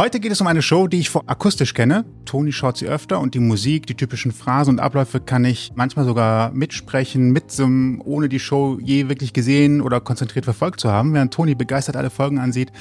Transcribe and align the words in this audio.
Heute 0.00 0.18
geht 0.18 0.32
es 0.32 0.40
um 0.40 0.46
eine 0.46 0.62
Show, 0.62 0.86
die 0.86 0.98
ich 0.98 1.14
akustisch 1.14 1.74
kenne. 1.74 2.06
Toni 2.24 2.52
schaut 2.52 2.78
sie 2.78 2.86
öfter 2.86 3.20
und 3.20 3.34
die 3.34 3.38
Musik, 3.38 3.86
die 3.86 3.94
typischen 3.94 4.32
Phrasen 4.32 4.76
und 4.76 4.80
Abläufe 4.80 5.20
kann 5.20 5.44
ich 5.44 5.72
manchmal 5.74 6.06
sogar 6.06 6.52
mitsprechen, 6.52 7.32
mitsummen, 7.32 8.00
ohne 8.00 8.30
die 8.30 8.38
Show 8.38 8.78
je 8.80 9.10
wirklich 9.10 9.34
gesehen 9.34 9.82
oder 9.82 10.00
konzentriert 10.00 10.46
verfolgt 10.46 10.80
zu 10.80 10.90
haben. 10.90 11.12
Während 11.12 11.34
Toni 11.34 11.54
begeistert 11.54 11.96
alle 11.96 12.08
Folgen 12.08 12.38
ansieht, 12.38 12.72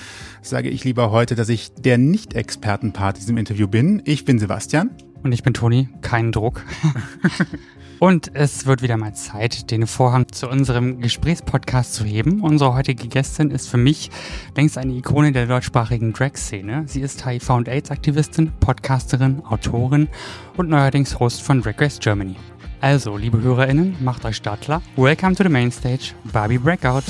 sage 0.42 0.70
ich 0.70 0.86
lieber 0.86 1.12
heute, 1.12 1.36
dass 1.36 1.50
ich 1.50 1.74
der 1.74 1.98
Nicht-Expertenpart 1.98 3.18
in 3.18 3.20
diesem 3.20 3.38
Interview 3.38 3.68
bin. 3.68 4.02
Ich 4.06 4.24
bin 4.24 4.40
Sebastian. 4.40 4.92
Und 5.22 5.34
ich 5.34 5.44
bin 5.44 5.54
Toni, 5.54 5.90
kein 6.00 6.32
Druck. 6.32 6.64
Und 8.00 8.34
es 8.34 8.66
wird 8.66 8.82
wieder 8.82 8.96
mal 8.96 9.14
Zeit, 9.14 9.72
den 9.72 9.86
Vorhang 9.86 10.32
zu 10.32 10.48
unserem 10.48 11.02
Gesprächspodcast 11.02 11.94
zu 11.94 12.06
heben. 12.06 12.42
Unsere 12.42 12.74
heutige 12.74 13.10
Gästin 13.10 13.52
ist 13.52 13.68
für 13.68 13.78
mich 13.78 14.10
längst 14.56 14.78
eine 14.78 14.94
Ikone 14.94 15.34
der 15.34 15.48
deutschsprachigen 15.48 16.14
Drag-Szene. 16.14 16.86
Sie 16.88 17.02
ist 17.02 17.26
HIV- 17.26 17.58
und 17.58 17.68
AIDS-Aktivistin, 17.68 18.54
Podcasterin, 18.62 19.44
Autorin 19.46 20.08
und 20.56 20.70
neuerdings 20.70 21.20
Host 21.20 21.42
von 21.42 21.62
Drag 21.62 21.80
Race 21.80 22.00
Germany. 22.00 22.38
Also, 22.80 23.18
liebe 23.18 23.42
HörerInnen, 23.42 23.98
macht 24.00 24.24
euch 24.24 24.38
startklar. 24.38 24.82
Welcome 24.96 25.36
to 25.36 25.44
the 25.44 25.50
Mainstage, 25.50 26.14
Barbie 26.32 26.58
Breakout. 26.58 27.04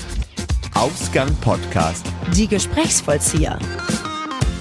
Ausgang 0.73 1.29
Podcast. 1.35 2.07
Die 2.33 2.47
Gesprächsvollzieher. 2.47 3.59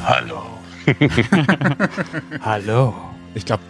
Hallo. 0.05 0.42
Hallo. 2.42 2.95
Ich 3.34 3.47
glaube, 3.47 3.62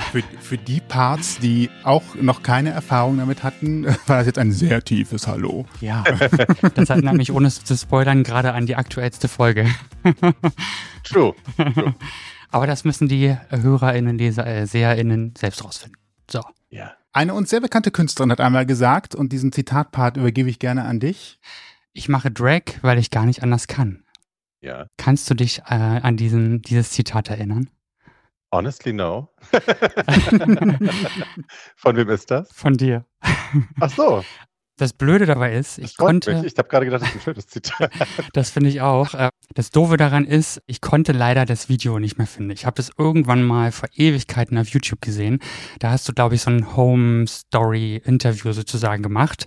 für, 0.00 0.22
für 0.22 0.58
die 0.58 0.80
Parts, 0.80 1.38
die 1.38 1.70
auch 1.82 2.14
noch 2.14 2.42
keine 2.42 2.70
Erfahrung 2.70 3.18
damit 3.18 3.42
hatten, 3.42 3.86
war 4.06 4.18
das 4.18 4.26
jetzt 4.26 4.38
ein 4.38 4.52
sehr 4.52 4.82
tiefes 4.82 5.26
Hallo. 5.26 5.66
Ja, 5.80 6.04
das 6.74 6.90
erinnert 6.90 7.14
mich, 7.14 7.32
ohne 7.32 7.50
zu 7.50 7.76
spoilern, 7.76 8.22
gerade 8.22 8.52
an 8.52 8.66
die 8.66 8.76
aktuellste 8.76 9.28
Folge. 9.28 9.66
True. 11.04 11.34
True. 11.56 11.94
Aber 12.50 12.66
das 12.66 12.84
müssen 12.84 13.08
die 13.08 13.36
HörerInnen, 13.50 14.16
Leser, 14.18 14.46
äh, 14.46 14.66
SeherInnen 14.66 15.34
selbst 15.36 15.64
rausfinden. 15.64 16.00
So. 16.30 16.42
Ja. 16.70 16.94
Eine 17.12 17.34
uns 17.34 17.50
sehr 17.50 17.60
bekannte 17.60 17.90
Künstlerin 17.90 18.30
hat 18.30 18.40
einmal 18.40 18.66
gesagt, 18.66 19.14
und 19.14 19.32
diesen 19.32 19.52
Zitatpart 19.52 20.16
übergebe 20.16 20.48
ich 20.48 20.58
gerne 20.58 20.84
an 20.84 21.00
dich. 21.00 21.38
Ich 21.92 22.08
mache 22.08 22.30
Drag, 22.30 22.62
weil 22.82 22.98
ich 22.98 23.10
gar 23.10 23.26
nicht 23.26 23.42
anders 23.42 23.66
kann. 23.66 24.04
Ja. 24.60 24.86
Kannst 24.96 25.28
du 25.30 25.34
dich 25.34 25.60
äh, 25.68 25.74
an 25.74 26.16
diesen, 26.16 26.62
dieses 26.62 26.90
Zitat 26.90 27.28
erinnern? 27.30 27.70
Honestly, 28.52 28.92
no. 28.92 29.28
Von 31.76 31.96
wem 31.96 32.08
ist 32.08 32.30
das? 32.30 32.50
Von 32.52 32.74
dir. 32.74 33.04
Ach 33.80 33.90
so. 33.90 34.24
Das 34.78 34.92
Blöde 34.92 35.26
dabei 35.26 35.54
ist, 35.54 35.78
ich 35.78 35.96
konnte, 35.96 36.36
Mich. 36.36 36.52
Ich 36.52 36.58
habe 36.58 36.68
gerade 36.68 36.86
gedacht, 36.86 37.02
das 37.02 37.08
ist 37.08 37.16
ein 37.16 37.20
schönes 37.20 37.48
Zitat. 37.48 37.90
das 38.32 38.50
finde 38.50 38.70
ich 38.70 38.80
auch. 38.80 39.12
Äh, 39.12 39.30
Das 39.54 39.70
Doofe 39.70 39.96
daran 39.96 40.24
ist, 40.24 40.62
ich 40.66 40.80
konnte 40.80 41.10
leider 41.10 41.44
das 41.46 41.68
Video 41.68 41.98
nicht 41.98 42.16
mehr 42.16 42.28
finden. 42.28 42.52
Ich 42.52 42.64
habe 42.64 42.76
das 42.76 42.92
irgendwann 42.96 43.42
mal 43.42 43.72
vor 43.72 43.88
Ewigkeiten 43.92 44.56
auf 44.56 44.68
YouTube 44.68 45.00
gesehen. 45.00 45.40
Da 45.80 45.90
hast 45.90 46.08
du, 46.08 46.12
glaube 46.12 46.36
ich, 46.36 46.42
so 46.42 46.50
ein 46.50 46.76
Home 46.76 47.26
Story 47.26 48.00
Interview 48.04 48.52
sozusagen 48.52 49.02
gemacht 49.02 49.46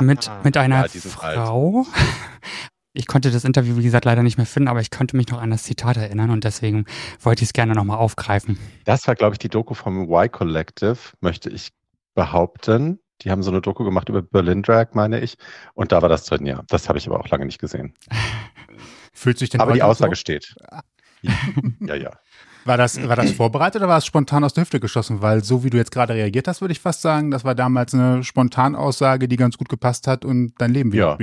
mit, 0.00 0.28
mit 0.42 0.56
einer 0.56 0.86
ja. 0.86 0.88
Frau. 0.88 1.86
Ich 2.96 3.08
konnte 3.08 3.32
das 3.32 3.44
Interview, 3.44 3.76
wie 3.76 3.82
gesagt, 3.82 4.04
leider 4.04 4.22
nicht 4.22 4.36
mehr 4.36 4.46
finden, 4.46 4.68
aber 4.68 4.80
ich 4.80 4.90
konnte 4.92 5.16
mich 5.16 5.28
noch 5.28 5.42
an 5.42 5.50
das 5.50 5.64
Zitat 5.64 5.96
erinnern 5.96 6.30
und 6.30 6.44
deswegen 6.44 6.84
wollte 7.20 7.42
ich 7.42 7.48
es 7.48 7.52
gerne 7.52 7.74
nochmal 7.74 7.98
aufgreifen. 7.98 8.56
Das 8.84 9.08
war, 9.08 9.16
glaube 9.16 9.34
ich, 9.34 9.40
die 9.40 9.48
Doku 9.48 9.74
vom 9.74 10.04
Y 10.04 10.30
Collective, 10.30 10.96
möchte 11.20 11.50
ich 11.50 11.72
behaupten. 12.14 13.00
Die 13.22 13.32
haben 13.32 13.42
so 13.42 13.50
eine 13.50 13.60
Doku 13.60 13.82
gemacht 13.84 14.08
über 14.08 14.22
Berlin 14.22 14.62
Drag, 14.62 14.88
meine 14.92 15.20
ich. 15.20 15.36
Und 15.74 15.90
da 15.90 16.02
war 16.02 16.08
das 16.08 16.24
drin, 16.24 16.46
ja. 16.46 16.62
Das 16.68 16.88
habe 16.88 16.98
ich 16.98 17.08
aber 17.08 17.18
auch 17.18 17.28
lange 17.28 17.46
nicht 17.46 17.60
gesehen. 17.60 17.94
Fühlt 19.12 19.38
sich 19.38 19.50
denn 19.50 19.60
Aber 19.60 19.72
die 19.72 19.82
Aussage 19.82 20.14
so? 20.14 20.20
steht. 20.20 20.54
Ja, 21.80 21.94
ja. 21.94 22.10
War 22.66 22.76
das, 22.76 23.02
war 23.08 23.16
das 23.16 23.32
vorbereitet 23.32 23.80
oder 23.80 23.88
war 23.88 23.96
es 23.96 24.04
spontan 24.04 24.44
aus 24.44 24.52
der 24.52 24.62
Hüfte 24.62 24.78
geschossen? 24.78 25.22
Weil 25.22 25.42
so 25.42 25.64
wie 25.64 25.70
du 25.70 25.78
jetzt 25.78 25.90
gerade 25.90 26.12
reagiert 26.12 26.48
hast, 26.48 26.60
würde 26.60 26.72
ich 26.72 26.80
fast 26.80 27.00
sagen, 27.00 27.30
das 27.30 27.44
war 27.44 27.54
damals 27.54 27.94
eine 27.94 28.22
Spontanaussage, 28.22 29.26
die 29.26 29.36
ganz 29.36 29.56
gut 29.56 29.70
gepasst 29.70 30.06
hat 30.06 30.26
und 30.26 30.52
dein 30.58 30.72
Leben 30.72 30.92
Ja. 30.92 31.18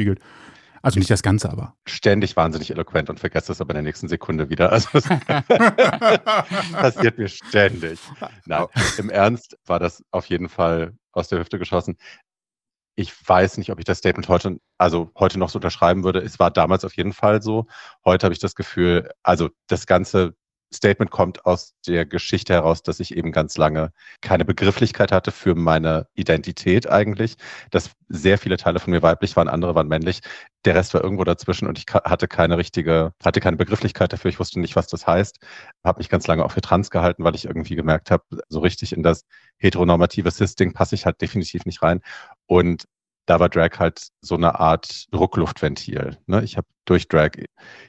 Also 0.81 0.99
nicht 0.99 1.11
das 1.11 1.21
Ganze, 1.21 1.49
aber. 1.51 1.75
Ständig 1.87 2.35
wahnsinnig 2.35 2.71
eloquent 2.71 3.09
und 3.09 3.19
vergesse 3.19 3.51
es 3.51 3.61
aber 3.61 3.71
in 3.71 3.75
der 3.75 3.83
nächsten 3.83 4.07
Sekunde 4.07 4.49
wieder. 4.49 4.71
Also 4.71 4.89
das 4.93 5.03
passiert 6.71 7.17
mir 7.17 7.27
ständig. 7.27 7.99
Nein, 8.45 8.65
im 8.97 9.09
Ernst 9.09 9.57
war 9.65 9.79
das 9.79 10.03
auf 10.11 10.25
jeden 10.25 10.49
Fall 10.49 10.93
aus 11.11 11.27
der 11.27 11.39
Hüfte 11.39 11.59
geschossen. 11.59 11.97
Ich 12.95 13.13
weiß 13.27 13.57
nicht, 13.57 13.71
ob 13.71 13.79
ich 13.79 13.85
das 13.85 13.99
Statement 13.99 14.27
heute, 14.27 14.57
also 14.77 15.11
heute 15.17 15.39
noch 15.39 15.49
so 15.49 15.57
unterschreiben 15.59 16.03
würde. 16.03 16.19
Es 16.19 16.39
war 16.39 16.51
damals 16.51 16.83
auf 16.83 16.95
jeden 16.97 17.13
Fall 17.13 17.41
so. 17.41 17.67
Heute 18.03 18.25
habe 18.25 18.33
ich 18.33 18.39
das 18.39 18.55
Gefühl, 18.55 19.09
also 19.23 19.49
das 19.67 19.85
ganze 19.85 20.35
Statement 20.73 21.11
kommt 21.11 21.45
aus 21.45 21.75
der 21.85 22.05
Geschichte 22.05 22.53
heraus, 22.53 22.81
dass 22.81 22.99
ich 22.99 23.15
eben 23.15 23.31
ganz 23.31 23.57
lange 23.57 23.91
keine 24.21 24.45
Begrifflichkeit 24.45 25.11
hatte 25.11 25.31
für 25.31 25.53
meine 25.55 26.07
Identität 26.13 26.89
eigentlich, 26.89 27.35
dass 27.71 27.91
sehr 28.07 28.37
viele 28.37 28.57
Teile 28.57 28.79
von 28.79 28.91
mir 28.91 29.01
weiblich 29.01 29.35
waren, 29.35 29.47
andere 29.47 29.75
waren 29.75 29.87
männlich. 29.87 30.21
Der 30.65 30.75
Rest 30.75 30.93
war 30.93 31.03
irgendwo 31.03 31.23
dazwischen 31.23 31.67
und 31.67 31.77
ich 31.77 31.85
hatte 31.93 32.27
keine 32.27 32.57
richtige, 32.57 33.13
hatte 33.23 33.39
keine 33.41 33.57
Begrifflichkeit 33.57 34.13
dafür. 34.13 34.29
Ich 34.29 34.39
wusste 34.39 34.59
nicht, 34.59 34.75
was 34.75 34.87
das 34.87 35.07
heißt. 35.07 35.39
Habe 35.83 35.99
mich 35.99 36.09
ganz 36.09 36.27
lange 36.27 36.45
auch 36.45 36.51
für 36.51 36.61
trans 36.61 36.89
gehalten, 36.89 37.23
weil 37.23 37.35
ich 37.35 37.45
irgendwie 37.45 37.75
gemerkt 37.75 38.11
habe, 38.11 38.23
so 38.47 38.59
richtig 38.59 38.93
in 38.93 39.03
das 39.03 39.25
heteronormative 39.57 40.31
Cis-Ding 40.31 40.73
passe 40.73 40.95
ich 40.95 41.05
halt 41.05 41.21
definitiv 41.21 41.65
nicht 41.65 41.81
rein. 41.81 42.01
Und 42.47 42.85
da 43.25 43.39
war 43.39 43.49
Drag 43.49 43.79
halt 43.79 44.09
so 44.21 44.35
eine 44.35 44.59
Art 44.59 45.05
Druckluftventil. 45.13 46.17
Ne? 46.27 46.43
Ich 46.43 46.57
habe 46.57 46.67
durch 46.85 47.07
Drag 47.07 47.31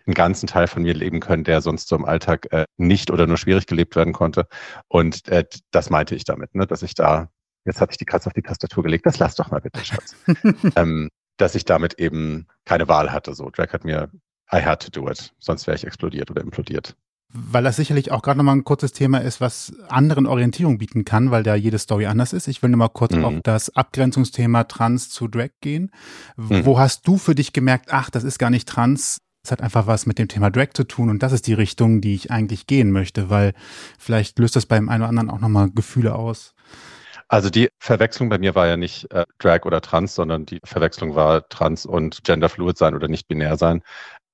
einen 0.07 0.15
ganzen 0.15 0.47
Teil 0.47 0.67
von 0.67 0.83
mir 0.83 0.95
leben 0.95 1.21
können, 1.21 1.45
der 1.45 1.61
sonst 1.61 1.89
so 1.89 1.97
im 1.97 2.05
Alltag 2.05 2.53
äh, 2.53 2.65
nicht 2.77 3.11
oder 3.11 3.27
nur 3.27 3.39
schwierig 3.39 3.67
gelebt 3.67 3.97
werden 3.97 4.13
konnte. 4.13 4.47
Und 4.89 5.29
äh, 5.29 5.45
das 5.71 5.91
meinte 5.91 6.15
ich 6.15 6.25
damit, 6.25 6.55
ne? 6.55 6.67
dass 6.67 6.83
ich 6.83 6.95
da, 6.95 7.31
jetzt 7.65 7.81
hatte 7.81 7.93
ich 7.93 7.99
die 7.99 8.05
Katze 8.05 8.27
auf 8.29 8.35
die 8.35 8.43
Tastatur 8.43 8.83
gelegt, 8.83 9.07
das 9.07 9.19
lass 9.19 9.35
doch 9.35 9.51
mal 9.51 9.61
bitte, 9.61 9.85
Schatz. 9.85 10.17
ähm, 10.77 11.09
dass 11.39 11.55
ich 11.55 11.65
damit 11.65 11.95
eben 11.95 12.47
keine 12.65 12.89
Wahl 12.89 13.11
hatte. 13.13 13.35
So, 13.35 13.51
Drag 13.51 13.73
hat 13.73 13.85
mir, 13.85 14.11
I 14.53 14.63
had 14.63 14.83
to 14.83 14.91
do 14.91 15.09
it, 15.09 15.33
sonst 15.39 15.67
wäre 15.67 15.77
ich 15.77 15.85
explodiert 15.85 16.31
oder 16.31 16.43
implodiert. 16.43 16.95
Weil 17.35 17.65
das 17.65 17.77
sicherlich 17.77 18.13
auch 18.13 18.21
gerade 18.23 18.37
nochmal 18.39 18.57
ein 18.57 18.65
kurzes 18.65 18.93
Thema 18.93 19.19
ist, 19.19 19.41
was 19.41 19.73
anderen 19.89 20.27
Orientierung 20.27 20.77
bieten 20.79 21.05
kann, 21.05 21.31
weil 21.31 21.43
da 21.43 21.55
jede 21.55 21.79
Story 21.79 22.07
anders 22.07 22.33
ist. 22.35 22.47
Ich 22.47 22.63
will 22.63 22.71
nochmal 22.71 22.91
kurz 22.91 23.15
Mhm. 23.15 23.25
auf 23.25 23.35
das 23.43 23.75
Abgrenzungsthema 23.75 24.65
Trans 24.65 25.09
zu 25.09 25.29
Drag 25.29 25.51
gehen. 25.61 25.91
Mhm. 26.37 26.67
Wo 26.67 26.79
hast 26.79 27.07
du 27.09 27.17
für 27.17 27.35
dich 27.35 27.53
gemerkt, 27.53 27.87
ach, 27.91 28.11
das 28.11 28.25
ist 28.25 28.39
gar 28.39 28.51
nicht 28.51 28.69
Trans, 28.69 29.19
es 29.45 29.51
hat 29.51 29.63
einfach 29.63 29.87
was 29.87 30.07
mit 30.07 30.19
dem 30.19 30.29
Thema 30.29 30.51
Drag 30.51 30.69
zu 30.75 30.85
tun 30.85 31.09
und 31.11 31.23
das 31.23 31.33
ist 31.33 31.47
die 31.47 31.55
Richtung, 31.55 32.01
die 32.01 32.15
ich 32.15 32.31
eigentlich 32.31 32.67
gehen 32.67 32.91
möchte, 32.93 33.31
weil 33.31 33.55
vielleicht 33.99 34.39
löst 34.39 34.55
das 34.55 34.67
beim 34.67 34.89
einen 34.89 35.03
oder 35.03 35.09
anderen 35.09 35.31
auch 35.31 35.41
nochmal 35.41 35.71
Gefühle 35.71 36.15
aus. 36.15 36.55
Also 37.29 37.49
die 37.49 37.71
Verwechslung 37.79 38.29
bei 38.29 38.39
mir 38.39 38.55
war 38.55 38.67
ja 38.67 38.77
nicht 38.77 39.11
äh, 39.11 39.25
Drag 39.39 39.65
oder 39.65 39.81
Trans, 39.81 40.15
sondern 40.15 40.45
die 40.45 40.61
Verwechslung 40.65 41.15
war 41.15 41.49
Trans 41.49 41.87
und 41.87 42.25
Genderfluid 42.25 42.77
sein 42.77 42.95
oder 42.95 43.09
nicht 43.09 43.27
binär 43.27 43.57
sein. 43.57 43.81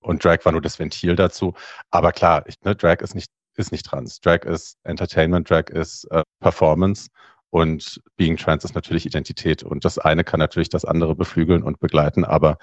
Und 0.08 0.24
Drag 0.24 0.38
war 0.44 0.52
nur 0.52 0.62
das 0.62 0.78
Ventil 0.78 1.16
dazu. 1.16 1.52
Aber 1.91 2.12
klar, 2.12 2.42
ich, 2.46 2.54
ne, 2.64 2.74
Drag 2.74 3.00
ist 3.02 3.14
nicht, 3.14 3.30
ist 3.56 3.72
nicht 3.72 3.84
Trans. 3.84 4.20
Drag 4.20 4.44
ist 4.44 4.78
Entertainment, 4.84 5.50
Drag 5.50 5.69
ist 5.69 6.04
äh, 6.10 6.22
Performance 6.41 7.08
und 7.50 8.00
Being 8.16 8.38
Trans 8.38 8.64
ist 8.64 8.74
natürlich 8.74 9.04
Identität. 9.04 9.62
Und 9.62 9.84
das 9.84 9.98
eine 9.98 10.24
kann 10.24 10.41
natürlich 10.41 10.70
das 10.70 10.86
andere 10.86 11.14
beflügeln 11.14 11.62
und 11.62 11.78
begleiten, 11.78 12.24
aber 12.24 12.56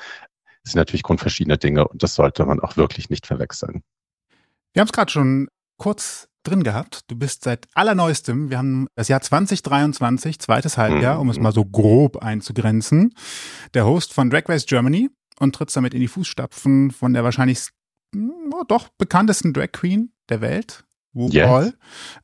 es 0.64 0.72
sind 0.72 0.80
natürlich 0.80 1.04
grundverschiedene 1.04 1.60
Dinge 1.60 1.88
und 1.88 2.02
das 2.02 2.16
sollte 2.16 2.44
man 2.46 2.60
auch 2.60 2.78
wirklich 2.78 3.12
nicht 3.12 3.28
verwechseln. 3.28 3.84
Wir 4.74 4.80
haben 4.82 4.88
es 4.88 4.94
gerade 4.94 5.12
schon 5.12 5.48
kurz 5.78 6.28
drin 6.42 6.64
gehabt. 6.64 7.02
Du 7.08 7.16
bist 7.16 7.44
seit 7.44 7.68
allerneuestem, 7.76 8.50
wir 8.50 8.58
haben 8.58 8.88
das 8.96 9.08
Jahr 9.08 9.22
2023, 9.22 10.40
zweites 10.40 10.78
Halbjahr, 10.80 11.16
Mhm. 11.16 11.22
um 11.22 11.30
es 11.30 11.40
mal 11.40 11.52
so 11.52 11.64
grob 11.64 12.18
einzugrenzen, 12.18 13.14
der 13.76 13.86
Host 13.86 14.14
von 14.14 14.32
Drag 14.32 14.50
Race 14.50 14.66
Germany 14.66 15.10
und 15.40 15.56
trittst 15.56 15.76
damit 15.76 15.94
in 15.94 16.00
die 16.00 16.08
Fußstapfen 16.08 16.92
von 16.92 17.14
der 17.14 17.24
wahrscheinlich 17.24 17.70
oh, 18.16 18.64
doch 18.68 18.90
bekanntesten 18.98 19.54
Drag 19.54 19.72
Queen 19.72 20.12
der 20.30 20.42
Welt, 20.42 20.86
RuPaul. 21.16 21.66
Yes. 21.66 21.74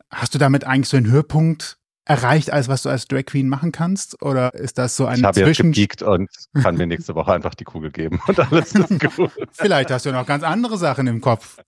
Hast 0.09 0.33
du 0.33 0.37
damit 0.37 0.65
eigentlich 0.65 0.89
so 0.89 0.97
einen 0.97 1.09
Höhepunkt 1.09 1.77
erreicht, 2.05 2.51
als 2.51 2.67
was 2.67 2.83
du 2.83 2.89
als 2.89 3.07
Drag 3.07 3.25
Queen 3.25 3.47
machen 3.47 3.71
kannst? 3.71 4.21
Oder 4.21 4.53
ist 4.53 4.77
das 4.77 4.95
so 4.95 5.05
ein 5.05 5.19
Ich 5.19 5.23
habe 5.23 5.39
jetzt 5.39 5.47
Zwischen... 5.47 5.71
gepiekt 5.71 6.01
und 6.01 6.29
kann 6.61 6.75
mir 6.75 6.87
nächste 6.87 7.15
Woche 7.15 7.33
einfach 7.33 7.55
die 7.55 7.63
Kugel 7.63 7.91
geben 7.91 8.19
und 8.27 8.39
alles 8.39 8.73
ist 8.73 8.99
gut. 9.15 9.31
Vielleicht 9.51 9.91
hast 9.91 10.05
du 10.05 10.11
noch 10.11 10.25
ganz 10.25 10.43
andere 10.43 10.77
Sachen 10.77 11.07
im 11.07 11.21
Kopf. 11.21 11.59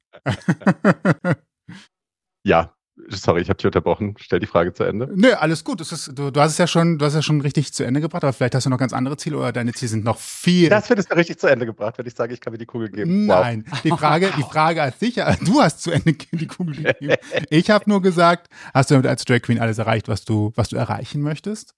Ja, 2.46 2.76
sorry, 3.10 3.42
ich 3.42 3.50
habe 3.50 3.58
dich 3.58 3.66
unterbrochen. 3.66 4.16
Stell 4.20 4.40
die 4.40 4.46
Frage 4.46 4.74
zu 4.74 4.84
Ende. 4.84 5.10
Nö, 5.14 5.34
alles 5.34 5.64
gut. 5.64 5.82
Ist, 5.82 6.12
du, 6.18 6.32
du 6.32 6.40
hast 6.40 6.52
es 6.52 6.58
ja 6.58 6.68
schon, 6.68 6.98
du 6.98 7.06
hast 7.06 7.14
es 7.14 7.18
ja 7.18 7.22
schon 7.22 7.42
richtig 7.42 7.74
zu 7.74 7.84
Ende 7.84 8.02
gebracht, 8.02 8.24
aber 8.24 8.34
vielleicht 8.34 8.56
hast 8.56 8.66
du 8.66 8.70
noch 8.70 8.78
ganz 8.78 8.94
andere 8.94 9.18
Ziele 9.18 9.38
oder 9.38 9.52
deine 9.52 9.74
Ziele 9.74 9.90
sind 9.90 10.04
noch 10.04 10.20
viel. 10.20 10.70
Das 10.70 10.90
wird 10.90 11.00
es 11.00 11.10
mir 11.10 11.16
richtig 11.16 11.40
zu 11.40 11.48
Ende 11.48 11.66
gebracht, 11.66 11.98
wenn 11.98 12.06
ich 12.06 12.16
sage, 12.16 12.34
ich 12.34 12.42
kann 12.42 12.52
mir 12.54 12.60
die 12.60 12.66
Kugel 12.66 12.90
geben. 12.90 13.28
Wow. 13.28 13.42
Nein, 13.42 13.66
die 13.84 13.90
Frage, 13.90 14.32
die 14.38 14.44
Frage 14.44 14.82
als 14.82 15.00
sicher, 15.00 15.36
du 15.44 15.62
hast 15.62 15.82
zu 15.82 15.92
Ende 15.92 16.14
die 16.14 16.48
Kugel 16.48 16.76
gegeben. 16.76 17.16
Ich 17.50 17.70
habe 17.70 17.90
nur 17.90 18.02
gesagt, 18.02 18.48
hast 18.74 18.90
du 18.90 18.96
damit 18.96 19.08
als 19.08 19.26
Drag 19.26 19.42
Queen 19.42 19.60
alles 19.60 19.78
erreicht, 19.78 20.08
was 20.08 20.26
du, 20.26 20.52
was 20.56 20.70
du 20.70 20.76
erreichen 20.76 21.22
möchtest? 21.22 21.76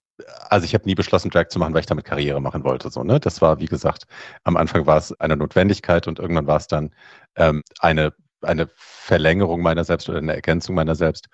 Also 0.48 0.64
ich 0.64 0.74
habe 0.74 0.84
nie 0.84 0.94
beschlossen, 0.94 1.30
Drag 1.30 1.48
zu 1.48 1.58
machen, 1.58 1.74
weil 1.74 1.80
ich 1.80 1.86
damit 1.86 2.04
Karriere 2.04 2.40
machen 2.40 2.64
wollte. 2.64 2.90
So, 2.90 3.04
ne? 3.04 3.20
Das 3.20 3.42
war, 3.42 3.60
wie 3.60 3.66
gesagt, 3.66 4.04
am 4.44 4.56
Anfang 4.56 4.86
war 4.86 4.96
es 4.96 5.12
eine 5.20 5.36
Notwendigkeit 5.36 6.06
und 6.08 6.18
irgendwann 6.18 6.46
war 6.46 6.56
es 6.56 6.66
dann 6.66 6.94
ähm, 7.36 7.62
eine 7.80 8.12
eine 8.46 8.68
Verlängerung 8.76 9.62
meiner 9.62 9.84
selbst 9.84 10.08
oder 10.08 10.18
eine 10.18 10.34
Ergänzung 10.34 10.74
meiner 10.74 10.94
selbst. 10.94 11.28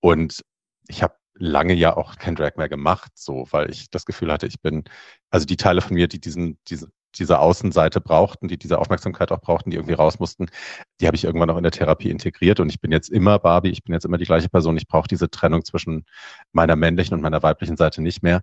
Und 0.00 0.42
ich 0.88 1.02
habe 1.02 1.14
lange 1.34 1.74
ja 1.74 1.96
auch 1.96 2.16
kein 2.16 2.34
Drag 2.34 2.56
mehr 2.56 2.68
gemacht, 2.68 3.12
so, 3.14 3.46
weil 3.50 3.70
ich 3.70 3.90
das 3.90 4.04
Gefühl 4.04 4.32
hatte, 4.32 4.46
ich 4.46 4.60
bin, 4.60 4.84
also 5.30 5.46
die 5.46 5.56
Teile 5.56 5.80
von 5.80 5.94
mir, 5.94 6.08
die 6.08 6.20
diesen, 6.20 6.58
diese, 6.68 6.88
diese 7.16 7.38
Außenseite 7.38 8.00
brauchten, 8.00 8.48
die 8.48 8.58
diese 8.58 8.78
Aufmerksamkeit 8.78 9.32
auch 9.32 9.40
brauchten, 9.40 9.70
die 9.70 9.76
irgendwie 9.76 9.94
raus 9.94 10.18
mussten, 10.18 10.46
die 11.00 11.06
habe 11.06 11.16
ich 11.16 11.24
irgendwann 11.24 11.50
auch 11.50 11.56
in 11.56 11.62
der 11.62 11.72
Therapie 11.72 12.10
integriert 12.10 12.60
und 12.60 12.68
ich 12.68 12.80
bin 12.80 12.92
jetzt 12.92 13.08
immer 13.08 13.38
Barbie, 13.38 13.70
ich 13.70 13.82
bin 13.84 13.94
jetzt 13.94 14.04
immer 14.04 14.18
die 14.18 14.24
gleiche 14.24 14.48
Person, 14.48 14.76
ich 14.76 14.88
brauche 14.88 15.08
diese 15.08 15.30
Trennung 15.30 15.64
zwischen 15.64 16.04
meiner 16.52 16.76
männlichen 16.76 17.14
und 17.14 17.22
meiner 17.22 17.42
weiblichen 17.42 17.76
Seite 17.76 18.02
nicht 18.02 18.22
mehr. 18.22 18.42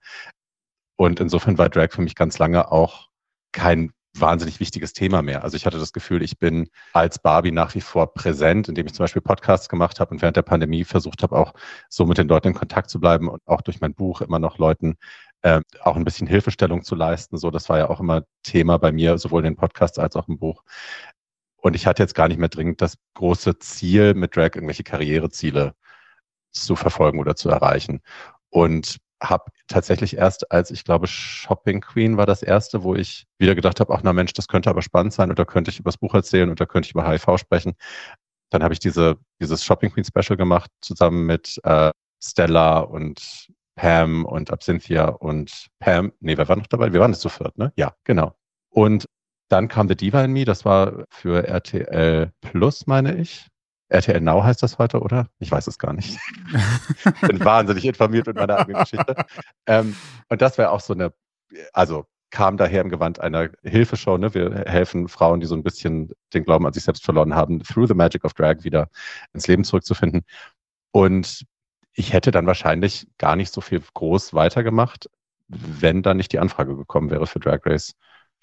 Und 0.98 1.20
insofern 1.20 1.58
war 1.58 1.70
Drag 1.70 1.92
für 1.92 2.02
mich 2.02 2.16
ganz 2.16 2.40
lange 2.40 2.72
auch 2.72 3.10
kein 3.52 3.92
wahnsinnig 4.20 4.60
wichtiges 4.60 4.94
Thema 4.94 5.22
mehr. 5.22 5.44
Also 5.44 5.58
ich 5.58 5.66
hatte 5.66 5.80
das 5.80 5.94
Gefühl, 5.94 6.22
ich 6.24 6.40
bin 6.40 6.70
als 6.94 7.20
Barbie 7.20 7.52
nach 7.52 7.76
wie 7.76 7.82
vor 7.82 8.14
präsent, 8.14 8.70
indem 8.70 8.86
ich 8.86 8.94
zum 8.94 9.04
Beispiel 9.04 9.22
Podcasts 9.22 9.70
gemacht 9.70 10.00
habe 10.00 10.12
und 10.12 10.22
während 10.22 10.38
der 10.38 10.42
Pandemie 10.42 10.84
versucht 10.84 11.24
habe, 11.24 11.38
auch 11.38 11.54
so 11.90 12.06
mit 12.06 12.18
den 12.18 12.28
Leuten 12.28 12.50
in 12.50 12.54
Kontakt 12.54 12.90
zu 12.90 13.00
bleiben 13.00 13.28
und 13.30 13.42
auch 13.46 13.62
durch 13.62 13.82
mein 13.82 13.94
Buch 13.94 14.22
immer 14.22 14.40
noch 14.40 14.58
Leuten 14.58 14.96
äh, 15.42 15.62
auch 15.82 15.96
ein 15.96 16.06
bisschen 16.06 16.28
Hilfestellung 16.28 16.84
zu 16.84 16.96
leisten. 16.96 17.38
So, 17.38 17.52
das 17.52 17.70
war 17.70 17.78
ja 17.78 17.90
auch 17.90 18.00
immer 18.00 18.24
Thema 18.44 18.78
bei 18.78 18.92
mir, 18.92 19.18
sowohl 19.18 19.42
in 19.42 19.54
den 19.54 19.56
Podcasts 19.58 20.00
als 20.00 20.16
auch 20.16 20.28
im 20.28 20.40
Buch. 20.40 20.64
Und 21.58 21.76
ich 21.76 21.88
hatte 21.88 22.04
jetzt 22.04 22.16
gar 22.16 22.28
nicht 22.28 22.40
mehr 22.40 22.50
dringend 22.50 22.82
das 22.82 22.98
große 23.16 23.60
Ziel, 23.60 24.14
mit 24.14 24.36
Drag 24.36 24.56
irgendwelche 24.56 24.84
Karriereziele 24.84 25.74
zu 26.52 26.76
verfolgen 26.76 27.20
oder 27.20 27.36
zu 27.36 27.50
erreichen. 27.50 28.02
Und 28.50 28.98
habe 29.22 29.52
tatsächlich 29.68 30.18
erst, 30.18 30.52
als 30.52 30.72
ich 30.72 30.84
glaube, 30.84 31.08
Shopping 31.08 31.82
Queen 31.82 32.18
war 32.18 32.26
das 32.26 32.44
erste, 32.44 32.84
wo 32.84 32.96
ich 32.96 33.26
wieder 33.40 33.56
gedacht 33.56 33.80
habe, 33.80 33.94
ach 33.94 34.02
na 34.04 34.14
Mensch, 34.14 34.34
das 34.34 34.48
könnte 34.48 34.70
aber 34.70 34.82
spannend 34.82 35.14
sein 35.14 35.34
da 35.34 35.46
könnte 35.46 35.72
ich 35.72 35.80
über 35.80 35.90
das 35.90 35.98
Buch 35.98 36.14
erzählen 36.14 36.54
da 36.56 36.66
könnte 36.66 36.88
ich 36.88 36.92
über 36.94 37.08
HIV 37.08 37.38
sprechen. 37.38 37.74
Dann 38.50 38.64
habe 38.64 38.74
ich 38.74 38.80
diese, 38.80 39.18
dieses 39.42 39.64
Shopping 39.64 39.92
Queen 39.92 40.06
Special 40.06 40.38
gemacht, 40.38 40.70
zusammen 40.82 41.26
mit 41.26 41.60
äh, 41.64 41.92
Stella 42.24 42.80
und 42.80 43.50
Pam 43.76 44.26
und 44.26 44.52
Absinthia 44.52 45.08
und 45.10 45.68
Pam. 45.80 46.14
Nee, 46.20 46.38
wer 46.38 46.48
war 46.48 46.56
noch 46.56 46.68
dabei? 46.68 46.94
Wir 46.94 47.00
waren 47.00 47.12
es 47.12 47.20
zu 47.20 47.30
viert, 47.30 47.58
ne? 47.58 47.74
Ja, 47.76 47.94
genau. 48.04 48.34
Und 48.70 49.06
dann 49.50 49.68
kam 49.68 49.88
The 49.88 49.96
Diva 49.96 50.24
in 50.24 50.32
Me, 50.32 50.46
das 50.46 50.66
war 50.66 51.06
für 51.10 51.48
RTL 51.48 52.32
Plus, 52.42 52.88
meine 52.88 53.16
ich. 53.16 53.48
RTL 53.90 54.22
Now 54.22 54.44
heißt 54.44 54.64
das 54.64 54.78
heute, 54.78 55.00
oder? 55.00 55.28
Ich 55.40 55.52
weiß 55.52 55.68
es 55.68 55.78
gar 55.78 55.94
nicht. 55.94 56.18
Bin 57.22 57.40
wahnsinnig 57.46 57.86
informiert 57.86 58.28
mit 58.28 58.36
meiner 58.36 58.58
eigenen 58.58 58.82
Geschichte. 58.82 59.16
Ähm, 59.68 59.96
und 60.30 60.42
das 60.42 60.58
wäre 60.58 60.72
auch 60.72 60.80
so 60.80 60.94
eine, 60.94 61.14
also 61.74 62.06
kam 62.32 62.58
daher 62.58 62.82
im 62.82 62.90
Gewand 62.90 63.20
einer 63.20 63.50
Hilfeshow. 63.64 64.18
Ne? 64.18 64.34
Wir 64.34 64.66
helfen 64.66 65.08
Frauen, 65.08 65.40
die 65.40 65.46
so 65.46 65.56
ein 65.56 65.64
bisschen 65.64 66.12
den 66.34 66.44
Glauben 66.44 66.66
an 66.66 66.74
sich 66.74 66.84
selbst 66.84 67.06
verloren 67.06 67.36
haben, 67.36 67.62
through 67.64 67.88
the 67.88 67.94
magic 67.94 68.26
of 68.26 68.34
drag 68.34 68.64
wieder 68.64 68.90
ins 69.34 69.48
Leben 69.48 69.64
zurückzufinden. 69.64 70.26
Und 70.92 71.46
ich 71.94 72.12
hätte 72.12 72.32
dann 72.32 72.48
wahrscheinlich 72.48 73.08
gar 73.18 73.36
nicht 73.36 73.54
so 73.54 73.62
viel 73.62 73.82
groß 73.94 74.34
weitergemacht, 74.34 75.10
wenn 75.48 76.02
dann 76.02 76.18
nicht 76.18 76.34
die 76.34 76.40
Anfrage 76.40 76.76
gekommen 76.76 77.10
wäre 77.10 77.28
für 77.28 77.40
Drag 77.40 77.60
Race 77.66 77.94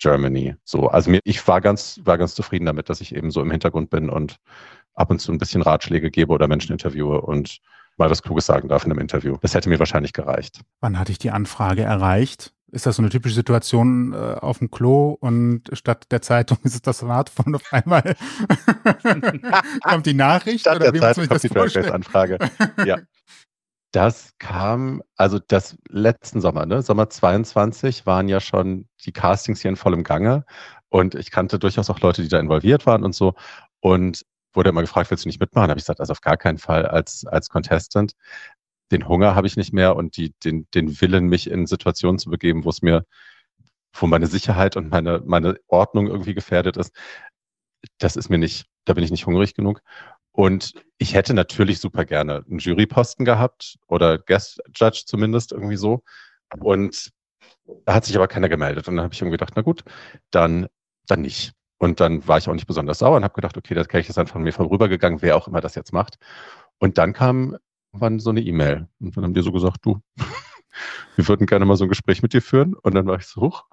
Germany. 0.02 0.56
So, 0.64 0.88
also 0.88 1.10
mir, 1.10 1.20
ich 1.24 1.46
war 1.46 1.60
ganz, 1.60 2.00
war 2.04 2.18
ganz 2.18 2.34
zufrieden 2.34 2.66
damit, 2.66 2.88
dass 2.88 3.00
ich 3.00 3.14
eben 3.14 3.30
so 3.30 3.40
im 3.40 3.50
Hintergrund 3.50 3.90
bin 3.90 4.10
und 4.10 4.36
ab 4.94 5.10
und 5.10 5.20
zu 5.20 5.32
ein 5.32 5.38
bisschen 5.38 5.62
Ratschläge 5.62 6.10
gebe 6.10 6.32
oder 6.32 6.48
Menschen 6.48 6.72
interviewe 6.72 7.20
und 7.20 7.58
mal 7.96 8.10
was 8.10 8.22
Kluges 8.22 8.46
sagen 8.46 8.68
darf 8.68 8.84
in 8.84 8.90
einem 8.90 9.00
Interview. 9.00 9.36
Das 9.40 9.54
hätte 9.54 9.68
mir 9.68 9.78
wahrscheinlich 9.78 10.12
gereicht. 10.12 10.60
Wann 10.80 10.98
hatte 10.98 11.12
ich 11.12 11.18
die 11.18 11.30
Anfrage 11.30 11.82
erreicht? 11.82 12.52
Ist 12.72 12.86
das 12.86 12.96
so 12.96 13.02
eine 13.02 13.10
typische 13.10 13.34
Situation 13.34 14.14
äh, 14.14 14.16
auf 14.16 14.58
dem 14.58 14.70
Klo 14.70 15.10
und 15.20 15.64
statt 15.74 16.06
der 16.10 16.22
Zeitung 16.22 16.58
ist 16.64 16.74
es 16.74 16.82
das 16.82 16.98
Smartphone 16.98 17.54
auf 17.54 17.72
einmal 17.72 18.16
kommt 19.82 20.06
die 20.06 20.14
Nachricht? 20.14 20.60
Statt 20.60 20.76
oder 20.76 20.90
der 20.90 21.00
Zeitung 21.00 21.28
kommt 21.28 21.42
die 21.42 21.48
Drag-Anfrage. 21.48 22.38
ja. 22.84 22.98
Das 23.92 24.32
kam, 24.38 25.02
also 25.16 25.38
das 25.38 25.76
letzten 25.90 26.40
Sommer, 26.40 26.64
ne? 26.64 26.80
Sommer 26.82 27.10
22 27.10 28.06
waren 28.06 28.26
ja 28.28 28.40
schon 28.40 28.88
die 29.04 29.12
Castings 29.12 29.60
hier 29.60 29.68
in 29.70 29.76
vollem 29.76 30.02
Gange 30.02 30.46
und 30.88 31.14
ich 31.14 31.30
kannte 31.30 31.58
durchaus 31.58 31.90
auch 31.90 32.00
Leute, 32.00 32.22
die 32.22 32.28
da 32.28 32.40
involviert 32.40 32.86
waren 32.86 33.04
und 33.04 33.14
so. 33.14 33.34
Und 33.80 34.24
wurde 34.54 34.70
immer 34.70 34.80
gefragt, 34.82 35.10
willst 35.10 35.24
du 35.24 35.28
nicht 35.28 35.40
mitmachen? 35.40 35.70
Habe 35.70 35.78
ich 35.78 35.84
gesagt, 35.84 36.00
also 36.00 36.12
auf 36.12 36.20
gar 36.22 36.36
keinen 36.38 36.58
Fall 36.58 36.86
als, 36.86 37.26
als 37.26 37.48
Contestant. 37.50 38.12
Den 38.92 39.08
Hunger 39.08 39.34
habe 39.34 39.46
ich 39.46 39.56
nicht 39.56 39.72
mehr 39.72 39.96
und 39.96 40.16
die, 40.16 40.34
den, 40.44 40.66
den 40.74 41.00
Willen, 41.00 41.26
mich 41.28 41.50
in 41.50 41.66
Situationen 41.66 42.18
zu 42.18 42.30
begeben, 42.30 42.64
wo 42.64 42.70
es 42.70 42.82
mir, 42.82 43.04
wo 43.94 44.06
meine 44.06 44.26
Sicherheit 44.26 44.76
und 44.76 44.90
meine, 44.90 45.22
meine 45.24 45.58
Ordnung 45.68 46.08
irgendwie 46.08 46.34
gefährdet 46.34 46.76
ist. 46.76 46.94
Das 47.98 48.16
ist 48.16 48.28
mir 48.30 48.38
nicht, 48.38 48.66
da 48.84 48.94
bin 48.94 49.04
ich 49.04 49.10
nicht 49.10 49.26
hungrig 49.26 49.54
genug. 49.54 49.82
Und 50.32 50.74
ich 50.98 51.14
hätte 51.14 51.34
natürlich 51.34 51.78
super 51.78 52.04
gerne 52.04 52.44
einen 52.48 52.58
Juryposten 52.58 53.24
gehabt 53.24 53.78
oder 53.86 54.18
Guest 54.18 54.60
Judge 54.74 55.04
zumindest 55.06 55.52
irgendwie 55.52 55.76
so. 55.76 56.02
Und 56.58 57.10
da 57.84 57.94
hat 57.94 58.04
sich 58.04 58.16
aber 58.16 58.28
keiner 58.28 58.48
gemeldet. 58.48 58.88
Und 58.88 58.96
dann 58.96 59.04
habe 59.04 59.14
ich 59.14 59.20
irgendwie 59.20 59.36
gedacht, 59.38 59.52
na 59.56 59.62
gut, 59.62 59.84
dann, 60.30 60.68
dann 61.06 61.20
nicht. 61.22 61.52
Und 61.78 62.00
dann 62.00 62.26
war 62.26 62.38
ich 62.38 62.48
auch 62.48 62.54
nicht 62.54 62.66
besonders 62.66 63.00
sauer 63.00 63.16
und 63.16 63.24
habe 63.24 63.34
gedacht, 63.34 63.56
okay, 63.56 63.74
das 63.74 63.88
Kelch 63.88 64.08
ist 64.08 64.16
dann 64.16 64.26
von 64.26 64.42
mir 64.42 64.52
vorübergegangen, 64.52 65.20
wer 65.20 65.36
auch 65.36 65.48
immer 65.48 65.60
das 65.60 65.74
jetzt 65.74 65.92
macht. 65.92 66.16
Und 66.78 66.96
dann 66.98 67.12
kam 67.12 67.56
wann 67.92 68.18
so 68.18 68.30
eine 68.30 68.40
E-Mail. 68.40 68.88
Und 69.00 69.16
dann 69.16 69.24
haben 69.24 69.34
die 69.34 69.42
so 69.42 69.52
gesagt, 69.52 69.78
du, 69.82 70.00
wir 71.16 71.28
würden 71.28 71.46
gerne 71.46 71.64
mal 71.64 71.76
so 71.76 71.84
ein 71.84 71.90
Gespräch 71.90 72.22
mit 72.22 72.32
dir 72.32 72.42
führen. 72.42 72.74
Und 72.74 72.94
dann 72.94 73.06
war 73.06 73.18
ich 73.18 73.26
so 73.26 73.42
hoch. 73.42 73.66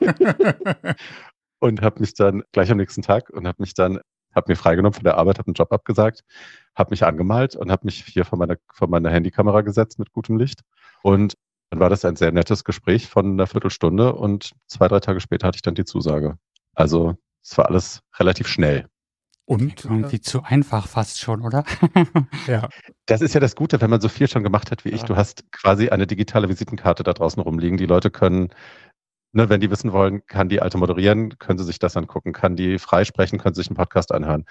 und 1.60 1.82
habe 1.82 2.00
mich 2.00 2.14
dann 2.14 2.42
gleich 2.52 2.70
am 2.70 2.78
nächsten 2.78 3.02
Tag 3.02 3.30
und 3.30 3.46
habe 3.46 3.62
mich 3.62 3.74
dann, 3.74 4.00
habe 4.34 4.50
mir 4.50 4.56
freigenommen 4.56 4.94
von 4.94 5.04
der 5.04 5.18
Arbeit, 5.18 5.38
habe 5.38 5.48
einen 5.48 5.54
Job 5.54 5.72
abgesagt, 5.72 6.24
habe 6.74 6.90
mich 6.90 7.04
angemalt 7.04 7.56
und 7.56 7.70
habe 7.70 7.84
mich 7.84 8.04
hier 8.04 8.24
vor 8.24 8.38
meiner, 8.38 8.56
vor 8.72 8.88
meiner 8.88 9.10
Handykamera 9.10 9.60
gesetzt 9.60 9.98
mit 9.98 10.12
gutem 10.12 10.38
Licht. 10.38 10.60
Und 11.02 11.34
dann 11.70 11.80
war 11.80 11.90
das 11.90 12.04
ein 12.04 12.16
sehr 12.16 12.32
nettes 12.32 12.64
Gespräch 12.64 13.08
von 13.08 13.32
einer 13.32 13.46
Viertelstunde 13.46 14.14
und 14.14 14.52
zwei, 14.66 14.88
drei 14.88 15.00
Tage 15.00 15.20
später 15.20 15.46
hatte 15.46 15.56
ich 15.56 15.62
dann 15.62 15.74
die 15.74 15.84
Zusage. 15.84 16.36
Also 16.74 17.16
es 17.42 17.56
war 17.58 17.66
alles 17.66 18.02
relativ 18.18 18.46
schnell. 18.46 18.88
Und 19.44 19.84
irgendwie 19.84 20.20
zu 20.20 20.44
einfach 20.44 20.86
fast 20.86 21.18
schon, 21.18 21.42
oder? 21.42 21.64
ja. 22.46 22.68
Das 23.06 23.20
ist 23.20 23.34
ja 23.34 23.40
das 23.40 23.56
Gute, 23.56 23.80
wenn 23.80 23.90
man 23.90 24.00
so 24.00 24.08
viel 24.08 24.28
schon 24.28 24.44
gemacht 24.44 24.70
hat 24.70 24.84
wie 24.84 24.90
ich. 24.90 25.02
Du 25.02 25.16
hast 25.16 25.50
quasi 25.50 25.88
eine 25.88 26.06
digitale 26.06 26.48
Visitenkarte 26.48 27.02
da 27.02 27.12
draußen 27.12 27.42
rumliegen. 27.42 27.76
Die 27.76 27.86
Leute 27.86 28.10
können, 28.10 28.50
ne, 29.32 29.48
wenn 29.48 29.60
die 29.60 29.70
wissen 29.70 29.92
wollen, 29.92 30.24
kann 30.26 30.48
die 30.48 30.62
alte 30.62 30.78
moderieren, 30.78 31.38
können 31.38 31.58
sie 31.58 31.64
sich 31.64 31.78
das 31.78 31.96
angucken, 31.96 32.32
kann 32.32 32.56
die 32.56 32.78
freisprechen, 32.78 33.38
können 33.38 33.54
sie 33.54 33.62
sich 33.62 33.70
einen 33.70 33.76
Podcast 33.76 34.12
anhören. 34.12 34.44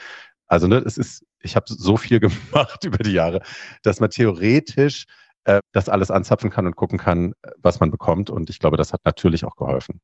Also 0.48 0.68
ne, 0.68 0.78
es 0.78 0.98
ist, 0.98 1.25
ich 1.39 1.56
habe 1.56 1.66
so 1.68 1.98
viel 1.98 2.19
gemacht 2.22 2.83
über 2.83 2.98
die 3.00 3.13
Jahre, 3.13 3.42
dass 3.84 4.00
man 4.00 4.10
theoretisch 4.10 5.06
äh, 5.46 5.60
das 5.72 5.89
alles 5.89 6.12
anzapfen 6.12 6.50
kann 6.50 6.67
und 6.67 6.75
gucken 6.75 7.00
kann, 7.00 7.34
was 7.58 7.79
man 7.79 7.91
bekommt. 7.91 8.29
Und 8.29 8.50
ich 8.50 8.60
glaube, 8.60 8.77
das 8.77 8.94
hat 8.94 9.01
natürlich 9.06 9.46
auch 9.46 9.56
geholfen 9.56 10.01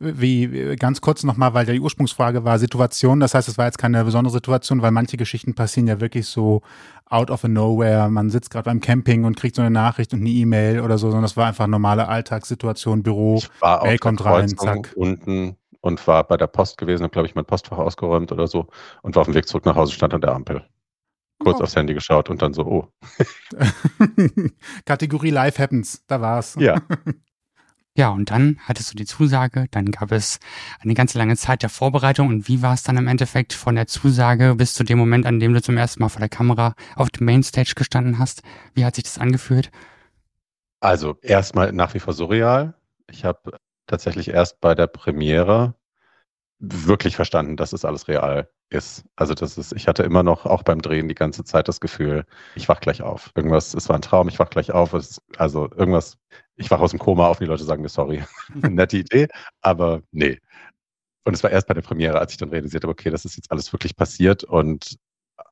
wie 0.00 0.76
ganz 0.76 1.00
kurz 1.00 1.24
nochmal, 1.24 1.54
weil 1.54 1.66
die 1.66 1.80
Ursprungsfrage 1.80 2.44
war 2.44 2.58
Situation. 2.58 3.20
Das 3.20 3.34
heißt, 3.34 3.48
es 3.48 3.58
war 3.58 3.66
jetzt 3.66 3.78
keine 3.78 4.04
besondere 4.04 4.32
Situation, 4.32 4.82
weil 4.82 4.92
manche 4.92 5.16
Geschichten 5.16 5.54
passieren 5.54 5.88
ja 5.88 6.00
wirklich 6.00 6.26
so 6.26 6.62
out 7.06 7.30
of 7.30 7.44
a 7.44 7.48
nowhere. 7.48 8.08
Man 8.08 8.30
sitzt 8.30 8.50
gerade 8.50 8.64
beim 8.64 8.80
Camping 8.80 9.24
und 9.24 9.36
kriegt 9.36 9.56
so 9.56 9.62
eine 9.62 9.70
Nachricht 9.70 10.12
und 10.12 10.20
eine 10.20 10.28
E-Mail 10.28 10.80
oder 10.80 10.98
so, 10.98 11.08
sondern 11.08 11.22
das 11.22 11.36
war 11.36 11.46
einfach 11.46 11.66
normale 11.66 12.08
Alltagssituation, 12.08 13.02
Büro, 13.02 13.38
ich 13.38 13.50
war 13.60 13.82
Mail 13.82 13.98
kommt 13.98 14.24
rein, 14.24 14.48
zack. 14.48 14.92
Unten 14.94 15.56
und 15.80 16.06
war 16.06 16.24
bei 16.24 16.36
der 16.36 16.46
Post 16.46 16.78
gewesen, 16.78 17.02
habe 17.02 17.12
glaube 17.12 17.26
ich 17.26 17.34
mein 17.34 17.44
Postfach 17.44 17.78
ausgeräumt 17.78 18.32
oder 18.32 18.46
so 18.46 18.68
und 19.02 19.16
war 19.16 19.22
auf 19.22 19.28
dem 19.28 19.34
Weg 19.34 19.48
zurück 19.48 19.64
nach 19.64 19.76
Hause, 19.76 19.92
stand 19.92 20.14
an 20.14 20.20
der 20.20 20.32
Ampel. 20.32 20.64
Kurz 21.40 21.60
oh. 21.60 21.62
aufs 21.62 21.76
Handy 21.76 21.94
geschaut 21.94 22.30
und 22.30 22.42
dann 22.42 22.52
so, 22.52 22.64
oh. 22.66 22.88
Kategorie 24.84 25.30
Life 25.30 25.62
Happens, 25.62 26.04
da 26.06 26.20
war's. 26.20 26.56
Ja. 26.58 26.76
Ja, 27.98 28.10
und 28.10 28.30
dann 28.30 28.60
hattest 28.62 28.92
du 28.92 28.96
die 28.96 29.06
Zusage, 29.06 29.66
dann 29.72 29.90
gab 29.90 30.12
es 30.12 30.38
eine 30.78 30.94
ganze 30.94 31.18
lange 31.18 31.36
Zeit 31.36 31.64
der 31.64 31.68
Vorbereitung 31.68 32.28
und 32.28 32.46
wie 32.46 32.62
war 32.62 32.74
es 32.74 32.84
dann 32.84 32.96
im 32.96 33.08
Endeffekt 33.08 33.52
von 33.52 33.74
der 33.74 33.88
Zusage 33.88 34.54
bis 34.54 34.74
zu 34.74 34.84
dem 34.84 34.98
Moment, 34.98 35.26
an 35.26 35.40
dem 35.40 35.52
du 35.52 35.60
zum 35.60 35.76
ersten 35.76 36.00
Mal 36.00 36.08
vor 36.08 36.20
der 36.20 36.28
Kamera 36.28 36.76
auf 36.94 37.10
dem 37.10 37.24
Mainstage 37.24 37.72
gestanden 37.74 38.20
hast? 38.20 38.42
Wie 38.72 38.84
hat 38.84 38.94
sich 38.94 39.02
das 39.02 39.18
angefühlt? 39.18 39.72
Also 40.78 41.18
erstmal 41.22 41.72
nach 41.72 41.92
wie 41.92 41.98
vor 41.98 42.12
surreal. 42.12 42.74
Ich 43.10 43.24
habe 43.24 43.58
tatsächlich 43.88 44.28
erst 44.28 44.60
bei 44.60 44.76
der 44.76 44.86
Premiere 44.86 45.74
wirklich 46.60 47.16
verstanden, 47.16 47.56
dass 47.56 47.72
es 47.72 47.84
alles 47.84 48.06
real 48.06 48.48
ist. 48.70 49.06
Also 49.16 49.34
das 49.34 49.58
ist, 49.58 49.72
ich 49.72 49.88
hatte 49.88 50.04
immer 50.04 50.22
noch 50.22 50.46
auch 50.46 50.62
beim 50.62 50.82
Drehen 50.82 51.08
die 51.08 51.16
ganze 51.16 51.42
Zeit 51.42 51.66
das 51.66 51.80
Gefühl, 51.80 52.26
ich 52.54 52.68
wach 52.68 52.78
gleich 52.78 53.02
auf. 53.02 53.32
Irgendwas, 53.34 53.74
es 53.74 53.88
war 53.88 53.96
ein 53.96 54.02
Traum, 54.02 54.28
ich 54.28 54.38
wach 54.38 54.50
gleich 54.50 54.70
auf. 54.70 54.92
Es, 54.92 55.20
also 55.36 55.68
irgendwas, 55.74 56.16
ich 56.58 56.70
wach 56.70 56.80
aus 56.80 56.90
dem 56.90 56.98
Koma 56.98 57.28
auf 57.28 57.38
und 57.38 57.44
die 57.44 57.50
Leute 57.50 57.64
sagen 57.64 57.82
mir 57.82 57.88
sorry. 57.88 58.24
Nette 58.54 58.98
Idee, 58.98 59.28
aber 59.60 60.02
nee. 60.10 60.38
Und 61.24 61.34
es 61.34 61.42
war 61.42 61.50
erst 61.50 61.68
bei 61.68 61.74
der 61.74 61.82
Premiere, 61.82 62.18
als 62.18 62.32
ich 62.32 62.38
dann 62.38 62.50
realisiert 62.50 62.84
habe, 62.84 62.92
okay, 62.92 63.10
das 63.10 63.24
ist 63.24 63.36
jetzt 63.36 63.50
alles 63.50 63.72
wirklich 63.72 63.96
passiert 63.96 64.44
und 64.44 64.98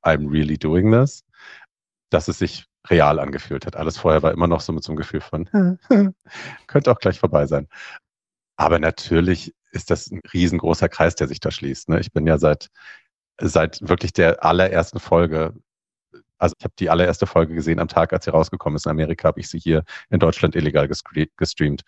I'm 0.02 0.30
really 0.30 0.58
doing 0.58 0.90
this, 0.90 1.24
dass 2.10 2.28
es 2.28 2.38
sich 2.38 2.66
real 2.88 3.18
angefühlt 3.18 3.66
hat. 3.66 3.76
Alles 3.76 3.98
vorher 3.98 4.22
war 4.22 4.32
immer 4.32 4.46
noch 4.46 4.60
so 4.60 4.72
mit 4.72 4.84
so 4.84 4.92
einem 4.92 4.96
Gefühl 4.96 5.20
von, 5.20 5.48
könnte 6.66 6.90
auch 6.90 6.98
gleich 6.98 7.18
vorbei 7.20 7.46
sein. 7.46 7.68
Aber 8.56 8.78
natürlich 8.78 9.54
ist 9.72 9.90
das 9.90 10.10
ein 10.10 10.20
riesengroßer 10.32 10.88
Kreis, 10.88 11.14
der 11.14 11.28
sich 11.28 11.40
da 11.40 11.50
schließt. 11.50 11.88
Ne? 11.88 12.00
Ich 12.00 12.12
bin 12.12 12.26
ja 12.26 12.38
seit 12.38 12.70
seit 13.40 13.86
wirklich 13.86 14.12
der 14.12 14.44
allerersten 14.44 14.98
Folge 14.98 15.54
also 16.38 16.54
ich 16.58 16.64
habe 16.64 16.74
die 16.78 16.90
allererste 16.90 17.26
Folge 17.26 17.54
gesehen 17.54 17.80
am 17.80 17.88
Tag, 17.88 18.12
als 18.12 18.24
sie 18.24 18.30
rausgekommen 18.30 18.76
ist 18.76 18.86
in 18.86 18.90
Amerika, 18.90 19.28
habe 19.28 19.40
ich 19.40 19.48
sie 19.48 19.58
hier 19.58 19.84
in 20.10 20.18
Deutschland 20.18 20.56
illegal 20.56 20.88
gestreamt. 20.88 21.82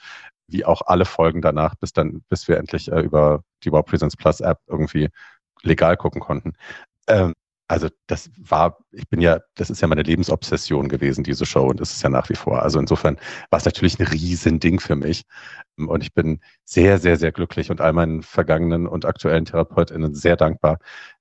Wie 0.49 0.65
auch 0.65 0.83
alle 0.87 1.05
Folgen 1.05 1.43
danach, 1.43 1.75
bis 1.77 1.93
dann, 1.93 2.23
bis 2.29 2.49
wir 2.49 2.57
endlich 2.57 2.91
äh, 2.91 3.01
über 3.01 3.43
die 3.65 3.73
Wow 3.73 3.85
Presence 3.85 4.17
Plus 4.17 4.41
App 4.41 4.59
irgendwie 4.67 5.09
legal 5.63 5.97
gucken 5.97 6.21
konnten. 6.21 6.55
Ähm, 7.09 7.35
also 7.69 7.89
das 8.07 8.31
war, 8.39 8.79
ich 8.93 9.07
bin 9.09 9.21
ja, 9.21 9.41
das 9.55 9.69
ist 9.69 9.83
ja 9.83 9.89
meine 9.89 10.03
Lebensobsession 10.03 10.89
gewesen, 10.89 11.23
diese 11.23 11.45
Show, 11.45 11.67
und 11.69 11.81
ist 11.81 12.03
ja 12.03 12.09
nach 12.09 12.31
wie 12.31 12.35
vor. 12.35 12.63
Also 12.63 12.79
insofern 12.81 13.19
war 13.51 13.59
es 13.59 13.67
natürlich 13.67 13.99
ein 14.01 14.07
Riesending 14.07 14.81
für 14.81 14.97
mich. 14.97 15.25
Und 15.77 16.03
ich 16.03 16.15
bin 16.15 16.41
sehr, 16.65 16.99
sehr, 16.99 17.17
sehr 17.19 17.31
glücklich 17.31 17.71
und 17.71 17.83
all 17.83 17.93
meinen 17.93 18.23
vergangenen 18.23 18.87
und 18.87 19.05
aktuellen 19.05 19.45
TherapeutInnen 19.45 20.15
sehr 20.15 20.37
dankbar, 20.37 20.79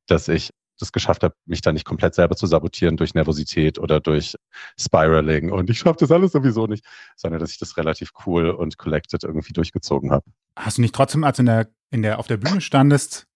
dass 0.07 0.29
ich 0.29 0.51
das 0.77 0.91
geschafft 0.91 1.24
habe, 1.24 1.36
mich 1.46 1.62
da 1.62 1.72
nicht 1.72 1.86
komplett 1.86 2.15
selber 2.15 2.36
zu 2.36 2.48
sabotieren 2.48 2.98
durch 2.98 3.13
Nervosität 3.13 3.79
oder 3.79 4.00
durch 4.00 4.36
Spiraling 4.79 5.51
und 5.51 5.69
ich 5.69 5.79
schaffe 5.79 6.00
das 6.00 6.12
alles 6.12 6.31
sowieso 6.31 6.67
nicht, 6.67 6.86
sondern 7.15 7.39
dass 7.39 7.51
ich 7.51 7.57
das 7.57 7.77
relativ 7.77 8.12
cool 8.25 8.50
und 8.50 8.77
collected 8.77 9.24
irgendwie 9.24 9.53
durchgezogen 9.53 10.12
habe. 10.12 10.25
Hast 10.55 10.77
du 10.77 10.81
nicht 10.81 10.96
trotzdem, 10.96 11.24
als 11.24 11.38
du 11.38 11.41
in 11.41 11.48
der, 11.48 11.67
in 11.91 12.01
der, 12.01 12.19
auf 12.19 12.27
der 12.27 12.38
Bühne 12.38 12.62
standest, 12.62 13.27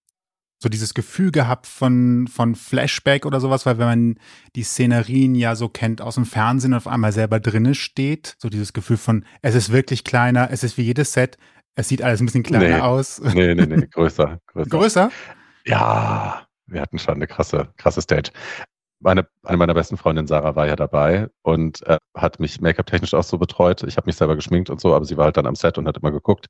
so 0.62 0.68
dieses 0.68 0.94
Gefühl 0.94 1.32
gehabt 1.32 1.66
von, 1.66 2.28
von 2.28 2.54
Flashback 2.54 3.26
oder 3.26 3.40
sowas, 3.40 3.66
weil 3.66 3.78
wenn 3.78 3.86
man 3.86 4.14
die 4.54 4.62
Szenerien 4.62 5.34
ja 5.34 5.56
so 5.56 5.68
kennt 5.68 6.00
aus 6.00 6.14
dem 6.14 6.24
Fernsehen 6.24 6.72
und 6.72 6.76
auf 6.76 6.86
einmal 6.86 7.10
selber 7.10 7.40
drinne 7.40 7.74
steht, 7.74 8.36
so 8.38 8.48
dieses 8.48 8.72
Gefühl 8.72 8.96
von, 8.96 9.24
es 9.42 9.56
ist 9.56 9.72
wirklich 9.72 10.04
kleiner, 10.04 10.50
es 10.52 10.62
ist 10.62 10.78
wie 10.78 10.82
jedes 10.82 11.14
Set, 11.14 11.36
es 11.74 11.88
sieht 11.88 12.02
alles 12.02 12.20
ein 12.20 12.26
bisschen 12.26 12.44
kleiner 12.44 12.76
nee, 12.76 12.80
aus. 12.80 13.20
Nee, 13.20 13.54
nee, 13.54 13.66
nee, 13.66 13.86
größer. 13.90 14.38
Größer? 14.46 14.70
größer? 14.70 15.10
Ja, 15.66 16.46
wir 16.72 16.80
hatten 16.80 16.98
schon 16.98 17.14
eine 17.14 17.26
krasse, 17.26 17.72
krasse 17.76 18.02
Stage. 18.02 18.30
Meine, 19.00 19.26
eine 19.42 19.56
meiner 19.56 19.74
besten 19.74 19.96
Freundinnen, 19.96 20.28
Sarah, 20.28 20.54
war 20.54 20.68
ja 20.68 20.76
dabei 20.76 21.28
und 21.42 21.84
äh, 21.88 21.98
hat 22.14 22.38
mich 22.38 22.60
make-up-technisch 22.60 23.14
auch 23.14 23.24
so 23.24 23.36
betreut. 23.36 23.82
Ich 23.82 23.96
habe 23.96 24.06
mich 24.06 24.16
selber 24.16 24.36
geschminkt 24.36 24.70
und 24.70 24.80
so, 24.80 24.94
aber 24.94 25.04
sie 25.04 25.16
war 25.16 25.24
halt 25.26 25.36
dann 25.36 25.46
am 25.46 25.56
Set 25.56 25.76
und 25.76 25.88
hat 25.88 25.96
immer 25.96 26.12
geguckt, 26.12 26.46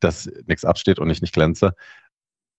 dass 0.00 0.30
nichts 0.46 0.64
absteht 0.66 0.98
und 0.98 1.08
ich 1.08 1.22
nicht 1.22 1.32
glänze. 1.32 1.74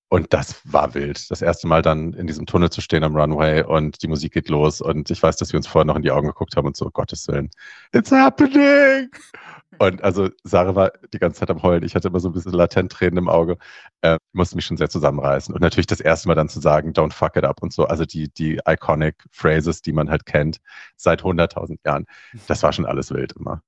Und 0.09 0.33
das 0.33 0.61
war 0.63 0.93
wild. 0.93 1.29
Das 1.29 1.41
erste 1.41 1.67
Mal 1.67 1.81
dann 1.81 2.13
in 2.13 2.27
diesem 2.27 2.45
Tunnel 2.45 2.69
zu 2.69 2.79
stehen 2.79 3.03
am 3.03 3.15
Runway 3.15 3.63
und 3.63 4.01
die 4.01 4.07
Musik 4.07 4.33
geht 4.33 4.47
los 4.47 4.79
und 4.79 5.11
ich 5.11 5.21
weiß, 5.21 5.35
dass 5.35 5.51
wir 5.51 5.57
uns 5.57 5.67
vorher 5.67 5.85
noch 5.85 5.97
in 5.97 6.01
die 6.01 6.11
Augen 6.11 6.27
geguckt 6.27 6.55
haben 6.55 6.65
und 6.65 6.77
so, 6.77 6.89
Gottes 6.89 7.27
Willen, 7.27 7.49
it's 7.91 8.11
happening! 8.11 9.09
Und 9.79 10.03
also 10.03 10.29
Sarah 10.43 10.75
war 10.75 10.91
die 11.13 11.19
ganze 11.19 11.39
Zeit 11.39 11.49
am 11.49 11.61
Heulen. 11.61 11.83
Ich 11.83 11.93
hatte 11.93 12.07
immer 12.07 12.19
so 12.19 12.29
ein 12.29 12.33
bisschen 12.33 12.53
latent 12.53 12.91
Tränen 12.91 13.17
im 13.17 13.29
Auge. 13.29 13.57
Äh, 14.01 14.17
musste 14.33 14.55
mich 14.55 14.65
schon 14.65 14.77
sehr 14.77 14.89
zusammenreißen. 14.89 15.53
Und 15.53 15.61
natürlich 15.61 15.87
das 15.87 15.99
erste 15.99 16.27
Mal 16.27 16.35
dann 16.35 16.49
zu 16.49 16.59
sagen, 16.59 16.93
don't 16.93 17.13
fuck 17.13 17.35
it 17.35 17.43
up 17.43 17.61
und 17.61 17.73
so. 17.73 17.85
Also 17.85 18.05
die, 18.05 18.29
die 18.29 18.59
iconic 18.65 19.15
Phrases, 19.31 19.81
die 19.81 19.93
man 19.93 20.09
halt 20.09 20.25
kennt 20.25 20.59
seit 20.95 21.21
100.000 21.21 21.77
Jahren. 21.85 22.05
Das 22.47 22.63
war 22.63 22.73
schon 22.73 22.85
alles 22.85 23.11
wild 23.11 23.33
immer. 23.33 23.61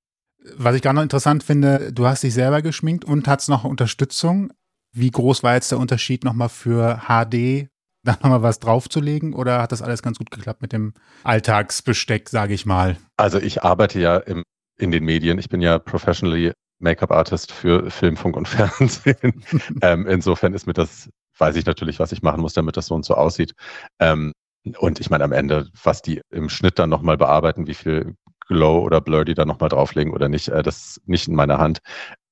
Was 0.56 0.76
ich 0.76 0.82
gerade 0.82 0.96
noch 0.96 1.04
interessant 1.04 1.44
finde, 1.44 1.92
du 1.92 2.08
hast 2.08 2.24
dich 2.24 2.34
selber 2.34 2.62
geschminkt 2.62 3.04
und 3.04 3.28
hast 3.28 3.50
noch 3.50 3.66
Unterstützung. 3.66 4.52
Wie 4.92 5.12
groß 5.12 5.44
war 5.44 5.54
jetzt 5.54 5.72
der 5.72 5.80
Unterschied 5.80 6.24
nochmal 6.24 6.50
für 6.50 7.02
HD, 7.08 7.70
da 8.04 8.14
nochmal 8.14 8.44
was 8.44 8.60
draufzulegen? 8.60 9.34
Oder 9.34 9.62
hat 9.62 9.72
das 9.72 9.82
alles 9.82 10.02
ganz 10.02 10.18
gut 10.18 10.32
geklappt 10.32 10.62
mit 10.62 10.74
dem 10.74 10.94
Alltagsbesteck, 11.24 12.30
sage 12.30 12.54
ich 12.54 12.66
mal? 12.66 12.98
Also 13.18 13.40
ich 13.40 13.64
arbeite 13.64 14.00
ja 14.00 14.18
im 14.18 14.44
in 14.80 14.92
den 14.92 15.04
Medien. 15.04 15.38
Ich 15.38 15.50
bin 15.50 15.62
ja 15.62 15.78
professionally 15.78 16.54
Make-up-Artist 16.80 17.52
für 17.52 17.92
Film, 17.92 18.16
Funk 18.16 18.36
und 18.38 18.48
Fernsehen. 18.48 19.44
ähm, 19.82 20.08
insofern 20.08 20.54
ist 20.54 20.66
mir 20.66 20.74
das, 20.74 21.10
weiß 21.38 21.56
ich 21.58 21.66
natürlich, 21.66 22.00
was 22.00 22.12
ich 22.12 22.24
machen 22.24 22.42
muss, 22.42 22.54
damit 22.54 22.78
das 22.78 22.88
so 22.88 22.96
und 22.96 23.06
so 23.06 23.14
aussieht. 23.14 23.54
Ähm, 24.00 24.32
und 24.78 25.00
ich 25.00 25.10
meine, 25.10 25.24
am 25.24 25.32
Ende, 25.32 25.70
was 25.84 26.02
die 26.02 26.22
im 26.32 26.50
Schnitt 26.50 26.80
dann 26.80 26.90
nochmal 26.90 27.18
bearbeiten, 27.18 27.68
wie 27.68 27.74
viel 27.74 28.16
Glow 28.48 28.80
oder 28.80 29.00
Blur 29.02 29.26
die 29.26 29.36
da 29.36 29.46
nochmal 29.46 29.70
drauflegen 29.70 30.14
oder 30.14 30.28
nicht, 30.30 30.48
äh, 30.50 30.64
das 30.64 30.78
ist 30.98 31.08
nicht 31.08 31.28
in 31.28 31.36
meiner 31.36 31.60
Hand. 31.60 31.80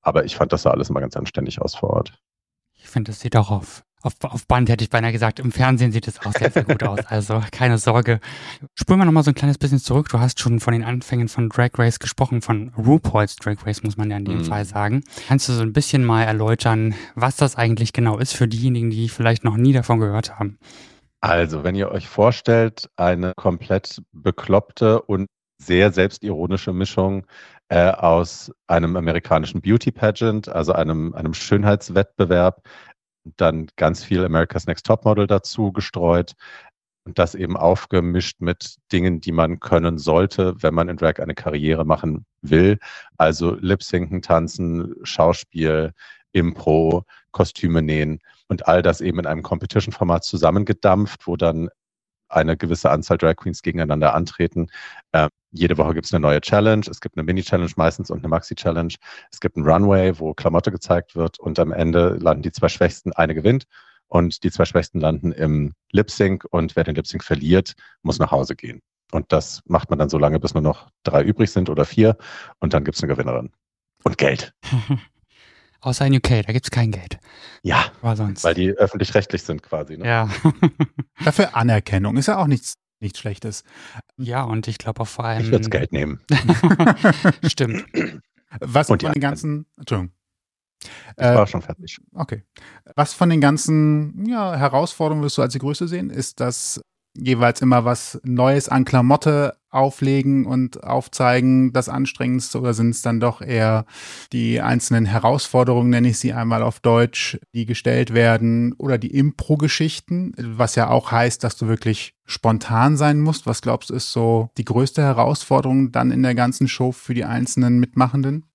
Aber 0.02 0.24
ich 0.24 0.36
fand 0.36 0.52
das 0.52 0.62
sah 0.62 0.70
alles 0.70 0.90
immer 0.90 1.00
ganz 1.00 1.16
anständig 1.16 1.60
aus 1.60 1.74
vor 1.74 1.90
Ort. 1.90 2.18
Ich 2.88 2.92
finde, 2.92 3.12
das 3.12 3.20
sieht 3.20 3.36
auch 3.36 3.50
auf 3.50 3.84
auf, 4.02 4.14
auf 4.22 4.46
Band 4.46 4.70
hätte 4.70 4.82
ich 4.82 4.90
beinahe 4.90 5.12
gesagt. 5.12 5.40
Im 5.40 5.52
Fernsehen 5.52 5.92
sieht 5.92 6.08
es 6.08 6.24
auch 6.24 6.32
sehr, 6.32 6.50
sehr 6.50 6.64
gut 6.64 6.82
aus. 6.84 7.00
Also 7.06 7.42
keine 7.50 7.76
Sorge. 7.78 8.20
Spulen 8.74 9.00
wir 9.00 9.04
nochmal 9.04 9.24
so 9.24 9.30
ein 9.30 9.34
kleines 9.34 9.58
bisschen 9.58 9.78
zurück. 9.78 10.08
Du 10.08 10.20
hast 10.20 10.40
schon 10.40 10.60
von 10.60 10.72
den 10.72 10.84
Anfängen 10.84 11.28
von 11.28 11.48
Drag 11.48 11.70
Race 11.76 11.98
gesprochen, 11.98 12.40
von 12.40 12.72
RuPaul's 12.78 13.36
Drag 13.36 13.56
Race, 13.66 13.82
muss 13.82 13.96
man 13.96 14.10
ja 14.10 14.16
in 14.16 14.24
dem 14.24 14.38
mhm. 14.38 14.44
Fall 14.44 14.64
sagen. 14.64 15.02
Kannst 15.26 15.48
du 15.48 15.52
so 15.52 15.62
ein 15.62 15.72
bisschen 15.72 16.04
mal 16.04 16.22
erläutern, 16.22 16.94
was 17.14 17.36
das 17.36 17.56
eigentlich 17.56 17.92
genau 17.92 18.18
ist 18.18 18.34
für 18.34 18.48
diejenigen, 18.48 18.88
die 18.88 19.08
vielleicht 19.08 19.44
noch 19.44 19.56
nie 19.58 19.72
davon 19.74 19.98
gehört 19.98 20.38
haben? 20.38 20.58
Also, 21.20 21.64
wenn 21.64 21.74
ihr 21.74 21.90
euch 21.90 22.08
vorstellt, 22.08 22.88
eine 22.96 23.32
komplett 23.34 24.00
bekloppte 24.12 25.02
und 25.02 25.26
sehr 25.60 25.92
selbstironische 25.92 26.72
Mischung 26.72 27.26
äh, 27.68 27.90
aus 27.90 28.52
einem 28.66 28.96
amerikanischen 28.96 29.60
Beauty 29.60 29.92
Pageant, 29.92 30.48
also 30.48 30.72
einem, 30.72 31.14
einem 31.14 31.34
Schönheitswettbewerb, 31.34 32.62
dann 33.36 33.68
ganz 33.76 34.04
viel 34.04 34.24
America's 34.24 34.66
Next 34.66 34.86
Topmodel 34.86 35.26
dazu 35.26 35.72
gestreut 35.72 36.34
und 37.04 37.18
das 37.18 37.34
eben 37.34 37.56
aufgemischt 37.56 38.40
mit 38.40 38.76
Dingen, 38.92 39.20
die 39.20 39.32
man 39.32 39.60
können 39.60 39.98
sollte, 39.98 40.54
wenn 40.62 40.74
man 40.74 40.88
in 40.88 40.96
Drag 40.96 41.18
eine 41.20 41.34
Karriere 41.34 41.84
machen 41.84 42.26
will. 42.42 42.78
Also 43.16 43.54
Lip-Sinken, 43.54 44.22
Tanzen, 44.22 44.94
Schauspiel, 45.02 45.92
Impro, 46.32 47.04
Kostüme 47.32 47.82
nähen 47.82 48.20
und 48.48 48.68
all 48.68 48.82
das 48.82 49.00
eben 49.00 49.18
in 49.18 49.26
einem 49.26 49.42
Competition-Format 49.42 50.24
zusammengedampft, 50.24 51.26
wo 51.26 51.36
dann 51.36 51.70
eine 52.28 52.56
gewisse 52.56 52.90
Anzahl 52.90 53.18
Drag 53.18 53.36
Queens 53.36 53.62
gegeneinander 53.62 54.14
antreten. 54.14 54.68
Äh, 55.12 55.28
jede 55.50 55.78
Woche 55.78 55.94
gibt 55.94 56.06
es 56.06 56.12
eine 56.12 56.20
neue 56.20 56.40
Challenge. 56.40 56.84
Es 56.90 57.00
gibt 57.00 57.16
eine 57.16 57.24
Mini-Challenge 57.24 57.70
meistens 57.76 58.10
und 58.10 58.18
eine 58.18 58.28
Maxi-Challenge. 58.28 58.94
Es 59.32 59.40
gibt 59.40 59.56
einen 59.56 59.66
Runway, 59.66 60.18
wo 60.18 60.34
Klamotte 60.34 60.70
gezeigt 60.70 61.16
wird 61.16 61.38
und 61.38 61.58
am 61.58 61.72
Ende 61.72 62.18
landen 62.20 62.42
die 62.42 62.52
zwei 62.52 62.68
Schwächsten, 62.68 63.12
eine 63.12 63.34
gewinnt 63.34 63.64
und 64.08 64.42
die 64.42 64.50
zwei 64.50 64.64
Schwächsten 64.64 65.00
landen 65.00 65.32
im 65.32 65.74
Lip-Sync 65.92 66.44
und 66.50 66.76
wer 66.76 66.84
den 66.84 66.94
Lip-Sync 66.94 67.22
verliert, 67.24 67.74
muss 68.02 68.18
nach 68.18 68.30
Hause 68.30 68.56
gehen. 68.56 68.80
Und 69.12 69.32
das 69.32 69.62
macht 69.66 69.88
man 69.90 69.98
dann 69.98 70.10
so 70.10 70.18
lange, 70.18 70.38
bis 70.38 70.54
nur 70.54 70.62
noch 70.62 70.90
drei 71.02 71.22
übrig 71.22 71.50
sind 71.50 71.70
oder 71.70 71.84
vier 71.84 72.16
und 72.60 72.74
dann 72.74 72.84
gibt 72.84 72.96
es 72.96 73.02
eine 73.02 73.12
Gewinnerin. 73.12 73.50
Und 74.04 74.18
Geld. 74.18 74.54
Außer 75.80 76.06
in 76.06 76.16
UK, 76.16 76.44
da 76.44 76.52
gibt 76.52 76.66
es 76.66 76.70
kein 76.70 76.90
Geld. 76.90 77.18
Ja, 77.62 77.84
weil 78.02 78.54
die 78.54 78.70
öffentlich-rechtlich 78.72 79.44
sind 79.44 79.62
quasi. 79.62 79.96
Ne? 79.96 80.06
Ja. 80.06 80.28
Dafür 81.24 81.56
Anerkennung 81.56 82.16
ist 82.16 82.26
ja 82.26 82.38
auch 82.38 82.48
nichts, 82.48 82.74
nichts 83.00 83.18
Schlechtes. 83.18 83.64
Ja, 84.16 84.42
und 84.42 84.68
ich 84.68 84.78
glaube 84.78 85.02
auch 85.02 85.08
vor 85.08 85.24
allem. 85.24 85.44
Ich 85.44 85.50
würde 85.50 85.68
Geld 85.68 85.92
nehmen. 85.92 86.20
Stimmt. 87.46 87.84
Was 88.60 88.90
und 88.90 89.02
von 89.02 89.12
den 89.12 89.20
ganzen. 89.20 89.66
Entschuldigung. 89.76 90.12
Ich 90.82 91.24
war 91.24 91.42
äh, 91.42 91.46
schon 91.46 91.62
fertig. 91.62 91.98
Okay. 92.14 92.44
Was 92.94 93.12
von 93.12 93.28
den 93.30 93.40
ganzen 93.40 94.24
ja, 94.26 94.54
Herausforderungen 94.56 95.24
wirst 95.24 95.38
du 95.38 95.42
als 95.42 95.52
die 95.52 95.58
größte 95.58 95.88
sehen? 95.88 96.10
Ist 96.10 96.40
das 96.40 96.80
jeweils 97.20 97.60
immer 97.60 97.84
was 97.84 98.20
Neues 98.24 98.68
an 98.68 98.84
Klamotte 98.84 99.56
auflegen 99.70 100.46
und 100.46 100.82
aufzeigen 100.82 101.72
das 101.72 101.88
Anstrengendste 101.88 102.58
oder 102.58 102.72
sind 102.72 102.90
es 102.90 103.02
dann 103.02 103.20
doch 103.20 103.42
eher 103.42 103.84
die 104.32 104.60
einzelnen 104.60 105.04
Herausforderungen, 105.04 105.90
nenne 105.90 106.08
ich 106.08 106.18
sie 106.18 106.32
einmal 106.32 106.62
auf 106.62 106.80
Deutsch, 106.80 107.38
die 107.54 107.66
gestellt 107.66 108.14
werden 108.14 108.72
oder 108.74 108.96
die 108.96 109.14
Impro-Geschichten, 109.14 110.32
was 110.38 110.74
ja 110.74 110.88
auch 110.88 111.12
heißt, 111.12 111.44
dass 111.44 111.56
du 111.56 111.68
wirklich 111.68 112.14
spontan 112.24 112.96
sein 112.96 113.20
musst. 113.20 113.46
Was 113.46 113.60
glaubst 113.60 113.90
du 113.90 113.94
ist 113.94 114.12
so 114.12 114.50
die 114.56 114.64
größte 114.64 115.02
Herausforderung 115.02 115.92
dann 115.92 116.10
in 116.10 116.22
der 116.22 116.34
ganzen 116.34 116.68
Show 116.68 116.92
für 116.92 117.14
die 117.14 117.24
einzelnen 117.24 117.78
Mitmachenden? 117.78 118.46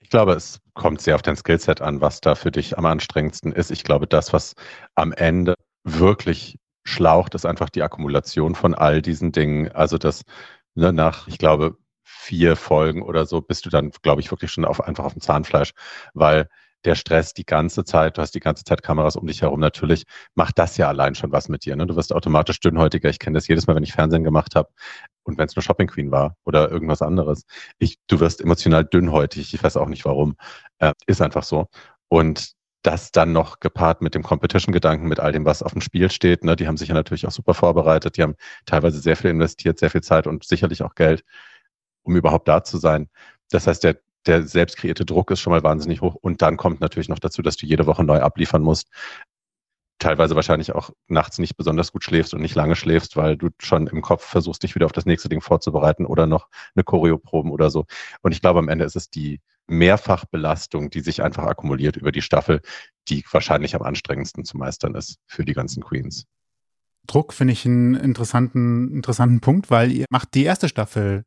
Ich 0.00 0.10
glaube, 0.10 0.32
es 0.32 0.60
kommt 0.74 1.00
sehr 1.00 1.14
auf 1.14 1.22
dein 1.22 1.36
Skillset 1.36 1.80
an, 1.80 2.00
was 2.00 2.20
da 2.20 2.34
für 2.34 2.50
dich 2.50 2.76
am 2.76 2.84
anstrengendsten 2.84 3.52
ist. 3.52 3.70
Ich 3.70 3.84
glaube, 3.84 4.06
das, 4.06 4.32
was 4.32 4.54
am 4.94 5.12
Ende 5.12 5.54
wirklich 5.84 6.58
schlaucht, 6.84 7.34
ist 7.34 7.46
einfach 7.46 7.70
die 7.70 7.82
Akkumulation 7.82 8.54
von 8.54 8.74
all 8.74 9.02
diesen 9.02 9.32
Dingen. 9.32 9.72
Also 9.72 9.98
das 9.98 10.22
ne, 10.74 10.92
nach, 10.92 11.28
ich 11.28 11.38
glaube, 11.38 11.76
vier 12.02 12.56
Folgen 12.56 13.02
oder 13.02 13.26
so 13.26 13.40
bist 13.40 13.66
du 13.66 13.70
dann, 13.70 13.90
glaube 14.02 14.20
ich, 14.20 14.30
wirklich 14.30 14.50
schon 14.52 14.64
auf, 14.64 14.80
einfach 14.82 15.04
auf 15.04 15.14
dem 15.14 15.22
Zahnfleisch, 15.22 15.72
weil 16.14 16.48
der 16.84 16.94
Stress 16.94 17.32
die 17.32 17.46
ganze 17.46 17.84
Zeit, 17.84 18.16
du 18.16 18.22
hast 18.22 18.34
die 18.34 18.40
ganze 18.40 18.64
Zeit 18.64 18.82
Kameras 18.82 19.16
um 19.16 19.26
dich 19.26 19.42
herum, 19.42 19.60
natürlich 19.60 20.04
macht 20.34 20.58
das 20.58 20.76
ja 20.76 20.88
allein 20.88 21.14
schon 21.14 21.32
was 21.32 21.48
mit 21.48 21.64
dir. 21.64 21.76
Ne? 21.76 21.86
Du 21.86 21.96
wirst 21.96 22.12
automatisch 22.12 22.60
dünnhäutiger. 22.60 23.08
Ich 23.08 23.18
kenne 23.18 23.38
das 23.38 23.48
jedes 23.48 23.66
Mal, 23.66 23.74
wenn 23.76 23.82
ich 23.82 23.92
Fernsehen 23.92 24.24
gemacht 24.24 24.54
habe 24.54 24.68
und 25.22 25.38
wenn 25.38 25.46
es 25.46 25.56
nur 25.56 25.62
Shopping 25.62 25.88
Queen 25.88 26.10
war 26.10 26.36
oder 26.44 26.70
irgendwas 26.70 27.02
anderes. 27.02 27.44
Ich, 27.78 27.98
du 28.06 28.20
wirst 28.20 28.40
emotional 28.42 28.84
dünnhäutig. 28.84 29.54
Ich 29.54 29.62
weiß 29.62 29.76
auch 29.78 29.88
nicht 29.88 30.04
warum. 30.04 30.36
Äh, 30.78 30.92
ist 31.06 31.22
einfach 31.22 31.44
so. 31.44 31.68
Und 32.08 32.54
das 32.84 33.10
dann 33.12 33.32
noch 33.32 33.60
gepaart 33.60 34.02
mit 34.02 34.14
dem 34.14 34.22
Competition-Gedanken, 34.22 35.08
mit 35.08 35.18
all 35.18 35.32
dem, 35.32 35.44
was 35.46 35.62
auf 35.62 35.72
dem 35.72 35.80
Spiel 35.80 36.10
steht. 36.10 36.44
Ne? 36.44 36.54
Die 36.54 36.68
haben 36.68 36.76
sich 36.76 36.88
ja 36.88 36.94
natürlich 36.94 37.26
auch 37.26 37.32
super 37.32 37.54
vorbereitet. 37.54 38.16
Die 38.16 38.22
haben 38.22 38.36
teilweise 38.66 39.00
sehr 39.00 39.16
viel 39.16 39.30
investiert, 39.30 39.78
sehr 39.78 39.90
viel 39.90 40.02
Zeit 40.02 40.26
und 40.26 40.44
sicherlich 40.44 40.82
auch 40.82 40.94
Geld, 40.94 41.24
um 42.02 42.14
überhaupt 42.16 42.46
da 42.46 42.62
zu 42.62 42.78
sein. 42.78 43.08
Das 43.50 43.66
heißt, 43.66 43.84
der, 43.84 43.98
der 44.26 44.42
selbst 44.44 44.76
kreierte 44.76 45.06
Druck 45.06 45.30
ist 45.30 45.40
schon 45.40 45.52
mal 45.52 45.62
wahnsinnig 45.62 46.02
hoch. 46.02 46.14
Und 46.14 46.42
dann 46.42 46.56
kommt 46.58 46.80
natürlich 46.80 47.08
noch 47.08 47.18
dazu, 47.18 47.42
dass 47.42 47.56
du 47.56 47.66
jede 47.66 47.86
Woche 47.86 48.04
neu 48.04 48.20
abliefern 48.20 48.62
musst. 48.62 48.88
teilweise 49.98 50.36
wahrscheinlich 50.36 50.74
auch 50.74 50.90
nachts 51.08 51.38
nicht 51.38 51.56
besonders 51.56 51.92
gut 51.92 52.04
schläfst 52.04 52.34
und 52.34 52.42
nicht 52.42 52.54
lange 52.54 52.76
schläfst, 52.76 53.16
weil 53.16 53.36
du 53.36 53.48
schon 53.60 53.86
im 53.86 54.02
Kopf 54.02 54.24
versuchst, 54.24 54.62
dich 54.62 54.74
wieder 54.74 54.86
auf 54.86 54.92
das 54.92 55.06
nächste 55.06 55.28
Ding 55.28 55.40
vorzubereiten 55.40 56.04
oder 56.06 56.26
noch 56.26 56.48
eine 56.74 56.84
Choreoproben 56.84 57.50
oder 57.50 57.70
so. 57.70 57.86
Und 58.22 58.32
ich 58.32 58.40
glaube, 58.42 58.58
am 58.58 58.68
Ende 58.68 58.84
ist 58.84 58.96
es 58.96 59.08
die 59.10 59.40
Mehrfachbelastung, 59.66 60.90
die 60.90 61.00
sich 61.00 61.22
einfach 61.22 61.44
akkumuliert 61.44 61.96
über 61.96 62.12
die 62.12 62.22
Staffel, 62.22 62.60
die 63.08 63.24
wahrscheinlich 63.30 63.74
am 63.74 63.82
anstrengendsten 63.82 64.44
zu 64.44 64.56
meistern 64.56 64.94
ist 64.94 65.18
für 65.26 65.44
die 65.44 65.54
ganzen 65.54 65.82
Queens. 65.82 66.26
Druck 67.06 67.32
finde 67.32 67.52
ich 67.52 67.66
einen 67.66 67.94
interessanten, 67.94 68.90
interessanten 68.92 69.40
Punkt, 69.40 69.70
weil 69.70 69.92
ihr 69.92 70.06
macht 70.10 70.34
die 70.34 70.44
erste 70.44 70.68
Staffel 70.68 71.24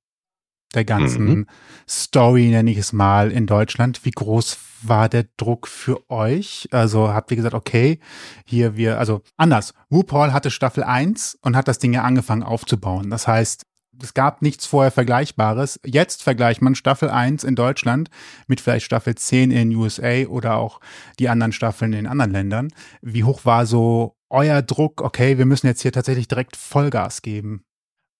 der 0.73 0.85
ganzen 0.85 1.25
mhm. 1.25 1.47
Story, 1.87 2.49
nenne 2.49 2.71
ich 2.71 2.77
es 2.77 2.93
mal, 2.93 3.31
in 3.31 3.47
Deutschland. 3.47 4.03
Wie 4.03 4.11
groß 4.11 4.57
war 4.81 5.07
der 5.07 5.25
Druck 5.37 5.67
für 5.67 6.09
euch? 6.09 6.67
Also 6.71 7.13
habt 7.13 7.31
ihr 7.31 7.37
gesagt, 7.37 7.55
okay, 7.55 7.99
hier 8.45 8.75
wir, 8.75 8.99
also 8.99 9.21
anders. 9.37 9.73
RuPaul 9.91 10.33
hatte 10.33 10.51
Staffel 10.51 10.83
1 10.83 11.37
und 11.41 11.55
hat 11.55 11.67
das 11.67 11.79
Ding 11.79 11.93
ja 11.93 12.03
angefangen 12.03 12.43
aufzubauen. 12.43 13.09
Das 13.09 13.27
heißt, 13.27 13.65
es 14.01 14.13
gab 14.13 14.41
nichts 14.41 14.65
vorher 14.65 14.91
Vergleichbares. 14.91 15.79
Jetzt 15.85 16.23
vergleicht 16.23 16.61
man 16.61 16.75
Staffel 16.75 17.09
1 17.09 17.43
in 17.43 17.55
Deutschland 17.55 18.09
mit 18.47 18.61
vielleicht 18.61 18.85
Staffel 18.85 19.15
10 19.15 19.51
in 19.51 19.75
USA 19.75 20.25
oder 20.27 20.57
auch 20.57 20.79
die 21.19 21.29
anderen 21.29 21.51
Staffeln 21.51 21.93
in 21.93 22.07
anderen 22.07 22.31
Ländern. 22.31 22.69
Wie 23.01 23.23
hoch 23.23 23.45
war 23.45 23.65
so 23.65 24.15
euer 24.29 24.61
Druck? 24.61 25.01
Okay, 25.01 25.37
wir 25.37 25.45
müssen 25.45 25.67
jetzt 25.67 25.81
hier 25.81 25.91
tatsächlich 25.91 26.27
direkt 26.27 26.55
Vollgas 26.55 27.21
geben. 27.21 27.63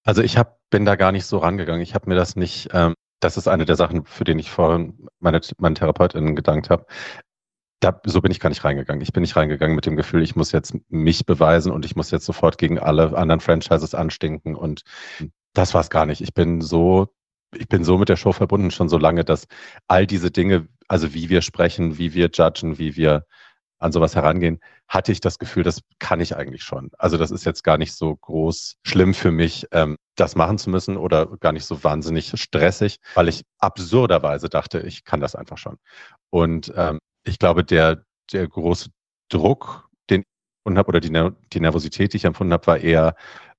Also 0.03 0.21
ich 0.21 0.37
hab, 0.37 0.59
bin 0.69 0.85
da 0.85 0.95
gar 0.95 1.11
nicht 1.11 1.25
so 1.25 1.37
rangegangen. 1.39 1.81
Ich 1.81 1.93
habe 1.93 2.09
mir 2.09 2.15
das 2.15 2.35
nicht, 2.35 2.69
ähm, 2.73 2.93
das 3.19 3.37
ist 3.37 3.47
eine 3.47 3.65
der 3.65 3.75
Sachen, 3.75 4.05
für 4.05 4.23
den 4.23 4.39
ich 4.39 4.49
vorhin 4.49 5.07
meine, 5.19 5.41
meinen 5.57 5.75
TherapeutInnen 5.75 6.35
gedankt 6.35 6.69
habe. 6.69 6.85
Da, 7.79 7.99
so 8.05 8.21
bin 8.21 8.31
ich 8.31 8.39
gar 8.39 8.49
nicht 8.49 8.63
reingegangen. 8.63 9.01
Ich 9.01 9.13
bin 9.13 9.21
nicht 9.21 9.35
reingegangen 9.35 9.75
mit 9.75 9.85
dem 9.85 9.95
Gefühl, 9.95 10.23
ich 10.23 10.35
muss 10.35 10.51
jetzt 10.51 10.75
mich 10.89 11.25
beweisen 11.25 11.71
und 11.71 11.85
ich 11.85 11.95
muss 11.95 12.09
jetzt 12.09 12.25
sofort 12.25 12.57
gegen 12.57 12.79
alle 12.79 13.15
anderen 13.15 13.39
Franchises 13.39 13.93
anstinken 13.93 14.55
und 14.55 14.81
das 15.57 15.73
war 15.73 15.81
es 15.81 15.89
gar 15.89 16.05
nicht. 16.05 16.21
Ich 16.21 16.33
bin 16.33 16.61
so, 16.61 17.07
ich 17.55 17.67
bin 17.67 17.83
so 17.83 17.97
mit 17.97 18.09
der 18.09 18.15
Show 18.15 18.31
verbunden 18.31 18.71
schon 18.71 18.89
so 18.89 18.97
lange, 18.97 19.23
dass 19.23 19.47
all 19.87 20.05
diese 20.05 20.31
Dinge, 20.31 20.67
also 20.87 21.13
wie 21.13 21.29
wir 21.29 21.41
sprechen, 21.41 21.97
wie 21.97 22.13
wir 22.13 22.29
judgen, 22.33 22.77
wie 22.77 22.95
wir 22.95 23.25
an 23.79 23.91
sowas 23.91 24.15
herangehen, 24.15 24.59
hatte 24.87 25.11
ich 25.11 25.19
das 25.19 25.39
Gefühl, 25.39 25.63
das 25.63 25.81
kann 25.99 26.19
ich 26.19 26.35
eigentlich 26.35 26.63
schon. 26.63 26.89
Also 26.97 27.17
das 27.17 27.31
ist 27.31 27.45
jetzt 27.45 27.63
gar 27.63 27.77
nicht 27.77 27.93
so 27.93 28.15
groß 28.15 28.77
schlimm 28.83 29.13
für 29.13 29.31
mich, 29.31 29.65
ähm, 29.71 29.97
das 30.15 30.35
machen 30.35 30.57
zu 30.57 30.69
müssen 30.69 30.97
oder 30.97 31.27
gar 31.37 31.51
nicht 31.51 31.65
so 31.65 31.83
wahnsinnig 31.83 32.31
stressig, 32.35 32.97
weil 33.13 33.27
ich 33.27 33.43
absurderweise 33.59 34.49
dachte, 34.49 34.79
ich 34.79 35.03
kann 35.03 35.19
das 35.19 35.35
einfach 35.35 35.57
schon. 35.57 35.77
Und 36.31 36.73
ähm, 36.75 36.99
ich 37.23 37.39
glaube, 37.39 37.63
der, 37.63 38.03
der 38.31 38.47
große 38.47 38.89
Druck, 39.29 39.89
den 40.09 40.21
ich 40.21 40.27
empfunden 40.59 40.79
habe, 40.79 40.89
oder 40.89 40.99
die, 40.99 41.31
die 41.53 41.59
Nervosität, 41.59 42.13
die 42.13 42.17
ich 42.17 42.25
empfunden 42.25 42.53
habe, 42.53 42.67
war 42.67 42.77
eher, 42.77 43.15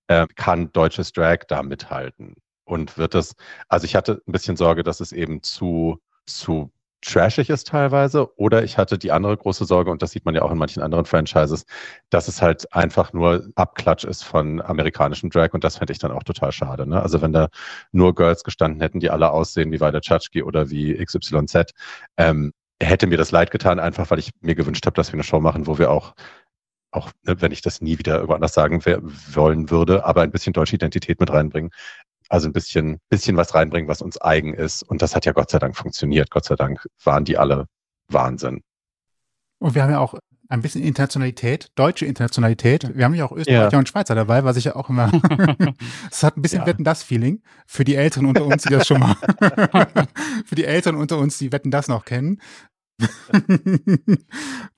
äh, 0.08 0.26
kann 0.36 0.72
deutsches 0.72 1.12
Drag 1.12 1.44
da 1.48 1.62
mithalten? 1.62 2.34
Und 2.64 2.98
wird 2.98 3.14
das, 3.14 3.34
also 3.68 3.86
ich 3.86 3.96
hatte 3.96 4.20
ein 4.26 4.32
bisschen 4.32 4.56
Sorge, 4.56 4.82
dass 4.82 5.00
es 5.00 5.12
eben 5.12 5.42
zu, 5.42 6.00
zu 6.26 6.70
trashig 7.00 7.50
ist 7.50 7.68
teilweise. 7.68 8.36
Oder 8.38 8.64
ich 8.64 8.78
hatte 8.78 8.98
die 8.98 9.12
andere 9.12 9.36
große 9.36 9.64
Sorge, 9.64 9.90
und 9.90 10.02
das 10.02 10.10
sieht 10.10 10.24
man 10.24 10.34
ja 10.34 10.42
auch 10.42 10.50
in 10.50 10.58
manchen 10.58 10.82
anderen 10.82 11.04
Franchises, 11.04 11.64
dass 12.10 12.28
es 12.28 12.42
halt 12.42 12.72
einfach 12.74 13.12
nur 13.12 13.48
Abklatsch 13.54 14.04
ist 14.04 14.22
von 14.24 14.60
amerikanischem 14.60 15.30
Drag. 15.30 15.52
Und 15.52 15.64
das 15.64 15.78
fände 15.78 15.92
ich 15.92 15.98
dann 15.98 16.12
auch 16.12 16.22
total 16.24 16.52
schade. 16.52 16.86
Ne? 16.86 17.00
Also 17.02 17.22
wenn 17.22 17.32
da 17.32 17.48
nur 17.92 18.14
Girls 18.14 18.44
gestanden 18.44 18.80
hätten, 18.80 19.00
die 19.00 19.10
alle 19.10 19.30
aussehen 19.30 19.72
wie 19.72 19.80
Weida 19.80 20.00
Chachki 20.00 20.42
oder 20.42 20.70
wie 20.70 20.94
XYZ, 21.04 21.72
ähm, 22.16 22.52
hätte 22.80 23.06
mir 23.06 23.18
das 23.18 23.32
leid 23.32 23.50
getan, 23.50 23.80
einfach 23.80 24.10
weil 24.10 24.18
ich 24.18 24.30
mir 24.40 24.54
gewünscht 24.54 24.86
habe, 24.86 24.94
dass 24.94 25.08
wir 25.12 25.14
eine 25.14 25.24
Show 25.24 25.40
machen, 25.40 25.66
wo 25.66 25.78
wir 25.78 25.90
auch 25.90 26.14
auch 26.90 27.10
ne, 27.22 27.40
wenn 27.40 27.52
ich 27.52 27.62
das 27.62 27.80
nie 27.80 27.98
wieder 27.98 28.14
irgendwo 28.14 28.34
anders 28.34 28.54
sagen 28.54 28.82
wollen 28.84 29.70
würde, 29.70 30.04
aber 30.04 30.22
ein 30.22 30.30
bisschen 30.30 30.52
deutsche 30.52 30.76
Identität 30.76 31.20
mit 31.20 31.30
reinbringen. 31.30 31.70
Also 32.28 32.48
ein 32.48 32.52
bisschen, 32.52 32.98
bisschen 33.08 33.36
was 33.36 33.54
reinbringen, 33.54 33.88
was 33.88 34.02
uns 34.02 34.20
eigen 34.20 34.54
ist. 34.54 34.82
Und 34.82 35.00
das 35.00 35.14
hat 35.14 35.24
ja 35.24 35.32
Gott 35.32 35.50
sei 35.50 35.58
Dank 35.58 35.76
funktioniert. 35.76 36.30
Gott 36.30 36.44
sei 36.44 36.56
Dank 36.56 36.86
waren 37.02 37.24
die 37.24 37.38
alle 37.38 37.66
Wahnsinn. 38.08 38.62
Und 39.58 39.74
wir 39.74 39.82
haben 39.82 39.90
ja 39.90 39.98
auch 39.98 40.14
ein 40.50 40.62
bisschen 40.62 40.82
Internationalität, 40.82 41.70
deutsche 41.74 42.06
Internationalität. 42.06 42.96
Wir 42.96 43.04
haben 43.04 43.14
ja 43.14 43.26
auch 43.26 43.32
Österreicher 43.32 43.72
ja. 43.72 43.78
und 43.78 43.88
Schweizer 43.88 44.14
dabei, 44.14 44.44
was 44.44 44.56
ich 44.56 44.64
ja 44.64 44.76
auch 44.76 44.88
immer. 44.88 45.10
Es 46.10 46.22
hat 46.22 46.36
ein 46.36 46.42
bisschen 46.42 46.60
ja. 46.60 46.66
Wetten 46.66 46.84
das 46.84 47.02
Feeling 47.02 47.42
für 47.66 47.84
die 47.84 47.94
Älteren 47.94 48.26
unter 48.26 48.44
uns, 48.46 48.62
die 48.62 48.70
das 48.70 48.86
schon 48.86 49.00
mal. 49.00 49.14
für 50.46 50.54
die 50.54 50.64
Älteren 50.64 50.96
unter 50.96 51.18
uns, 51.18 51.38
die 51.38 51.52
Wetten 51.52 51.70
das 51.70 51.88
noch 51.88 52.04
kennen. 52.04 52.40
Guten 53.30 54.26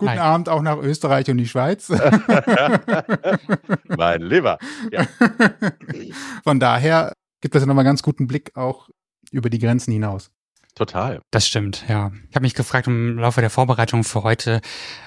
Nein. 0.00 0.18
Abend 0.18 0.48
auch 0.48 0.62
nach 0.62 0.78
Österreich 0.78 1.30
und 1.30 1.38
die 1.38 1.48
Schweiz. 1.48 1.88
mein 3.88 4.22
Lieber. 4.22 4.58
Ja. 4.90 5.06
Von 6.44 6.60
daher 6.60 7.12
gibt 7.40 7.54
es 7.54 7.62
ja 7.62 7.66
nochmal 7.66 7.84
ganz 7.84 8.02
guten 8.02 8.26
Blick 8.26 8.56
auch 8.56 8.90
über 9.30 9.48
die 9.48 9.58
Grenzen 9.58 9.92
hinaus. 9.92 10.30
Total. 10.74 11.20
Das 11.30 11.46
stimmt, 11.46 11.84
ja. 11.88 12.12
Ich 12.28 12.36
habe 12.36 12.44
mich 12.44 12.54
gefragt 12.54 12.86
im 12.86 13.18
Laufe 13.18 13.40
der 13.40 13.50
Vorbereitung 13.50 14.04
für 14.04 14.22
heute, 14.22 14.60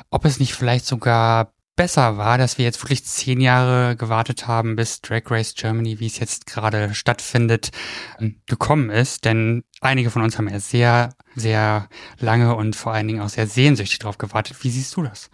ob 0.10 0.26
es 0.26 0.40
nicht 0.40 0.54
vielleicht 0.54 0.86
sogar 0.86 1.53
besser 1.76 2.18
war, 2.18 2.38
dass 2.38 2.58
wir 2.58 2.66
jetzt 2.66 2.82
wirklich 2.84 3.06
zehn 3.06 3.42
Jahre 3.42 3.96
gewartet 3.96 4.48
haben, 4.48 4.76
bis 4.76 5.02
Drag 5.02 5.24
Race 5.28 5.54
Germany, 5.56 6.00
wie 6.00 6.08
es 6.08 6.20
jetzt 6.20 6.46
gerade 6.46 6.94
stattfindet, 6.94 7.72
ähm, 8.20 8.42
gekommen 8.46 8.90
ist. 8.90 9.26
Denn 9.26 9.64
einige 9.82 10.10
von 10.10 10.22
uns 10.22 10.38
haben 10.38 10.50
ja 10.50 10.60
sehr, 10.60 11.14
sehr 11.36 11.90
lange 12.20 12.56
und 12.56 12.76
vor 12.76 12.94
allen 12.94 13.08
Dingen 13.08 13.22
auch 13.22 13.30
sehr 13.30 13.48
sehnsüchtig 13.48 14.00
darauf 14.00 14.18
gewartet. 14.18 14.64
Wie 14.64 14.70
siehst 14.70 14.96
du 14.96 15.04
das? 15.04 15.30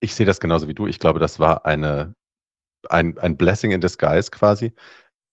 Ich 0.00 0.14
sehe 0.14 0.26
das 0.26 0.40
genauso 0.40 0.68
wie 0.68 0.74
du. 0.74 0.86
Ich 0.86 0.98
glaube, 0.98 1.20
das 1.20 1.38
war 1.38 1.66
eine, 1.66 2.14
ein, 2.88 3.18
ein 3.18 3.36
Blessing 3.36 3.72
in 3.72 3.80
disguise 3.80 4.30
quasi, 4.30 4.72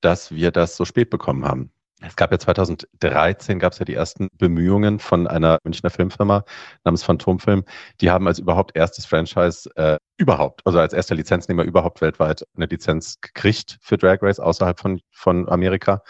dass 0.01 0.31
wir 0.31 0.51
das 0.51 0.75
so 0.75 0.85
spät 0.85 1.09
bekommen 1.09 1.45
haben. 1.45 1.71
Es 2.07 2.15
gab 2.15 2.31
ja 2.31 2.39
2013 2.39 3.59
gab 3.59 3.73
es 3.73 3.79
ja 3.79 3.85
die 3.85 3.93
ersten 3.93 4.29
Bemühungen 4.37 4.99
von 4.99 5.27
einer 5.27 5.59
Münchner 5.63 5.89
Filmfirma 5.89 6.43
namens 6.83 7.03
Phantomfilm. 7.03 7.63
Die 8.01 8.11
haben 8.11 8.27
als 8.27 8.39
überhaupt 8.39 8.75
erstes 8.75 9.05
Franchise 9.05 9.69
äh, 9.75 9.97
überhaupt, 10.17 10.61
also 10.65 10.79
als 10.79 10.93
erster 10.93 11.15
Lizenznehmer 11.15 11.63
überhaupt 11.63 12.01
weltweit 12.01 12.45
eine 12.55 12.67
Lizenz 12.67 13.19
gekriegt 13.21 13.77
für 13.81 13.97
Drag 13.97 14.21
Race 14.21 14.39
außerhalb 14.39 14.79
von, 14.79 15.01
von 15.11 15.49
Amerika, 15.49 16.03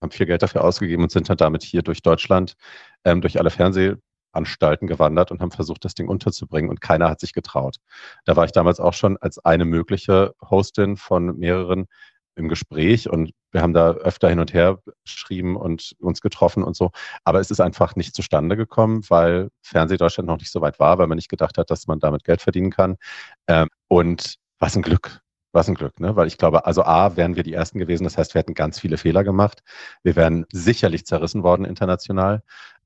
haben 0.00 0.10
viel 0.10 0.26
Geld 0.26 0.42
dafür 0.42 0.64
ausgegeben 0.64 1.02
und 1.02 1.12
sind 1.12 1.28
dann 1.28 1.36
damit 1.36 1.62
hier 1.62 1.82
durch 1.82 2.02
Deutschland, 2.02 2.54
ähm, 3.04 3.20
durch 3.20 3.38
alle 3.38 3.50
Fernsehanstalten 3.50 4.88
gewandert 4.88 5.30
und 5.30 5.40
haben 5.40 5.52
versucht, 5.52 5.84
das 5.84 5.94
Ding 5.94 6.08
unterzubringen 6.08 6.70
und 6.70 6.80
keiner 6.80 7.08
hat 7.10 7.20
sich 7.20 7.32
getraut. 7.34 7.76
Da 8.24 8.36
war 8.36 8.44
ich 8.44 8.52
damals 8.52 8.80
auch 8.80 8.94
schon 8.94 9.16
als 9.18 9.38
eine 9.38 9.64
mögliche 9.64 10.34
Hostin 10.40 10.96
von 10.96 11.38
mehreren 11.38 11.86
im 12.34 12.48
Gespräch 12.48 13.08
und 13.08 13.32
wir 13.50 13.62
haben 13.62 13.74
da 13.74 13.90
öfter 13.92 14.28
hin 14.28 14.40
und 14.40 14.54
her 14.54 14.78
geschrieben 15.04 15.56
und 15.56 15.94
uns 16.00 16.20
getroffen 16.20 16.62
und 16.64 16.76
so. 16.76 16.90
Aber 17.24 17.40
es 17.40 17.50
ist 17.50 17.60
einfach 17.60 17.96
nicht 17.96 18.14
zustande 18.14 18.56
gekommen, 18.56 19.02
weil 19.08 19.50
Fernsehdeutschland 19.62 20.26
noch 20.26 20.38
nicht 20.38 20.50
so 20.50 20.60
weit 20.60 20.80
war, 20.80 20.98
weil 20.98 21.06
man 21.06 21.16
nicht 21.16 21.28
gedacht 21.28 21.58
hat, 21.58 21.70
dass 21.70 21.86
man 21.86 22.00
damit 22.00 22.24
Geld 22.24 22.40
verdienen 22.40 22.70
kann. 22.70 22.96
Ähm, 23.48 23.68
und 23.88 24.36
was 24.58 24.76
ein 24.76 24.82
Glück. 24.82 25.20
Was 25.54 25.68
ein 25.68 25.74
Glück, 25.74 26.00
ne? 26.00 26.16
Weil 26.16 26.28
ich 26.28 26.38
glaube, 26.38 26.64
also 26.64 26.82
A, 26.84 27.16
wären 27.16 27.36
wir 27.36 27.42
die 27.42 27.52
Ersten 27.52 27.78
gewesen. 27.78 28.04
Das 28.04 28.16
heißt, 28.16 28.32
wir 28.34 28.38
hätten 28.38 28.54
ganz 28.54 28.80
viele 28.80 28.96
Fehler 28.96 29.22
gemacht. 29.22 29.60
Wir 30.02 30.16
wären 30.16 30.46
sicherlich 30.50 31.04
zerrissen 31.04 31.42
worden 31.42 31.66
international. 31.66 32.42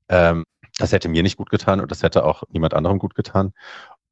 Ähm, 0.09 0.45
das 0.77 0.91
hätte 0.91 1.07
mir 1.07 1.23
nicht 1.23 1.37
gut 1.37 1.49
getan 1.49 1.79
und 1.79 1.91
das 1.91 2.03
hätte 2.03 2.25
auch 2.25 2.43
niemand 2.49 2.73
anderem 2.73 2.99
gut 2.99 3.15
getan. 3.15 3.53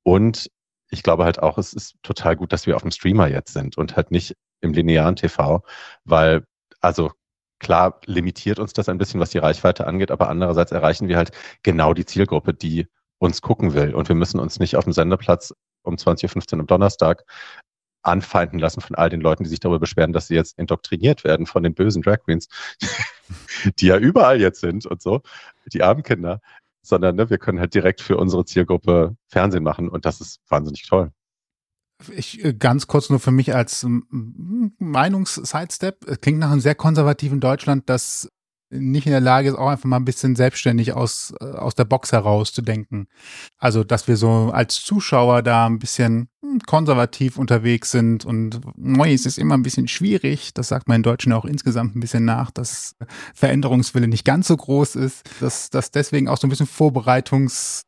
Und 0.04 0.50
ich 0.90 1.04
glaube 1.04 1.26
halt 1.26 1.42
auch, 1.42 1.58
es 1.58 1.74
ist 1.74 1.96
total 2.04 2.36
gut, 2.36 2.54
dass 2.54 2.66
wir 2.66 2.76
auf 2.76 2.82
dem 2.82 2.92
Streamer 2.92 3.28
jetzt 3.28 3.54
sind 3.54 3.78
und 3.78 3.96
halt 3.96 4.12
nicht 4.12 4.36
im 4.62 4.74
linearen 4.74 5.16
TV, 5.16 5.64
weil, 6.04 6.46
also 6.82 7.12
klar 7.60 8.00
limitiert 8.06 8.60
uns 8.60 8.74
das 8.74 8.90
ein 8.90 8.98
bisschen, 8.98 9.20
was 9.20 9.30
die 9.32 9.38
Reichweite 9.38 9.88
angeht, 9.88 10.12
aber 10.12 10.30
andererseits 10.30 10.72
erreichen 10.72 11.08
wir 11.08 11.18
halt 11.18 11.32
genau 11.64 11.94
die 11.94 12.06
Zielgruppe, 12.06 12.54
die 12.54 12.88
uns 13.20 13.42
gucken 13.42 13.74
will. 13.74 13.96
Und 13.96 14.10
wir 14.10 14.16
müssen 14.16 14.40
uns 14.40 14.60
nicht 14.60 14.76
auf 14.76 14.84
dem 14.84 14.94
Sendeplatz 14.94 15.54
um 15.84 15.96
20.15 15.96 16.54
Uhr 16.54 16.60
am 16.62 16.68
Donnerstag 16.68 17.24
anfeinden 18.04 18.60
lassen 18.60 18.82
von 18.82 18.96
all 18.96 19.10
den 19.10 19.22
Leuten, 19.22 19.44
die 19.44 19.50
sich 19.50 19.60
darüber 19.60 19.80
beschweren, 19.80 20.14
dass 20.14 20.28
sie 20.28 20.36
jetzt 20.36 20.60
indoktriniert 20.60 21.24
werden 21.24 21.46
von 21.46 21.64
den 21.64 21.74
bösen 21.74 22.02
Drag 22.02 22.20
Queens, 22.24 22.48
die 23.80 23.88
ja 23.88 23.98
überall 23.98 24.40
jetzt 24.40 24.62
sind 24.62 24.86
und 24.86 25.02
so, 25.02 25.22
die 25.74 25.82
armen 25.82 26.04
Kinder, 26.04 26.42
sondern 26.84 27.16
ne, 27.16 27.30
wir 27.30 27.40
können 27.40 27.60
halt 27.60 27.74
direkt 27.74 28.02
für 28.02 28.18
unsere 28.18 28.46
Zielgruppe 28.46 29.16
Fernsehen 29.28 29.64
machen 29.64 29.90
und 29.90 30.06
das 30.06 30.22
ist 30.22 30.42
wahnsinnig 30.50 30.88
toll. 30.88 31.12
Ich 32.12 32.44
äh, 32.44 32.54
ganz 32.54 32.88
kurz 32.88 33.10
nur 33.10 33.20
für 33.20 33.32
mich 33.32 33.56
als 33.56 33.86
Meinungs-Sidestep. 33.88 36.22
Klingt 36.22 36.40
nach 36.40 36.52
einem 36.52 36.62
sehr 36.62 36.76
konservativen 36.76 37.40
Deutschland, 37.40 37.90
das 37.90 38.30
nicht 38.70 39.06
in 39.06 39.12
der 39.12 39.22
Lage 39.22 39.50
ist, 39.50 39.56
auch 39.56 39.70
einfach 39.70 39.86
mal 39.86 39.98
ein 39.98 40.06
bisschen 40.06 40.36
selbstständig 40.36 40.94
aus, 40.94 41.34
äh, 41.40 41.46
aus 41.46 41.76
der 41.76 41.86
Box 41.86 42.12
heraus 42.12 42.52
zu 42.52 42.62
denken. 42.62 43.08
Also, 43.58 43.84
dass 43.84 44.08
wir 44.08 44.18
so 44.18 44.50
als 44.52 44.84
Zuschauer 44.84 45.44
da 45.44 45.68
ein 45.68 45.80
bisschen 45.80 46.30
hm, 46.42 46.60
konservativ 46.66 47.38
unterwegs 47.38 47.92
sind 47.92 48.26
und 48.26 48.62
Neues 48.76 49.26
ist 49.26 49.38
immer 49.38 49.56
ein 49.56 49.64
bisschen 49.64 49.88
schwierig. 49.88 50.54
Das 50.54 50.70
sagt 50.70 50.88
man 50.88 50.98
in 50.98 51.04
Deutschen 51.04 51.34
auch 51.34 51.46
insgesamt 51.46 51.96
ein 51.96 52.00
bisschen 52.00 52.26
nach, 52.26 52.52
dass 52.52 52.96
Veränderungswille 53.34 54.08
nicht 54.08 54.26
ganz 54.26 54.48
so 54.48 54.58
groß 54.58 54.96
ist, 54.96 55.30
dass, 55.40 55.70
dass 55.70 55.92
deswegen 55.92 56.28
auch 56.28 56.38
so 56.38 56.48
ein 56.48 56.50
bisschen 56.50 56.68
Vorbereitungs 56.68 57.84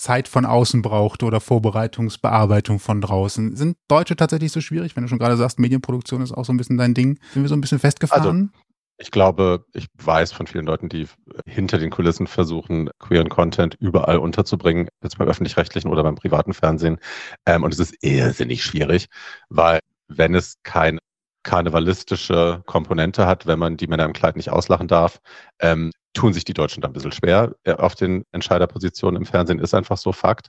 Zeit 0.00 0.28
von 0.28 0.46
außen 0.46 0.82
braucht 0.82 1.22
oder 1.22 1.40
Vorbereitungsbearbeitung 1.40 2.78
von 2.78 3.00
draußen. 3.00 3.54
Sind 3.54 3.76
Deutsche 3.86 4.16
tatsächlich 4.16 4.50
so 4.50 4.60
schwierig, 4.60 4.96
wenn 4.96 5.02
du 5.02 5.08
schon 5.08 5.18
gerade 5.18 5.36
sagst, 5.36 5.58
Medienproduktion 5.58 6.22
ist 6.22 6.32
auch 6.32 6.44
so 6.44 6.52
ein 6.52 6.56
bisschen 6.56 6.78
dein 6.78 6.94
Ding? 6.94 7.18
Sind 7.32 7.42
wir 7.42 7.48
so 7.48 7.54
ein 7.54 7.60
bisschen 7.60 7.78
festgefahren? 7.78 8.50
Also, 8.52 8.64
ich 8.96 9.10
glaube, 9.10 9.64
ich 9.72 9.86
weiß 10.02 10.32
von 10.32 10.46
vielen 10.46 10.66
Leuten, 10.66 10.88
die 10.88 11.06
hinter 11.46 11.78
den 11.78 11.90
Kulissen 11.90 12.26
versuchen, 12.26 12.90
queeren 12.98 13.28
Content 13.28 13.76
überall 13.78 14.18
unterzubringen, 14.18 14.88
jetzt 15.02 15.18
beim 15.18 15.28
öffentlich-rechtlichen 15.28 15.90
oder 15.90 16.02
beim 16.02 16.16
privaten 16.16 16.54
Fernsehen. 16.54 16.98
Ähm, 17.46 17.62
und 17.62 17.72
es 17.72 17.78
ist 17.78 17.96
irrsinnig 18.02 18.64
schwierig, 18.64 19.06
weil 19.48 19.80
wenn 20.08 20.34
es 20.34 20.56
kein 20.62 20.98
karnevalistische 21.42 22.62
Komponente 22.66 23.26
hat, 23.26 23.46
wenn 23.46 23.58
man 23.58 23.76
die 23.76 23.86
Männer 23.86 24.04
im 24.04 24.12
Kleid 24.12 24.36
nicht 24.36 24.50
auslachen 24.50 24.88
darf, 24.88 25.20
ähm, 25.60 25.90
tun 26.12 26.32
sich 26.32 26.44
die 26.44 26.54
Deutschen 26.54 26.80
da 26.80 26.88
ein 26.88 26.92
bisschen 26.92 27.12
schwer 27.12 27.54
äh, 27.64 27.72
auf 27.72 27.94
den 27.94 28.24
Entscheiderpositionen 28.32 29.20
im 29.20 29.26
Fernsehen, 29.26 29.58
ist 29.58 29.74
einfach 29.74 29.96
so 29.96 30.12
Fakt. 30.12 30.48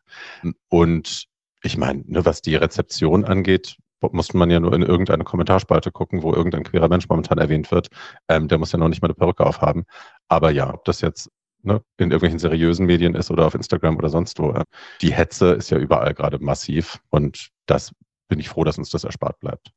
Und 0.70 1.26
ich 1.64 1.78
meine, 1.78 2.04
ne, 2.08 2.26
was 2.26 2.42
die 2.42 2.56
Rezeption 2.56 3.26
angeht, 3.26 3.78
muss 4.12 4.34
man 4.34 4.50
ja 4.50 4.60
nur 4.60 4.74
in 4.74 4.82
irgendeine 4.82 5.24
Kommentarspalte 5.24 5.92
gucken, 5.92 6.24
wo 6.24 6.34
irgendein 6.34 6.64
queerer 6.64 6.90
Mensch 6.90 7.08
momentan 7.08 7.38
erwähnt 7.38 7.70
wird. 7.72 7.90
Ähm, 8.28 8.48
der 8.48 8.58
muss 8.58 8.72
ja 8.72 8.80
noch 8.80 8.90
nicht 8.90 9.02
mal 9.02 9.08
eine 9.08 9.14
Perücke 9.14 9.46
aufhaben. 9.46 9.84
Aber 10.28 10.50
ja, 10.50 10.74
ob 10.74 10.86
das 10.86 11.02
jetzt 11.02 11.30
ne, 11.62 11.84
in 11.98 12.10
irgendwelchen 12.10 12.40
seriösen 12.40 12.88
Medien 12.88 13.14
ist 13.14 13.30
oder 13.30 13.46
auf 13.46 13.54
Instagram 13.54 13.98
oder 13.98 14.10
sonst 14.10 14.40
wo, 14.40 14.52
äh, 14.52 14.64
die 15.02 15.14
Hetze 15.14 15.52
ist 15.52 15.70
ja 15.70 15.78
überall 15.78 16.16
gerade 16.16 16.40
massiv. 16.40 17.00
Und 17.10 17.50
das 17.68 17.94
bin 18.28 18.40
ich 18.40 18.50
froh, 18.50 18.64
dass 18.64 18.80
uns 18.80 18.90
das 18.90 19.04
erspart 19.04 19.40
bleibt. 19.40 19.72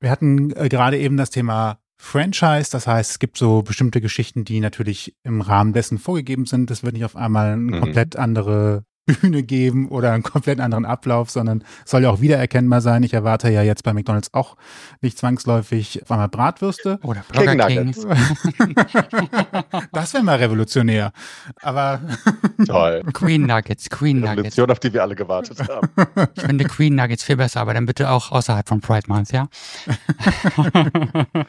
Wir 0.00 0.10
hatten 0.10 0.54
äh, 0.54 0.68
gerade 0.68 0.98
eben 0.98 1.16
das 1.16 1.30
Thema 1.30 1.78
Franchise, 1.96 2.70
das 2.70 2.86
heißt, 2.86 3.12
es 3.12 3.18
gibt 3.18 3.38
so 3.38 3.62
bestimmte 3.62 4.00
Geschichten, 4.00 4.44
die 4.44 4.60
natürlich 4.60 5.16
im 5.22 5.40
Rahmen 5.40 5.72
dessen 5.72 5.98
vorgegeben 5.98 6.46
sind. 6.46 6.70
Das 6.70 6.82
wird 6.82 6.94
nicht 6.94 7.04
auf 7.04 7.16
einmal 7.16 7.52
eine 7.52 7.56
mhm. 7.56 7.80
komplett 7.80 8.16
andere 8.16 8.84
Bühne 9.06 9.42
geben 9.42 9.88
oder 9.88 10.12
einen 10.12 10.22
komplett 10.22 10.60
anderen 10.60 10.86
Ablauf, 10.86 11.30
sondern 11.30 11.62
soll 11.84 12.02
ja 12.02 12.10
auch 12.10 12.20
wiedererkennbar 12.20 12.80
sein. 12.80 13.02
Ich 13.02 13.12
erwarte 13.12 13.50
ja 13.50 13.62
jetzt 13.62 13.84
bei 13.84 13.92
McDonalds 13.92 14.32
auch 14.32 14.56
nicht 15.02 15.18
zwangsläufig 15.18 16.02
auf 16.02 16.10
einmal 16.10 16.28
Bratwürste. 16.28 16.98
Oder 17.02 17.22
Burger 17.32 17.66
King. 17.66 17.94
das 19.92 20.14
wäre 20.14 20.24
mal 20.24 20.36
revolutionär. 20.36 21.12
Aber 21.60 22.00
toll. 22.66 23.02
Queen 23.12 23.42
Nuggets, 23.46 23.90
Queen 23.90 24.20
Nuggets. 24.20 24.38
Revolution, 24.38 24.70
auf 24.70 24.80
die 24.80 24.92
wir 24.92 25.02
alle 25.02 25.14
gewartet 25.14 25.60
haben. 25.68 25.88
Ich 26.34 26.42
finde 26.42 26.64
Queen 26.64 26.94
Nuggets 26.94 27.24
viel 27.24 27.36
besser, 27.36 27.60
aber 27.60 27.74
dann 27.74 27.86
bitte 27.86 28.10
auch 28.10 28.32
außerhalb 28.32 28.66
von 28.66 28.80
Pride 28.80 29.08
Month, 29.08 29.32
ja? 29.32 29.48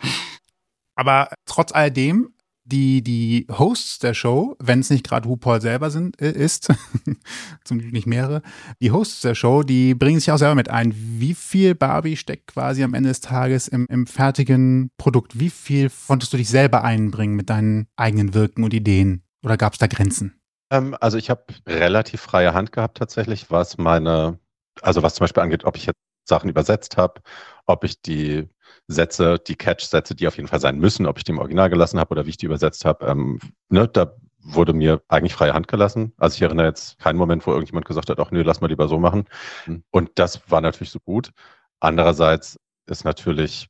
aber 0.96 1.30
trotz 1.46 1.72
alledem 1.72 2.35
die, 2.66 3.04
die 3.04 3.48
Hosts 3.50 4.00
der 4.00 4.14
Show, 4.14 4.56
wenn 4.60 4.80
es 4.80 4.90
nicht 4.90 5.08
gerade 5.08 5.28
RuPaul 5.28 5.62
selber 5.62 5.92
sind, 5.92 6.20
äh, 6.20 6.32
ist, 6.32 6.74
zum 7.64 7.80
Glück 7.80 7.94
nicht 7.94 8.08
mehrere, 8.08 8.42
die 8.82 8.92
Hosts 8.92 9.22
der 9.22 9.36
Show, 9.36 9.64
die 9.64 9.94
bringen 9.94 10.20
sich 10.20 10.32
auch 10.32 10.38
selber 10.38 10.56
mit 10.56 10.70
ein. 10.70 10.94
Wie 10.96 11.36
viel 11.36 11.76
Barbie 11.76 12.18
steckt 12.18 12.48
quasi 12.48 12.84
am 12.84 12.94
Ende 12.94 13.10
des 13.10 13.22
Tages 13.22 13.68
im, 13.68 13.86
im 13.90 14.08
fertigen 14.08 14.92
Produkt? 14.98 15.40
Wie 15.40 15.52
viel 15.52 15.92
konntest 16.08 16.34
du 16.34 16.38
dich 16.38 16.50
selber 16.50 16.84
einbringen 16.84 17.36
mit 17.36 17.50
deinen 17.50 17.88
eigenen 17.96 18.34
Wirken 18.34 18.64
und 18.64 18.74
Ideen? 18.74 19.24
Oder 19.44 19.58
gab 19.58 19.74
es 19.74 19.80
da 19.80 19.88
Grenzen? 19.88 20.40
Ähm, 20.72 20.98
also 21.00 21.18
ich 21.18 21.30
habe 21.30 21.46
relativ 21.68 22.22
freie 22.22 22.54
Hand 22.54 22.72
gehabt 22.72 22.98
tatsächlich, 22.98 23.52
was 23.52 23.78
meine, 23.78 24.40
also 24.82 25.04
was 25.04 25.16
zum 25.16 25.26
Beispiel 25.26 25.44
angeht, 25.44 25.66
ob 25.66 25.78
ich 25.78 25.86
jetzt 25.86 26.00
Sachen 26.28 26.50
übersetzt 26.50 26.98
habe, 26.98 27.22
ob 27.68 27.84
ich 27.84 28.02
die 28.02 28.50
Sätze, 28.88 29.40
die 29.40 29.56
Catch-Sätze, 29.56 30.16
die 30.16 30.28
auf 30.28 30.38
jeden 30.38 30.48
Fall 30.48 30.60
sein 30.60 30.78
müssen, 30.78 31.08
ob 31.08 31.18
ich 31.18 31.24
die 31.24 31.32
im 31.32 31.40
Original 31.40 31.70
gelassen 31.70 32.00
habe 32.00 32.12
oder 32.12 32.26
wie 32.26 32.30
ich 32.30 32.38
die 32.38 32.46
übersetzt 32.46 32.86
habe, 32.86 33.06
ähm, 33.06 33.40
ne, 33.70 33.88
da 33.88 34.16
wurde 34.46 34.74
mir 34.74 35.02
eigentlich 35.08 35.34
freie 35.34 35.54
Hand 35.54 35.68
gelassen. 35.68 36.14
Also 36.18 36.36
ich 36.36 36.42
erinnere 36.42 36.68
jetzt 36.68 37.00
keinen 37.00 37.18
Moment, 37.18 37.48
wo 37.48 37.52
irgendjemand 37.52 37.88
gesagt 37.88 38.10
hat, 38.10 38.20
ach 38.20 38.32
nö, 38.32 38.44
lass 38.44 38.62
mal 38.62 38.68
lieber 38.68 38.88
so 38.88 39.00
machen. 39.00 39.26
Mhm. 39.66 39.84
Und 39.90 40.12
das 40.16 40.50
war 40.50 40.62
natürlich 40.62 40.92
so 40.92 41.00
gut. 41.00 41.32
Andererseits 41.80 42.58
ist 42.86 43.06
natürlich, 43.06 43.68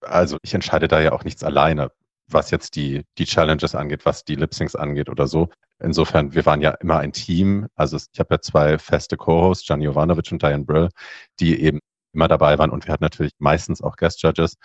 also 0.00 0.38
ich 0.42 0.54
entscheide 0.54 0.88
da 0.88 1.00
ja 1.00 1.12
auch 1.12 1.24
nichts 1.24 1.44
alleine, 1.44 1.92
was 2.26 2.50
jetzt 2.50 2.76
die, 2.76 3.04
die 3.18 3.26
Challenges 3.26 3.74
angeht, 3.74 4.06
was 4.06 4.24
die 4.24 4.34
Lip-Syncs 4.34 4.76
angeht 4.76 5.08
oder 5.10 5.26
so. 5.26 5.48
Insofern, 5.78 6.34
wir 6.34 6.44
waren 6.46 6.60
ja 6.60 6.70
immer 6.80 6.98
ein 6.98 7.12
Team. 7.12 7.68
Also 7.74 7.96
ich 7.96 8.18
habe 8.18 8.34
ja 8.34 8.40
zwei 8.40 8.78
feste 8.78 9.16
Co-Hosts, 9.16 9.66
Gianni 9.66 9.84
Jovanovic 9.84 10.32
und 10.32 10.42
Diane 10.42 10.64
Brill, 10.64 10.88
die 11.38 11.60
eben 11.60 11.80
immer 12.18 12.28
dabei 12.28 12.58
waren 12.58 12.70
und 12.70 12.86
wir 12.86 12.92
hatten 12.92 13.04
natürlich 13.04 13.32
meistens 13.38 13.80
auch 13.80 13.96
Guest 13.96 14.22
Judges. 14.22 14.56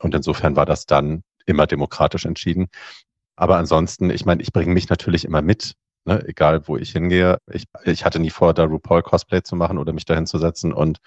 Und 0.00 0.14
insofern 0.14 0.56
war 0.56 0.66
das 0.66 0.86
dann 0.86 1.22
immer 1.46 1.68
demokratisch 1.68 2.24
entschieden. 2.24 2.66
Aber 3.36 3.56
ansonsten, 3.58 4.10
ich 4.10 4.26
meine, 4.26 4.42
ich 4.42 4.52
bringe 4.52 4.74
mich 4.74 4.88
natürlich 4.88 5.24
immer 5.24 5.40
mit, 5.40 5.74
ne? 6.04 6.22
egal 6.26 6.66
wo 6.66 6.76
ich 6.76 6.90
hingehe. 6.90 7.38
Ich, 7.50 7.64
ich 7.84 8.04
hatte 8.04 8.18
nie 8.18 8.30
vor, 8.30 8.54
da 8.54 8.64
RuPaul 8.64 9.02
Cosplay 9.02 9.42
zu 9.42 9.54
machen 9.54 9.78
oder 9.78 9.92
mich 9.92 10.04
dahin 10.04 10.26
zu 10.26 10.38
setzen 10.38 10.72
und 10.72 10.98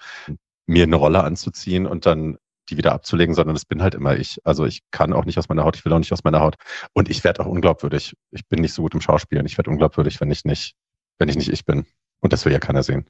mir 0.66 0.84
eine 0.84 0.96
Rolle 0.96 1.22
anzuziehen 1.22 1.86
und 1.86 2.06
dann 2.06 2.38
die 2.70 2.78
wieder 2.78 2.92
abzulegen, 2.92 3.34
sondern 3.34 3.54
es 3.56 3.66
bin 3.66 3.82
halt 3.82 3.94
immer 3.94 4.16
ich. 4.16 4.38
Also 4.44 4.64
ich 4.64 4.80
kann 4.90 5.12
auch 5.12 5.26
nicht 5.26 5.38
aus 5.38 5.50
meiner 5.50 5.64
Haut, 5.64 5.76
ich 5.76 5.84
will 5.84 5.92
auch 5.92 5.98
nicht 5.98 6.12
aus 6.14 6.24
meiner 6.24 6.40
Haut. 6.40 6.56
Und 6.94 7.10
ich 7.10 7.22
werde 7.22 7.42
auch 7.44 7.46
unglaubwürdig. 7.46 8.14
Ich 8.30 8.46
bin 8.48 8.62
nicht 8.62 8.72
so 8.72 8.80
gut 8.80 8.94
im 8.94 9.02
Schauspielen. 9.02 9.44
Ich 9.44 9.58
werde 9.58 9.70
unglaubwürdig, 9.70 10.18
wenn 10.22 10.30
ich 10.30 10.44
nicht, 10.46 10.74
wenn 11.18 11.28
ich 11.28 11.36
nicht 11.36 11.50
ich 11.50 11.66
bin. 11.66 11.84
Und 12.20 12.32
das 12.32 12.46
will 12.46 12.52
ja 12.54 12.58
keiner 12.58 12.82
sehen. 12.82 13.06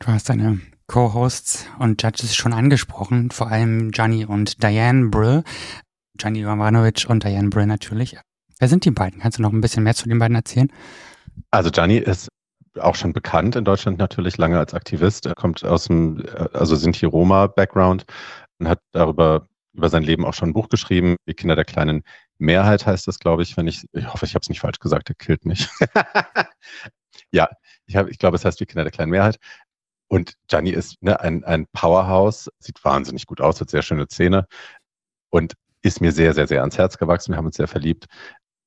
Du 0.00 0.08
hast 0.08 0.28
deine 0.28 0.60
Co-Hosts 0.86 1.66
und 1.80 2.02
Judges 2.02 2.36
schon 2.36 2.52
angesprochen, 2.52 3.30
vor 3.30 3.48
allem 3.48 3.90
Gianni 3.90 4.24
und 4.24 4.62
Diane 4.62 5.08
Brill. 5.08 5.42
Gianni 6.16 6.40
Jovanovic 6.40 7.06
und 7.08 7.24
Diane 7.24 7.48
Brill 7.48 7.66
natürlich. 7.66 8.16
Wer 8.58 8.68
sind 8.68 8.84
die 8.84 8.90
beiden? 8.92 9.20
Kannst 9.20 9.38
du 9.38 9.42
noch 9.42 9.52
ein 9.52 9.60
bisschen 9.60 9.82
mehr 9.82 9.94
zu 9.94 10.08
den 10.08 10.18
beiden 10.18 10.36
erzählen? 10.36 10.72
Also 11.50 11.70
Gianni 11.70 11.98
ist 11.98 12.28
auch 12.78 12.94
schon 12.94 13.12
bekannt 13.12 13.56
in 13.56 13.64
Deutschland 13.64 13.98
natürlich 13.98 14.38
lange 14.38 14.58
als 14.58 14.72
Aktivist. 14.72 15.26
Er 15.26 15.34
kommt 15.34 15.64
aus 15.64 15.86
dem, 15.86 16.24
also 16.52 16.76
Sinti-Roma-Background 16.76 18.04
und 18.60 18.68
hat 18.68 18.80
darüber 18.92 19.46
über 19.74 19.88
sein 19.90 20.02
Leben 20.02 20.24
auch 20.24 20.34
schon 20.34 20.50
ein 20.50 20.54
Buch 20.54 20.68
geschrieben. 20.68 21.16
Die 21.28 21.34
Kinder 21.34 21.56
der 21.56 21.64
kleinen 21.64 22.02
Mehrheit 22.38 22.86
heißt 22.86 23.06
das, 23.08 23.18
glaube 23.18 23.42
ich, 23.42 23.56
wenn 23.56 23.66
ich, 23.66 23.84
ich 23.92 24.12
hoffe, 24.12 24.26
ich 24.26 24.34
habe 24.34 24.42
es 24.42 24.48
nicht 24.48 24.60
falsch 24.60 24.78
gesagt, 24.78 25.08
er 25.08 25.14
killt 25.16 25.44
nicht. 25.44 25.68
ja, 27.32 27.48
ich, 27.86 27.94
ich 27.94 28.18
glaube, 28.18 28.36
es 28.36 28.44
heißt 28.44 28.58
die 28.60 28.66
Kinder 28.66 28.84
der 28.84 28.92
kleinen 28.92 29.10
Mehrheit. 29.10 29.38
Und 30.08 30.34
Gianni 30.48 30.70
ist 30.70 31.02
ne, 31.02 31.20
ein, 31.20 31.44
ein 31.44 31.66
Powerhouse, 31.72 32.50
sieht 32.58 32.82
wahnsinnig 32.84 33.26
gut 33.26 33.40
aus, 33.40 33.60
hat 33.60 33.70
sehr 33.70 33.82
schöne 33.82 34.08
Zähne 34.08 34.46
und 35.30 35.54
ist 35.82 36.00
mir 36.00 36.12
sehr, 36.12 36.34
sehr, 36.34 36.48
sehr 36.48 36.60
ans 36.60 36.78
Herz 36.78 36.98
gewachsen. 36.98 37.32
Wir 37.32 37.36
haben 37.36 37.46
uns 37.46 37.56
sehr 37.56 37.68
verliebt. 37.68 38.06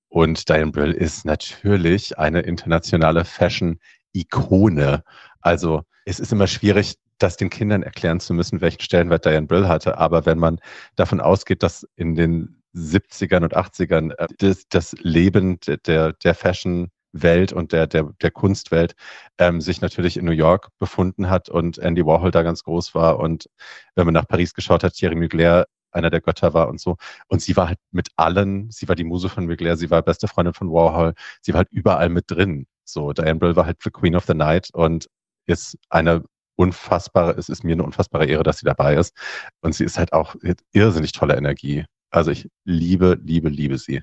Und 0.09 0.47
Diane 0.49 0.71
Brill 0.71 0.91
ist 0.91 1.25
natürlich 1.25 2.17
eine 2.17 2.41
internationale 2.41 3.25
Fashion-Ikone. 3.25 5.03
Also 5.41 5.83
es 6.05 6.19
ist 6.19 6.31
immer 6.31 6.47
schwierig, 6.47 6.95
das 7.17 7.37
den 7.37 7.49
Kindern 7.49 7.83
erklären 7.83 8.19
zu 8.19 8.33
müssen, 8.33 8.61
welchen 8.61 8.81
Stellenwert 8.81 9.25
Diane 9.25 9.47
Brill 9.47 9.67
hatte. 9.67 9.97
Aber 9.97 10.25
wenn 10.25 10.37
man 10.37 10.59
davon 10.95 11.21
ausgeht, 11.21 11.63
dass 11.63 11.87
in 11.95 12.15
den 12.15 12.61
70ern 12.75 13.43
und 13.43 13.55
80ern 13.55 14.11
äh, 14.17 14.27
das, 14.37 14.67
das 14.69 14.93
Leben 14.99 15.59
der, 15.85 16.13
der 16.13 16.35
Fashion 16.35 16.89
Welt 17.13 17.53
und 17.53 17.71
der, 17.71 17.87
der, 17.87 18.09
der 18.21 18.31
Kunstwelt 18.31 18.93
ähm, 19.37 19.61
sich 19.61 19.81
natürlich 19.81 20.17
in 20.17 20.25
New 20.25 20.31
York 20.31 20.69
befunden 20.79 21.29
hat 21.29 21.49
und 21.49 21.77
Andy 21.77 22.05
Warhol 22.05 22.31
da 22.31 22.43
ganz 22.43 22.63
groß 22.63 22.95
war. 22.95 23.19
Und 23.19 23.49
wenn 23.95 24.05
man 24.05 24.13
nach 24.13 24.27
Paris 24.27 24.53
geschaut 24.53 24.83
hat, 24.83 24.93
Thierry 24.93 25.15
Mugler 25.15 25.65
einer 25.91 26.09
der 26.09 26.21
Götter 26.21 26.53
war 26.53 26.69
und 26.69 26.79
so. 26.79 26.97
Und 27.27 27.41
sie 27.41 27.55
war 27.57 27.67
halt 27.69 27.79
mit 27.91 28.09
allen, 28.15 28.69
sie 28.71 28.87
war 28.87 28.95
die 28.95 29.03
Muse 29.03 29.29
von 29.29 29.45
Mugler, 29.45 29.77
sie 29.77 29.89
war 29.91 30.01
beste 30.01 30.27
Freundin 30.27 30.53
von 30.53 30.71
Warhol, 30.71 31.13
sie 31.41 31.53
war 31.53 31.59
halt 31.59 31.71
überall 31.71 32.09
mit 32.09 32.25
drin. 32.31 32.65
So, 32.85 33.13
Diane 33.13 33.39
Brill 33.39 33.55
war 33.55 33.65
halt 33.65 33.81
the 33.83 33.91
Queen 33.91 34.15
of 34.15 34.25
the 34.25 34.33
Night 34.33 34.69
und 34.73 35.09
ist 35.47 35.77
eine 35.89 36.23
unfassbare, 36.55 37.33
es 37.37 37.49
ist 37.49 37.63
mir 37.63 37.73
eine 37.73 37.83
unfassbare 37.83 38.25
Ehre, 38.25 38.43
dass 38.43 38.59
sie 38.59 38.65
dabei 38.65 38.95
ist. 38.95 39.15
Und 39.61 39.73
sie 39.75 39.83
ist 39.85 39.97
halt 39.97 40.13
auch 40.13 40.35
irrsinnig 40.73 41.11
tolle 41.11 41.35
Energie. 41.35 41.85
Also 42.11 42.31
ich 42.31 42.49
liebe, 42.65 43.17
liebe, 43.23 43.49
liebe 43.49 43.77
sie. 43.77 44.01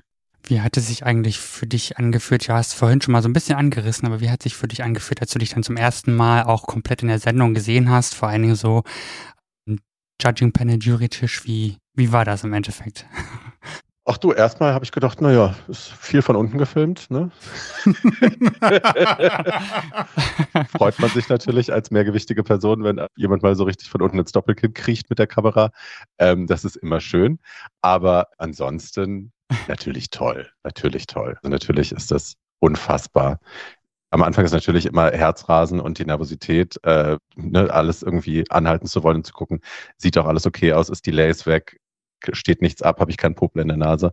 Wie 0.49 0.61
hat 0.61 0.77
es 0.77 0.87
sich 0.87 1.05
eigentlich 1.05 1.39
für 1.39 1.67
dich 1.67 1.99
angefühlt? 1.99 2.47
Du 2.47 2.53
hast 2.53 2.73
vorhin 2.73 3.01
schon 3.01 3.11
mal 3.11 3.21
so 3.21 3.29
ein 3.29 3.33
bisschen 3.33 3.55
angerissen, 3.55 4.07
aber 4.07 4.19
wie 4.19 4.31
hat 4.31 4.39
es 4.39 4.45
sich 4.45 4.55
für 4.55 4.67
dich 4.67 4.83
angefühlt, 4.83 5.21
als 5.21 5.31
du 5.31 5.37
dich 5.37 5.51
dann 5.51 5.61
zum 5.61 5.77
ersten 5.77 6.15
Mal 6.15 6.43
auch 6.43 6.65
komplett 6.65 7.03
in 7.03 7.07
der 7.07 7.19
Sendung 7.19 7.53
gesehen 7.53 7.91
hast? 7.91 8.15
Vor 8.15 8.29
allen 8.29 8.41
Dingen 8.41 8.55
so 8.55 8.81
Judging 10.19 10.51
Panel 10.51 10.79
Jury-Tisch. 10.81 11.45
Wie, 11.45 11.77
wie 11.93 12.11
war 12.11 12.25
das 12.25 12.43
im 12.43 12.53
Endeffekt? 12.53 13.05
Ach 14.05 14.17
du, 14.17 14.31
erstmal 14.31 14.73
habe 14.73 14.83
ich 14.83 14.91
gedacht, 14.91 15.21
naja, 15.21 15.53
ist 15.67 15.89
viel 15.89 16.23
von 16.23 16.35
unten 16.35 16.57
gefilmt, 16.57 17.11
ne? 17.11 17.29
Freut 20.75 20.97
man 20.97 21.11
sich 21.11 21.29
natürlich 21.29 21.71
als 21.71 21.91
mehrgewichtige 21.91 22.43
Person, 22.43 22.83
wenn 22.83 23.05
jemand 23.17 23.43
mal 23.43 23.53
so 23.53 23.65
richtig 23.65 23.87
von 23.87 24.01
unten 24.01 24.17
ins 24.17 24.31
Doppelkind 24.31 24.73
kriecht 24.73 25.11
mit 25.11 25.19
der 25.19 25.27
Kamera. 25.27 25.69
Ähm, 26.17 26.47
das 26.47 26.65
ist 26.65 26.75
immer 26.75 27.01
schön. 27.01 27.37
Aber 27.83 28.29
ansonsten 28.39 29.31
Natürlich 29.67 30.09
toll, 30.09 30.49
natürlich 30.63 31.07
toll. 31.07 31.37
Also 31.37 31.49
natürlich 31.49 31.91
ist 31.91 32.11
das 32.11 32.35
unfassbar. 32.59 33.39
Am 34.11 34.23
Anfang 34.23 34.45
ist 34.45 34.51
natürlich 34.51 34.85
immer 34.85 35.11
Herzrasen 35.11 35.79
und 35.79 35.99
die 35.99 36.05
Nervosität, 36.05 36.79
äh, 36.83 37.17
ne, 37.35 37.71
alles 37.71 38.01
irgendwie 38.01 38.49
anhalten 38.49 38.87
zu 38.87 39.03
wollen 39.03 39.17
und 39.17 39.25
zu 39.25 39.33
gucken, 39.33 39.61
sieht 39.97 40.15
doch 40.15 40.25
alles 40.25 40.47
okay 40.47 40.73
aus, 40.73 40.89
ist 40.89 41.05
die 41.05 41.11
Lace 41.11 41.45
weg, 41.45 41.79
steht 42.31 42.61
nichts 42.61 42.81
ab, 42.81 42.99
habe 42.99 43.11
ich 43.11 43.17
keinen 43.17 43.35
Popel 43.35 43.61
in 43.61 43.67
der 43.67 43.77
Nase. 43.77 44.11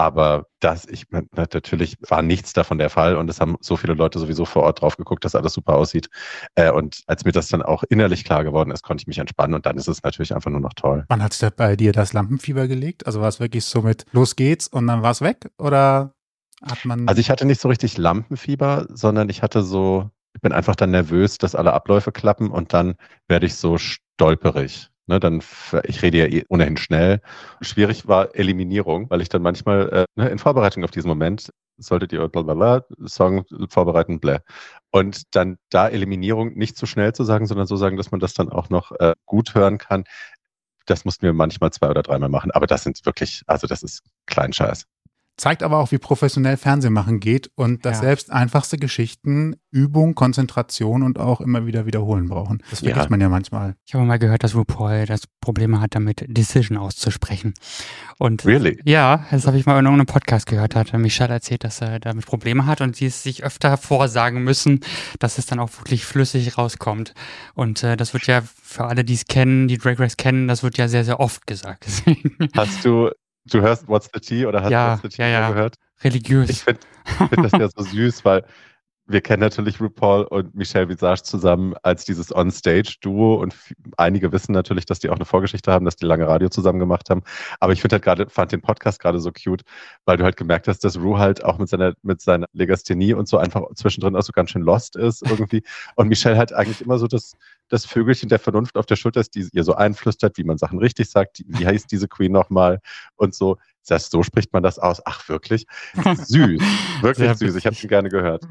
Aber 0.00 0.46
das, 0.60 0.86
ich 0.86 1.08
natürlich 1.10 1.98
war 2.08 2.22
nichts 2.22 2.54
davon 2.54 2.78
der 2.78 2.88
Fall 2.88 3.16
und 3.16 3.28
es 3.28 3.38
haben 3.38 3.58
so 3.60 3.76
viele 3.76 3.92
Leute 3.92 4.18
sowieso 4.18 4.46
vor 4.46 4.62
Ort 4.62 4.80
drauf 4.80 4.96
geguckt, 4.96 5.26
dass 5.26 5.34
alles 5.34 5.52
super 5.52 5.74
aussieht. 5.74 6.08
Äh, 6.54 6.70
und 6.70 7.02
als 7.06 7.26
mir 7.26 7.32
das 7.32 7.48
dann 7.48 7.60
auch 7.60 7.84
innerlich 7.90 8.24
klar 8.24 8.42
geworden 8.42 8.70
ist, 8.70 8.82
konnte 8.82 9.02
ich 9.02 9.06
mich 9.06 9.18
entspannen 9.18 9.52
und 9.52 9.66
dann 9.66 9.76
ist 9.76 9.88
es 9.88 10.02
natürlich 10.02 10.34
einfach 10.34 10.50
nur 10.50 10.60
noch 10.60 10.72
toll. 10.72 11.04
Wann 11.08 11.22
hat 11.22 11.32
es 11.32 11.50
bei 11.54 11.76
dir 11.76 11.92
das 11.92 12.14
Lampenfieber 12.14 12.66
gelegt? 12.66 13.04
Also 13.06 13.20
war 13.20 13.28
es 13.28 13.40
wirklich 13.40 13.66
so 13.66 13.82
mit 13.82 14.06
los 14.12 14.36
geht's 14.36 14.68
und 14.68 14.86
dann 14.86 15.02
war 15.02 15.10
es 15.10 15.20
weg? 15.20 15.50
Oder 15.58 16.14
hat 16.62 16.82
man. 16.86 17.06
Also 17.06 17.20
ich 17.20 17.28
hatte 17.28 17.44
nicht 17.44 17.60
so 17.60 17.68
richtig 17.68 17.98
Lampenfieber, 17.98 18.86
sondern 18.88 19.28
ich 19.28 19.42
hatte 19.42 19.62
so, 19.62 20.08
ich 20.34 20.40
bin 20.40 20.52
einfach 20.52 20.76
dann 20.76 20.92
nervös, 20.92 21.36
dass 21.36 21.54
alle 21.54 21.74
Abläufe 21.74 22.10
klappen 22.10 22.50
und 22.50 22.72
dann 22.72 22.94
werde 23.28 23.44
ich 23.44 23.56
so 23.56 23.76
stolperig. 23.76 24.89
Ne, 25.10 25.18
dann, 25.18 25.42
ich 25.86 26.02
rede 26.02 26.18
ja 26.18 26.26
eh 26.26 26.44
ohnehin 26.48 26.76
schnell. 26.76 27.20
Schwierig 27.60 28.06
war 28.06 28.36
Eliminierung, 28.36 29.10
weil 29.10 29.20
ich 29.20 29.28
dann 29.28 29.42
manchmal 29.42 29.88
äh, 29.88 30.04
ne, 30.14 30.28
in 30.28 30.38
Vorbereitung 30.38 30.84
auf 30.84 30.92
diesen 30.92 31.08
Moment 31.08 31.50
solltet 31.78 32.12
ihr 32.12 32.28
blablabla, 32.28 32.84
Song 33.06 33.44
vorbereiten, 33.68 34.20
bläh. 34.20 34.38
Und 34.92 35.34
dann 35.34 35.58
da 35.68 35.88
Eliminierung 35.88 36.54
nicht 36.54 36.76
zu 36.76 36.86
schnell 36.86 37.12
zu 37.12 37.24
sagen, 37.24 37.46
sondern 37.46 37.66
so 37.66 37.74
sagen, 37.74 37.96
dass 37.96 38.12
man 38.12 38.20
das 38.20 38.34
dann 38.34 38.50
auch 38.50 38.70
noch 38.70 38.92
äh, 39.00 39.14
gut 39.26 39.56
hören 39.56 39.78
kann. 39.78 40.04
Das 40.86 41.04
mussten 41.04 41.22
wir 41.26 41.32
manchmal 41.32 41.72
zwei 41.72 41.90
oder 41.90 42.02
dreimal 42.04 42.28
machen. 42.28 42.52
Aber 42.52 42.68
das 42.68 42.84
sind 42.84 43.04
wirklich, 43.04 43.42
also 43.48 43.66
das 43.66 43.82
ist 43.82 44.04
Kleinscheiß. 44.26 44.86
Zeigt 45.40 45.62
aber 45.62 45.78
auch, 45.78 45.90
wie 45.90 45.96
professionell 45.96 46.58
Fernsehmachen 46.58 47.18
geht 47.18 47.50
und 47.54 47.86
dass 47.86 47.96
ja. 47.96 48.02
selbst 48.02 48.30
einfachste 48.30 48.76
Geschichten 48.76 49.56
Übung, 49.70 50.14
Konzentration 50.14 51.02
und 51.02 51.18
auch 51.18 51.40
immer 51.40 51.64
wieder 51.64 51.86
wiederholen 51.86 52.28
brauchen. 52.28 52.62
Das 52.68 52.80
vergisst 52.80 53.04
ja. 53.04 53.08
man 53.08 53.22
ja 53.22 53.30
manchmal. 53.30 53.74
Ich 53.86 53.94
habe 53.94 54.04
mal 54.04 54.18
gehört, 54.18 54.44
dass 54.44 54.54
RuPaul 54.54 55.06
das 55.06 55.22
Probleme 55.40 55.80
hat, 55.80 55.94
damit 55.94 56.26
Decision 56.28 56.76
auszusprechen. 56.76 57.54
Und 58.18 58.44
really? 58.44 58.82
Ja, 58.84 59.24
das 59.30 59.46
habe 59.46 59.56
ich 59.56 59.64
mal 59.64 59.78
in 59.78 59.86
irgendeinem 59.86 60.12
Podcast 60.12 60.44
gehört. 60.44 60.76
Da 60.76 60.80
hat 60.80 60.92
Michelle 60.92 61.32
erzählt, 61.32 61.64
dass 61.64 61.80
er 61.80 62.00
damit 62.00 62.26
Probleme 62.26 62.66
hat 62.66 62.82
und 62.82 62.94
sie 62.94 63.06
es 63.06 63.22
sich 63.22 63.42
öfter 63.42 63.78
vorsagen 63.78 64.44
müssen, 64.44 64.80
dass 65.20 65.38
es 65.38 65.46
dann 65.46 65.58
auch 65.58 65.70
wirklich 65.78 66.04
flüssig 66.04 66.58
rauskommt. 66.58 67.14
Und 67.54 67.82
äh, 67.82 67.96
das 67.96 68.12
wird 68.12 68.26
ja 68.26 68.42
für 68.42 68.84
alle, 68.84 69.04
die 69.04 69.14
es 69.14 69.24
kennen, 69.24 69.68
die 69.68 69.78
Drag 69.78 69.98
Race 69.98 70.18
kennen, 70.18 70.48
das 70.48 70.62
wird 70.62 70.76
ja 70.76 70.86
sehr, 70.86 71.06
sehr 71.06 71.18
oft 71.18 71.46
gesagt. 71.46 71.86
Hast 72.54 72.84
du 72.84 73.10
Du 73.50 73.60
hörst 73.60 73.88
What's 73.88 74.08
the 74.12 74.20
Tea 74.20 74.46
oder 74.46 74.62
hast 74.62 74.70
ja, 74.70 74.92
What's 74.92 75.02
the 75.02 75.08
Tea 75.08 75.22
ja, 75.22 75.28
ja. 75.28 75.48
gehört? 75.50 75.76
Religiös. 76.02 76.48
Ich 76.48 76.62
finde 76.62 76.80
find 77.04 77.44
das 77.44 77.52
ja 77.52 77.68
so 77.76 77.82
süß, 77.82 78.24
weil 78.24 78.44
wir 79.10 79.20
kennen 79.20 79.40
natürlich 79.40 79.80
RuPaul 79.80 80.22
und 80.22 80.54
Michelle 80.54 80.88
Visage 80.88 81.24
zusammen 81.24 81.74
als 81.82 82.04
dieses 82.04 82.34
On-Stage-Duo 82.34 83.34
und 83.34 83.56
einige 83.96 84.30
wissen 84.30 84.52
natürlich, 84.52 84.86
dass 84.86 85.00
die 85.00 85.10
auch 85.10 85.16
eine 85.16 85.24
Vorgeschichte 85.24 85.72
haben, 85.72 85.84
dass 85.84 85.96
die 85.96 86.06
lange 86.06 86.28
Radio 86.28 86.48
zusammen 86.48 86.78
gemacht 86.78 87.10
haben. 87.10 87.22
Aber 87.58 87.72
ich 87.72 87.80
finde 87.80 87.94
halt 87.94 88.04
gerade, 88.04 88.28
fand 88.28 88.52
den 88.52 88.60
Podcast 88.60 89.00
gerade 89.00 89.18
so 89.18 89.32
cute, 89.32 89.62
weil 90.04 90.16
du 90.16 90.22
halt 90.22 90.36
gemerkt 90.36 90.68
hast, 90.68 90.84
dass 90.84 90.96
Ru 90.96 91.18
halt 91.18 91.44
auch 91.44 91.58
mit 91.58 91.68
seiner, 91.68 91.94
mit 92.02 92.20
seiner 92.20 92.46
Legasthenie 92.52 93.12
und 93.14 93.26
so 93.26 93.36
einfach 93.38 93.62
zwischendrin 93.74 94.14
auch 94.14 94.22
so 94.22 94.32
ganz 94.32 94.50
schön 94.50 94.62
lost 94.62 94.94
ist 94.94 95.28
irgendwie. 95.28 95.64
Und 95.96 96.06
Michelle 96.06 96.38
halt 96.38 96.52
eigentlich 96.52 96.80
immer 96.80 96.98
so 96.98 97.08
das, 97.08 97.32
das 97.70 97.86
Vögelchen 97.86 98.28
der 98.28 98.38
Vernunft 98.38 98.76
auf 98.76 98.84
der 98.84 98.96
Schulter 98.96 99.20
ist, 99.20 99.34
die 99.34 99.48
ihr 99.52 99.64
so 99.64 99.74
einflüstert, 99.74 100.36
wie 100.36 100.44
man 100.44 100.58
Sachen 100.58 100.78
richtig 100.78 101.08
sagt. 101.08 101.42
Wie 101.46 101.66
heißt 101.66 101.90
diese 101.90 102.08
Queen 102.08 102.32
nochmal? 102.32 102.80
Und 103.16 103.34
so. 103.34 103.56
Das 103.86 104.10
so 104.10 104.22
spricht 104.22 104.52
man 104.52 104.62
das 104.62 104.78
aus. 104.78 105.00
Ach, 105.04 105.28
wirklich? 105.28 105.66
Süß. 105.94 106.62
Wirklich 107.00 107.36
süß. 107.38 107.56
Ich 107.56 107.66
habe 107.66 107.74
ihn 107.74 107.88
gerne 107.88 108.08
gehört. 108.08 108.46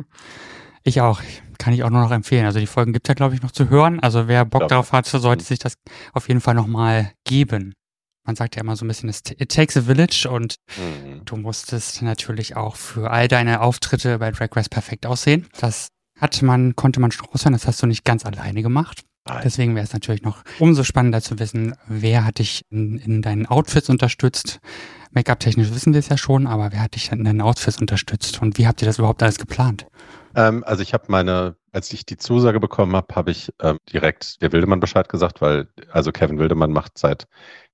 Ich 0.84 1.02
auch. 1.02 1.22
Kann 1.60 1.74
ich 1.74 1.84
auch 1.84 1.90
nur 1.90 2.02
noch 2.02 2.12
empfehlen. 2.12 2.46
Also 2.46 2.60
die 2.60 2.68
Folgen 2.68 2.94
gibt 2.94 3.08
es 3.08 3.10
ja, 3.10 3.14
glaube 3.14 3.36
ich, 3.36 3.42
noch 3.42 3.52
zu 3.52 3.70
hören. 3.70 4.00
Also 4.00 4.28
wer 4.28 4.44
Bock 4.44 4.68
darauf 4.68 4.92
hat, 4.92 5.06
sollte 5.06 5.46
sich 5.46 5.60
das 5.60 5.76
auf 6.14 6.28
jeden 6.28 6.42
Fall 6.42 6.56
nochmal 6.56 7.12
geben. 7.26 7.74
Man 8.26 8.36
sagt 8.36 8.56
ja 8.56 8.62
immer 8.62 8.76
so 8.76 8.86
ein 8.86 8.88
bisschen, 8.88 9.10
it 9.10 9.52
takes 9.52 9.78
a 9.78 9.82
village 9.82 10.28
und 10.30 10.56
mhm. 10.78 11.24
du 11.26 11.36
musstest 11.38 12.02
natürlich 12.02 12.56
auch 12.56 12.76
für 12.76 13.12
all 13.12 13.28
deine 13.28 13.62
Auftritte 13.62 14.20
bei 14.20 14.32
Drag 14.32 14.50
Race 14.56 14.70
perfekt 14.70 15.06
aussehen. 15.06 15.48
Das 15.60 15.90
hat 16.20 16.42
man, 16.42 16.76
konnte 16.76 17.00
man 17.00 17.12
schon 17.12 17.28
raushören, 17.28 17.54
das 17.54 17.66
hast 17.66 17.82
du 17.82 17.88
nicht 17.88 18.04
ganz 18.04 18.26
alleine 18.26 18.62
gemacht. 18.62 19.04
Deswegen 19.44 19.76
wäre 19.76 19.84
es 19.84 19.94
natürlich 19.94 20.24
noch 20.24 20.44
umso 20.60 20.84
spannender 20.84 21.22
zu 21.22 21.40
wissen, 21.40 21.76
wer 21.88 22.26
hat 22.26 22.40
dich 22.40 22.64
in, 22.70 22.98
in 22.98 23.22
deinen 23.22 23.46
Outfits 23.46 23.90
unterstützt. 23.90 24.60
Make-up-technisch 25.12 25.72
wissen 25.72 25.94
wir 25.94 26.00
es 26.00 26.10
ja 26.10 26.18
schon, 26.18 26.46
aber 26.46 26.72
wer 26.72 26.82
hat 26.82 26.96
dich 26.96 27.12
in 27.12 27.24
deinen 27.24 27.42
Outfits 27.42 27.80
unterstützt 27.80 28.42
und 28.42 28.58
wie 28.58 28.68
habt 28.68 28.82
ihr 28.82 28.86
das 28.86 29.00
überhaupt 29.00 29.24
alles 29.24 29.40
geplant? 29.40 29.88
Ähm, 30.36 30.64
also 30.66 30.84
ich 30.84 30.94
habe 30.94 31.06
meine, 31.08 31.56
als 31.72 31.92
ich 31.92 32.06
die 32.06 32.18
Zusage 32.18 32.60
bekommen 32.60 32.96
habe, 32.96 33.16
habe 33.16 33.32
ich 33.32 33.52
ähm, 33.62 33.78
direkt 33.92 34.42
der 34.42 34.52
Wildemann 34.52 34.80
Bescheid 34.80 35.10
gesagt, 35.10 35.42
weil 35.42 35.68
also 35.92 36.12
Kevin 36.12 36.38
Wildemann 36.38 36.72
macht 36.72 36.98
seit 36.98 37.26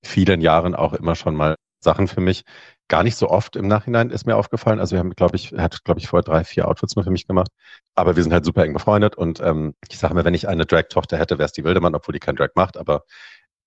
vielen 0.02 0.40
Jahren 0.40 0.74
auch 0.74 0.94
immer 0.94 1.14
schon 1.14 1.36
mal 1.36 1.56
Sachen 1.80 2.08
für 2.08 2.20
mich. 2.20 2.42
Gar 2.88 3.02
nicht 3.02 3.16
so 3.16 3.28
oft 3.28 3.56
im 3.56 3.66
Nachhinein 3.66 4.10
ist 4.10 4.26
mir 4.26 4.36
aufgefallen. 4.36 4.78
Also 4.78 4.92
wir 4.92 5.00
haben, 5.00 5.10
glaube 5.10 5.36
ich, 5.36 5.52
er 5.52 5.62
hat, 5.64 5.82
glaube 5.84 5.98
ich, 5.98 6.06
vorher 6.06 6.22
drei, 6.22 6.44
vier 6.44 6.68
Outfits 6.68 6.94
mal 6.94 7.02
für 7.02 7.10
mich 7.10 7.26
gemacht. 7.26 7.48
Aber 7.96 8.14
wir 8.14 8.22
sind 8.22 8.32
halt 8.32 8.44
super 8.44 8.64
eng 8.64 8.72
befreundet 8.74 9.16
und 9.16 9.40
ähm, 9.40 9.74
ich 9.88 9.98
sage 9.98 10.14
mir, 10.14 10.24
wenn 10.24 10.34
ich 10.34 10.48
eine 10.48 10.66
Drag-Tochter 10.66 11.18
hätte, 11.18 11.38
wäre 11.38 11.46
es 11.46 11.52
die 11.52 11.64
Wildemann, 11.64 11.94
obwohl 11.96 12.12
die 12.12 12.20
kein 12.20 12.36
Drag 12.36 12.50
macht, 12.54 12.76
aber 12.76 13.04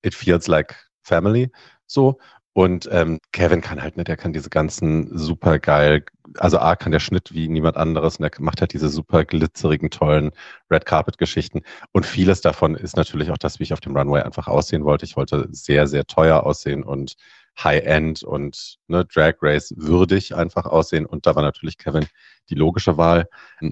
it 0.03 0.15
feels 0.15 0.47
like 0.47 0.75
family 1.01 1.51
so. 1.85 2.19
Und 2.53 2.89
ähm, 2.91 3.19
Kevin 3.31 3.61
kann 3.61 3.81
halt, 3.81 3.95
ne, 3.95 4.03
der 4.03 4.17
kann 4.17 4.33
diese 4.33 4.49
ganzen 4.49 5.17
super 5.17 5.59
geil, 5.59 6.03
also 6.37 6.57
A 6.59 6.75
kann 6.75 6.91
der 6.91 6.99
Schnitt 6.99 7.33
wie 7.33 7.47
niemand 7.47 7.77
anderes 7.77 8.17
und 8.17 8.23
der 8.23 8.31
macht 8.43 8.61
halt 8.61 8.73
diese 8.73 8.89
super 8.89 9.23
glitzerigen, 9.23 9.89
tollen 9.91 10.31
Red 10.69 10.85
Carpet 10.85 11.17
Geschichten. 11.17 11.61
Und 11.91 12.05
vieles 12.05 12.41
davon 12.41 12.75
ist 12.75 12.97
natürlich 12.97 13.31
auch 13.31 13.37
das, 13.37 13.59
wie 13.59 13.63
ich 13.63 13.73
auf 13.73 13.79
dem 13.81 13.95
Runway 13.95 14.21
einfach 14.21 14.47
aussehen 14.47 14.83
wollte. 14.83 15.05
Ich 15.05 15.15
wollte 15.15 15.47
sehr, 15.51 15.87
sehr 15.87 16.05
teuer 16.05 16.43
aussehen 16.43 16.83
und 16.83 17.15
High-End 17.63 18.23
und 18.23 18.77
ne, 18.87 19.05
Drag 19.05 19.35
Race 19.41 19.73
würdig 19.75 20.35
einfach 20.35 20.65
aussehen. 20.65 21.05
Und 21.05 21.25
da 21.25 21.35
war 21.35 21.43
natürlich 21.43 21.77
Kevin 21.77 22.07
die 22.49 22.55
logische 22.55 22.97
Wahl. 22.97 23.27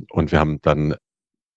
Und 0.10 0.32
wir 0.32 0.40
haben 0.40 0.62
dann 0.62 0.96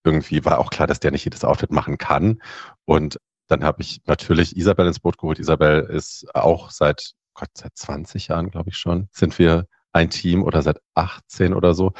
irgendwie 0.03 0.43
war 0.45 0.59
auch 0.59 0.69
klar, 0.69 0.87
dass 0.87 0.99
der 0.99 1.11
nicht 1.11 1.25
jedes 1.25 1.43
Outfit 1.43 1.71
machen 1.71 1.97
kann. 1.97 2.41
Und 2.85 3.17
dann 3.47 3.63
habe 3.63 3.81
ich 3.81 4.01
natürlich 4.05 4.55
Isabel 4.55 4.87
ins 4.87 4.99
Boot 4.99 5.17
geholt. 5.17 5.39
Isabel 5.39 5.81
ist 5.81 6.33
auch 6.33 6.71
seit, 6.71 7.13
Gott, 7.33 7.49
seit 7.53 7.77
20 7.77 8.29
Jahren, 8.29 8.49
glaube 8.49 8.69
ich 8.69 8.77
schon, 8.77 9.09
sind 9.11 9.37
wir 9.37 9.67
ein 9.91 10.09
Team 10.09 10.43
oder 10.43 10.61
seit 10.61 10.79
18 10.95 11.53
oder 11.53 11.73
so. 11.73 11.93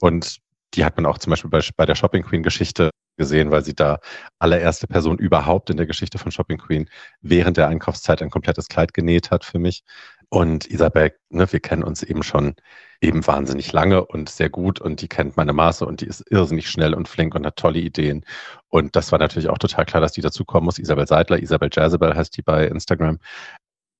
Und 0.00 0.38
die 0.74 0.84
hat 0.84 0.96
man 0.96 1.06
auch 1.06 1.18
zum 1.18 1.30
Beispiel 1.30 1.50
bei, 1.50 1.60
bei 1.76 1.86
der 1.86 1.94
Shopping 1.94 2.22
Queen 2.22 2.42
Geschichte 2.42 2.90
gesehen, 3.16 3.50
weil 3.50 3.64
sie 3.64 3.74
da 3.74 4.00
allererste 4.38 4.86
Person 4.86 5.18
überhaupt 5.18 5.70
in 5.70 5.76
der 5.76 5.86
Geschichte 5.86 6.18
von 6.18 6.32
Shopping 6.32 6.58
Queen 6.58 6.88
während 7.20 7.56
der 7.56 7.68
Einkaufszeit 7.68 8.22
ein 8.22 8.30
komplettes 8.30 8.68
Kleid 8.68 8.92
genäht 8.92 9.30
hat 9.30 9.44
für 9.44 9.58
mich. 9.58 9.84
Und 10.30 10.66
Isabel, 10.66 11.14
ne, 11.30 11.50
wir 11.52 11.60
kennen 11.60 11.84
uns 11.84 12.02
eben 12.02 12.22
schon 12.24 12.56
eben 13.00 13.26
wahnsinnig 13.26 13.72
lange 13.72 14.04
und 14.04 14.28
sehr 14.30 14.50
gut 14.50 14.80
und 14.80 15.00
die 15.00 15.08
kennt 15.08 15.36
meine 15.36 15.52
Maße 15.52 15.86
und 15.86 16.00
die 16.00 16.06
ist 16.06 16.24
irrsinnig 16.30 16.68
schnell 16.68 16.94
und 16.94 17.06
flink 17.06 17.34
und 17.34 17.46
hat 17.46 17.56
tolle 17.56 17.78
Ideen. 17.78 18.24
Und 18.68 18.96
das 18.96 19.12
war 19.12 19.18
natürlich 19.18 19.48
auch 19.48 19.58
total 19.58 19.84
klar, 19.84 20.00
dass 20.00 20.12
die 20.12 20.22
dazukommen 20.22 20.64
muss. 20.64 20.78
Isabel 20.78 21.06
Seidler, 21.06 21.40
Isabel 21.40 21.70
Jazabel 21.72 22.16
heißt 22.16 22.36
die 22.36 22.42
bei 22.42 22.66
Instagram. 22.66 23.18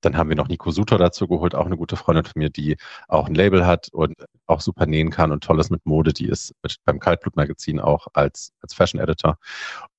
Dann 0.05 0.17
haben 0.17 0.29
wir 0.29 0.37
noch 0.37 0.49
Nico 0.49 0.71
Sutor 0.71 0.99
dazu 0.99 1.29
geholt, 1.29 1.55
auch 1.55 1.67
eine 1.67 1.77
gute 1.77 1.97
Freundin 1.97 2.25
von 2.25 2.41
mir, 2.41 2.51
die 2.51 2.77
auch 3.09 3.27
ein 3.27 3.35
Label 3.35 3.67
hat 3.67 3.89
und 3.93 4.15
auch 4.47 4.61
super 4.61 4.87
nähen 4.87 5.11
kann 5.11 5.33
und 5.33 5.45
tolles 5.45 5.71
mit 5.71 5.85
Mode. 5.87 6.13
Die 6.13 6.29
ist 6.29 6.53
beim 6.85 7.01
Kaltblut-Magazin 7.01 7.81
auch 7.81 8.07
als, 8.13 8.53
als 8.61 8.75
Fashion 8.75 9.01
Editor. 9.01 9.39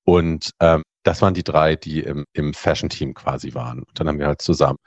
Und 0.04 0.50
ähm, 0.60 0.82
das 1.02 1.22
waren 1.22 1.34
die 1.34 1.44
drei, 1.44 1.76
die 1.76 2.00
im, 2.00 2.24
im 2.32 2.54
Fashion-Team 2.54 3.14
quasi 3.14 3.54
waren. 3.54 3.80
Und 3.80 4.00
dann 4.00 4.08
haben 4.08 4.18
wir 4.18 4.26
halt 4.26 4.42
zusammen 4.42 4.78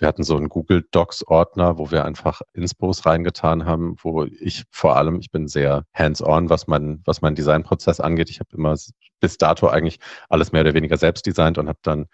wir 0.00 0.08
hatten 0.08 0.24
so 0.24 0.36
einen 0.36 0.48
Google 0.48 0.86
Docs 0.90 1.26
Ordner, 1.26 1.78
wo 1.78 1.90
wir 1.90 2.04
einfach 2.04 2.40
Inspos 2.54 3.04
reingetan 3.04 3.66
haben, 3.66 3.96
wo 4.02 4.24
ich 4.24 4.64
vor 4.70 4.96
allem, 4.96 5.20
ich 5.20 5.30
bin 5.30 5.46
sehr 5.46 5.84
hands-on, 5.94 6.48
was 6.48 6.66
mein, 6.66 7.02
was 7.04 7.20
mein 7.20 7.34
Designprozess 7.34 8.00
angeht. 8.00 8.30
Ich 8.30 8.40
habe 8.40 8.48
immer 8.56 8.74
bis 9.20 9.36
dato 9.36 9.68
eigentlich 9.68 9.98
alles 10.30 10.52
mehr 10.52 10.62
oder 10.62 10.74
weniger 10.74 10.96
selbst 10.96 11.26
designt 11.26 11.58
und 11.58 11.68
habe 11.68 11.78
dann 11.82 12.06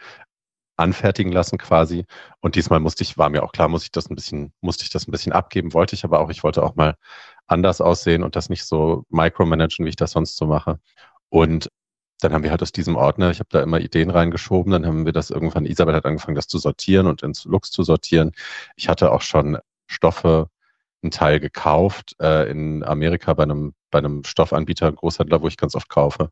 anfertigen 0.77 1.33
lassen 1.33 1.59
quasi. 1.59 2.05
Und 2.41 2.55
diesmal 2.55 2.81
musste 2.81 3.03
ich, 3.03 3.19
war 3.19 3.31
mir 3.31 3.43
auch 3.43 3.53
klar, 3.53 3.69
muss 3.69 3.85
ich 3.85 3.93
das 3.93 4.11
ein 4.11 4.15
bisschen, 4.15 4.53
musste 4.61 4.85
ich 4.85 4.91
das 4.91 5.09
ein 5.09 5.13
bisschen 5.13 5.33
abgeben, 5.33 5.75
wollte 5.75 5.95
ich 5.95 6.05
aber 6.05 6.21
auch, 6.21 6.31
ich 6.31 6.43
wollte 6.45 6.63
auch 6.63 6.77
mal 6.77 6.97
anders 7.47 7.81
aussehen 7.81 8.23
und 8.23 8.37
das 8.37 8.49
nicht 8.51 8.65
so 8.65 9.05
micromanagen, 9.11 9.85
wie 9.85 9.91
ich 9.91 9.97
das 9.97 10.13
sonst 10.13 10.37
so 10.37 10.47
mache. 10.47 10.79
Und 11.31 11.71
dann 12.21 12.33
haben 12.33 12.43
wir 12.45 12.51
halt 12.51 12.63
aus 12.63 12.73
diesem 12.73 12.97
Ordner, 12.97 13.31
ich 13.31 13.41
habe 13.41 13.49
da 13.51 13.63
immer 13.63 13.81
Ideen 13.81 14.11
reingeschoben, 14.11 14.73
dann 14.73 14.87
haben 14.87 15.07
wir 15.07 15.13
das 15.13 15.31
irgendwann, 15.31 15.67
Isabel 15.67 15.95
hat 15.95 16.07
angefangen, 16.07 16.35
das 16.35 16.49
zu 16.49 16.59
sortieren 16.59 17.07
und 17.07 17.23
ins 17.23 17.45
Looks 17.45 17.71
zu 17.71 17.83
sortieren. 17.83 18.33
Ich 18.77 18.89
hatte 18.89 19.13
auch 19.13 19.23
schon 19.23 19.59
Stoffe, 19.87 20.49
einen 21.03 21.11
Teil 21.11 21.41
gekauft 21.41 22.17
äh, 22.21 22.51
in 22.51 22.85
Amerika 22.85 23.35
bei 23.35 23.45
einem, 23.45 23.75
bei 23.91 23.99
einem 23.99 24.25
Stoffanbieter, 24.25 24.93
Großhändler, 24.93 25.43
wo 25.43 25.49
ich 25.49 25.57
ganz 25.57 25.75
oft 25.75 25.89
kaufe. 25.89 26.31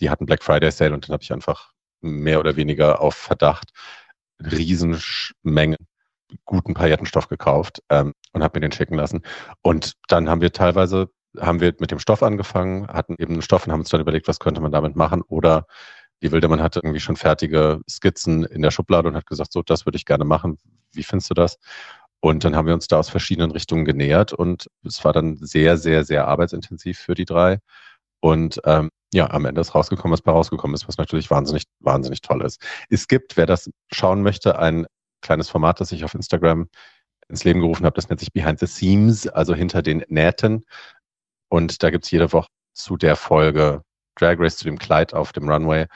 Die 0.00 0.10
hatten 0.10 0.26
Black 0.26 0.42
Friday 0.42 0.70
Sale 0.70 0.94
und 0.94 1.06
dann 1.08 1.12
habe 1.14 1.22
ich 1.22 1.32
einfach 1.32 1.73
mehr 2.10 2.40
oder 2.40 2.56
weniger 2.56 3.00
auf 3.00 3.14
Verdacht 3.14 3.70
Riesenmengen 4.40 5.76
guten 6.44 6.74
Paillettenstoff 6.74 7.28
gekauft 7.28 7.82
ähm, 7.90 8.12
und 8.32 8.42
habe 8.42 8.58
mir 8.58 8.66
den 8.66 8.72
schicken 8.72 8.96
lassen. 8.96 9.22
Und 9.62 9.94
dann 10.08 10.28
haben 10.28 10.40
wir 10.40 10.52
teilweise 10.52 11.08
haben 11.40 11.60
wir 11.60 11.74
mit 11.80 11.90
dem 11.90 11.98
Stoff 11.98 12.22
angefangen, 12.22 12.86
hatten 12.88 13.16
eben 13.18 13.34
einen 13.34 13.42
Stoff 13.42 13.66
und 13.66 13.72
haben 13.72 13.80
uns 13.80 13.88
dann 13.88 14.00
überlegt, 14.00 14.28
was 14.28 14.38
könnte 14.38 14.60
man 14.60 14.72
damit 14.72 14.96
machen. 14.96 15.22
Oder 15.22 15.66
die 16.22 16.32
Wildemann 16.32 16.62
hatte 16.62 16.80
irgendwie 16.82 17.00
schon 17.00 17.16
fertige 17.16 17.80
Skizzen 17.88 18.44
in 18.44 18.62
der 18.62 18.70
Schublade 18.70 19.08
und 19.08 19.16
hat 19.16 19.26
gesagt, 19.26 19.52
so, 19.52 19.62
das 19.62 19.84
würde 19.84 19.96
ich 19.96 20.04
gerne 20.04 20.24
machen. 20.24 20.58
Wie 20.92 21.02
findest 21.02 21.30
du 21.30 21.34
das? 21.34 21.58
Und 22.20 22.44
dann 22.44 22.56
haben 22.56 22.66
wir 22.66 22.74
uns 22.74 22.88
da 22.88 22.98
aus 22.98 23.10
verschiedenen 23.10 23.50
Richtungen 23.50 23.84
genähert 23.84 24.32
und 24.32 24.70
es 24.84 25.04
war 25.04 25.12
dann 25.12 25.36
sehr, 25.36 25.76
sehr, 25.76 26.04
sehr 26.04 26.26
arbeitsintensiv 26.26 26.98
für 26.98 27.14
die 27.14 27.26
drei. 27.26 27.58
Und 28.20 28.60
ähm, 28.64 28.90
ja, 29.14 29.30
am 29.30 29.44
Ende 29.44 29.60
ist 29.60 29.76
rausgekommen, 29.76 30.12
was 30.12 30.22
bei 30.22 30.32
rausgekommen 30.32 30.74
ist, 30.74 30.88
was 30.88 30.98
natürlich 30.98 31.30
wahnsinnig, 31.30 31.64
wahnsinnig 31.78 32.20
toll 32.20 32.42
ist. 32.42 32.60
Es 32.90 33.06
gibt, 33.06 33.36
wer 33.36 33.46
das 33.46 33.70
schauen 33.92 34.22
möchte, 34.22 34.58
ein 34.58 34.86
kleines 35.20 35.48
Format, 35.48 35.80
das 35.80 35.92
ich 35.92 36.04
auf 36.04 36.14
Instagram 36.14 36.68
ins 37.28 37.44
Leben 37.44 37.60
gerufen 37.60 37.86
habe, 37.86 37.94
das 37.94 38.08
nennt 38.08 38.18
sich 38.18 38.32
Behind 38.32 38.58
the 38.58 38.66
Seams, 38.66 39.28
also 39.28 39.54
hinter 39.54 39.82
den 39.82 40.04
Nähten. 40.08 40.64
Und 41.48 41.82
da 41.84 41.90
gibt's 41.90 42.10
jede 42.10 42.32
Woche 42.32 42.48
zu 42.72 42.96
der 42.96 43.14
Folge 43.14 43.82
Drag 44.16 44.36
Race, 44.38 44.56
zu 44.56 44.64
dem 44.64 44.78
Kleid 44.78 45.14
auf 45.14 45.32
dem 45.32 45.48
Runway, 45.48 45.86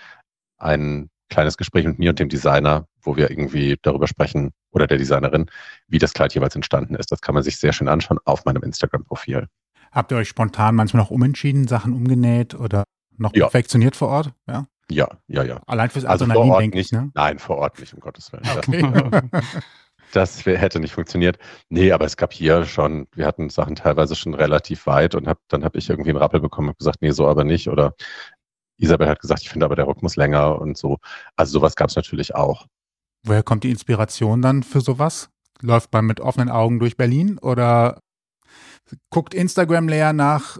ein 0.59 1.11
kleines 1.29 1.57
Gespräch 1.57 1.87
mit 1.87 1.99
mir 1.99 2.11
und 2.11 2.21
dem 2.21 2.29
Designer, 2.29 2.87
wo 3.03 3.17
wir 3.17 3.31
irgendwie 3.31 3.77
darüber 3.83 4.07
sprechen, 4.07 4.53
oder 4.71 4.87
der 4.87 4.99
Designerin, 4.99 5.51
wie 5.89 5.99
das 5.99 6.15
Kleid 6.15 6.35
jeweils 6.35 6.55
entstanden 6.55 6.95
ist. 6.95 7.11
Das 7.11 7.21
kann 7.21 7.35
man 7.35 7.43
sich 7.43 7.57
sehr 7.59 7.73
schön 7.73 7.89
anschauen 7.89 8.19
auf 8.25 8.45
meinem 8.45 8.63
Instagram-Profil. 8.63 9.49
Habt 9.91 10.13
ihr 10.13 10.19
euch 10.19 10.29
spontan 10.29 10.77
manchmal 10.77 11.03
noch 11.03 11.11
umentschieden, 11.11 11.67
Sachen 11.67 11.95
umgenäht 11.95 12.55
oder 12.55 12.85
noch 13.19 13.35
ja. 13.35 13.45
perfektioniert 13.45 13.97
vor 13.97 14.09
Ort? 14.09 14.33
Ja, 14.47 14.67
ja, 14.91 15.09
ja. 15.27 15.43
ja. 15.45 15.61
Allein 15.67 15.91
fürs 15.91 16.05
also 16.05 16.25
Adrenalin, 16.25 16.51
Ort 16.51 16.63
denke 16.63 16.81
ich, 16.81 16.93
ne? 16.93 17.11
Nein, 17.15 17.39
vor 17.39 17.57
Ort 17.57 17.79
nicht, 17.79 17.95
um 17.95 18.01
Gottes 18.01 18.33
Willen. 18.33 18.47
Okay. 18.57 19.41
Das 20.13 20.47
hätte 20.47 20.81
nicht 20.81 20.95
funktioniert. 20.95 21.39
Nee, 21.69 21.93
aber 21.93 22.07
es 22.07 22.17
gab 22.17 22.33
hier 22.33 22.65
schon, 22.65 23.09
wir 23.15 23.27
hatten 23.27 23.51
Sachen 23.51 23.75
teilweise 23.75 24.17
schon 24.17 24.35
relativ 24.35 24.87
weit 24.87 25.15
und 25.15 25.29
hab, 25.29 25.39
dann 25.49 25.65
habe 25.65 25.79
ich 25.79 25.91
irgendwie 25.91 26.11
einen 26.11 26.19
Rappel 26.19 26.41
bekommen 26.41 26.69
und 26.71 26.79
gesagt, 26.79 27.03
nee, 27.03 27.11
so 27.11 27.29
aber 27.29 27.45
nicht. 27.45 27.69
Oder 27.69 27.95
Isabel 28.79 29.09
hat 29.09 29.21
gesagt, 29.21 29.43
ich 29.43 29.51
finde 29.51 29.67
aber 29.67 29.77
der 29.77 29.85
Rock 29.85 30.03
muss 30.03 30.17
länger 30.17 30.61
und 30.61 30.79
so. 30.79 30.99
Also 31.37 31.59
sowas 31.59 31.77
gab 31.77 31.91
es 31.91 31.97
natürlich 31.97 32.35
auch. 32.35 32.67
Woher 33.25 33.43
kommt 33.43 33.65
die 33.65 33.71
Inspiration 33.71 34.41
dann 34.41 34.63
für 34.63 34.81
sowas? 34.81 35.29
Läuft 35.61 35.93
man 35.93 36.07
mit 36.07 36.21
offenen 36.21 36.49
Augen 36.49 36.79
durch 36.79 36.97
Berlin 36.97 37.39
oder 37.39 38.01
guckt 39.11 39.35
Instagram 39.35 39.89
leer 39.89 40.13
nach 40.13 40.59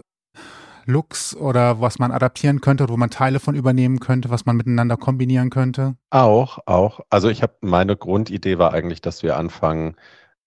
Looks 0.89 1.35
oder 1.35 1.79
was 1.79 1.99
man 1.99 2.11
adaptieren 2.11 2.61
könnte, 2.61 2.89
wo 2.89 2.97
man 2.97 3.09
Teile 3.09 3.39
von 3.39 3.55
übernehmen 3.55 3.99
könnte, 3.99 4.29
was 4.29 4.45
man 4.45 4.57
miteinander 4.57 4.97
kombinieren 4.97 5.49
könnte? 5.49 5.95
Auch, 6.09 6.59
auch. 6.65 6.99
Also 7.09 7.29
ich 7.29 7.43
habe 7.43 7.53
meine 7.61 7.95
Grundidee 7.95 8.57
war 8.57 8.73
eigentlich, 8.73 8.99
dass 8.99 9.23
wir 9.23 9.37
anfangen 9.37 9.95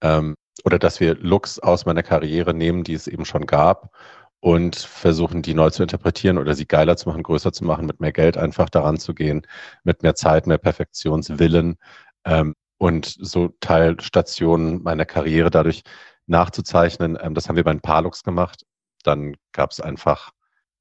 ähm, 0.03 0.35
oder 0.65 0.79
dass 0.79 1.01
wir 1.01 1.15
Looks 1.15 1.59
aus 1.61 1.87
meiner 1.87 2.03
Karriere 2.03 2.53
nehmen, 2.55 2.85
die 2.85 2.95
es 2.95 3.07
eben 3.07 3.25
schon 3.25 3.47
gab 3.47 3.95
und 4.41 4.77
versuchen, 4.77 5.43
die 5.43 5.55
neu 5.55 5.71
zu 5.71 5.83
interpretieren 5.83 6.39
oder 6.39 6.55
sie 6.55 6.67
geiler 6.67 6.97
zu 6.97 7.09
machen, 7.09 7.23
größer 7.23 7.53
zu 7.53 7.65
machen, 7.65 7.87
mit 7.87 8.01
mehr 8.01 8.13
Geld 8.13 8.37
einfach 8.37 8.69
daran 8.69 8.99
zu 8.99 9.15
gehen, 9.15 9.47
mit 9.85 10.03
mehr 10.03 10.17
Zeit, 10.17 10.47
mehr 10.49 10.59
Perfektionswillen 10.59 11.77
ähm, 12.25 12.55
und 12.79 13.07
so 13.21 13.51
Teilstationen 13.61 14.83
meiner 14.83 15.07
Karriere 15.07 15.51
dadurch 15.51 15.83
nachzuzeichnen. 16.27 17.17
Ähm, 17.21 17.35
das 17.35 17.49
haben 17.49 17.57
wir 17.57 17.65
bei 17.65 17.71
ein 17.71 17.81
paar 17.81 18.03
Looks 18.03 18.25
gemacht 18.25 18.65
dann 19.03 19.37
gab 19.53 19.73
es 19.73 19.81
einfach, 19.81 20.31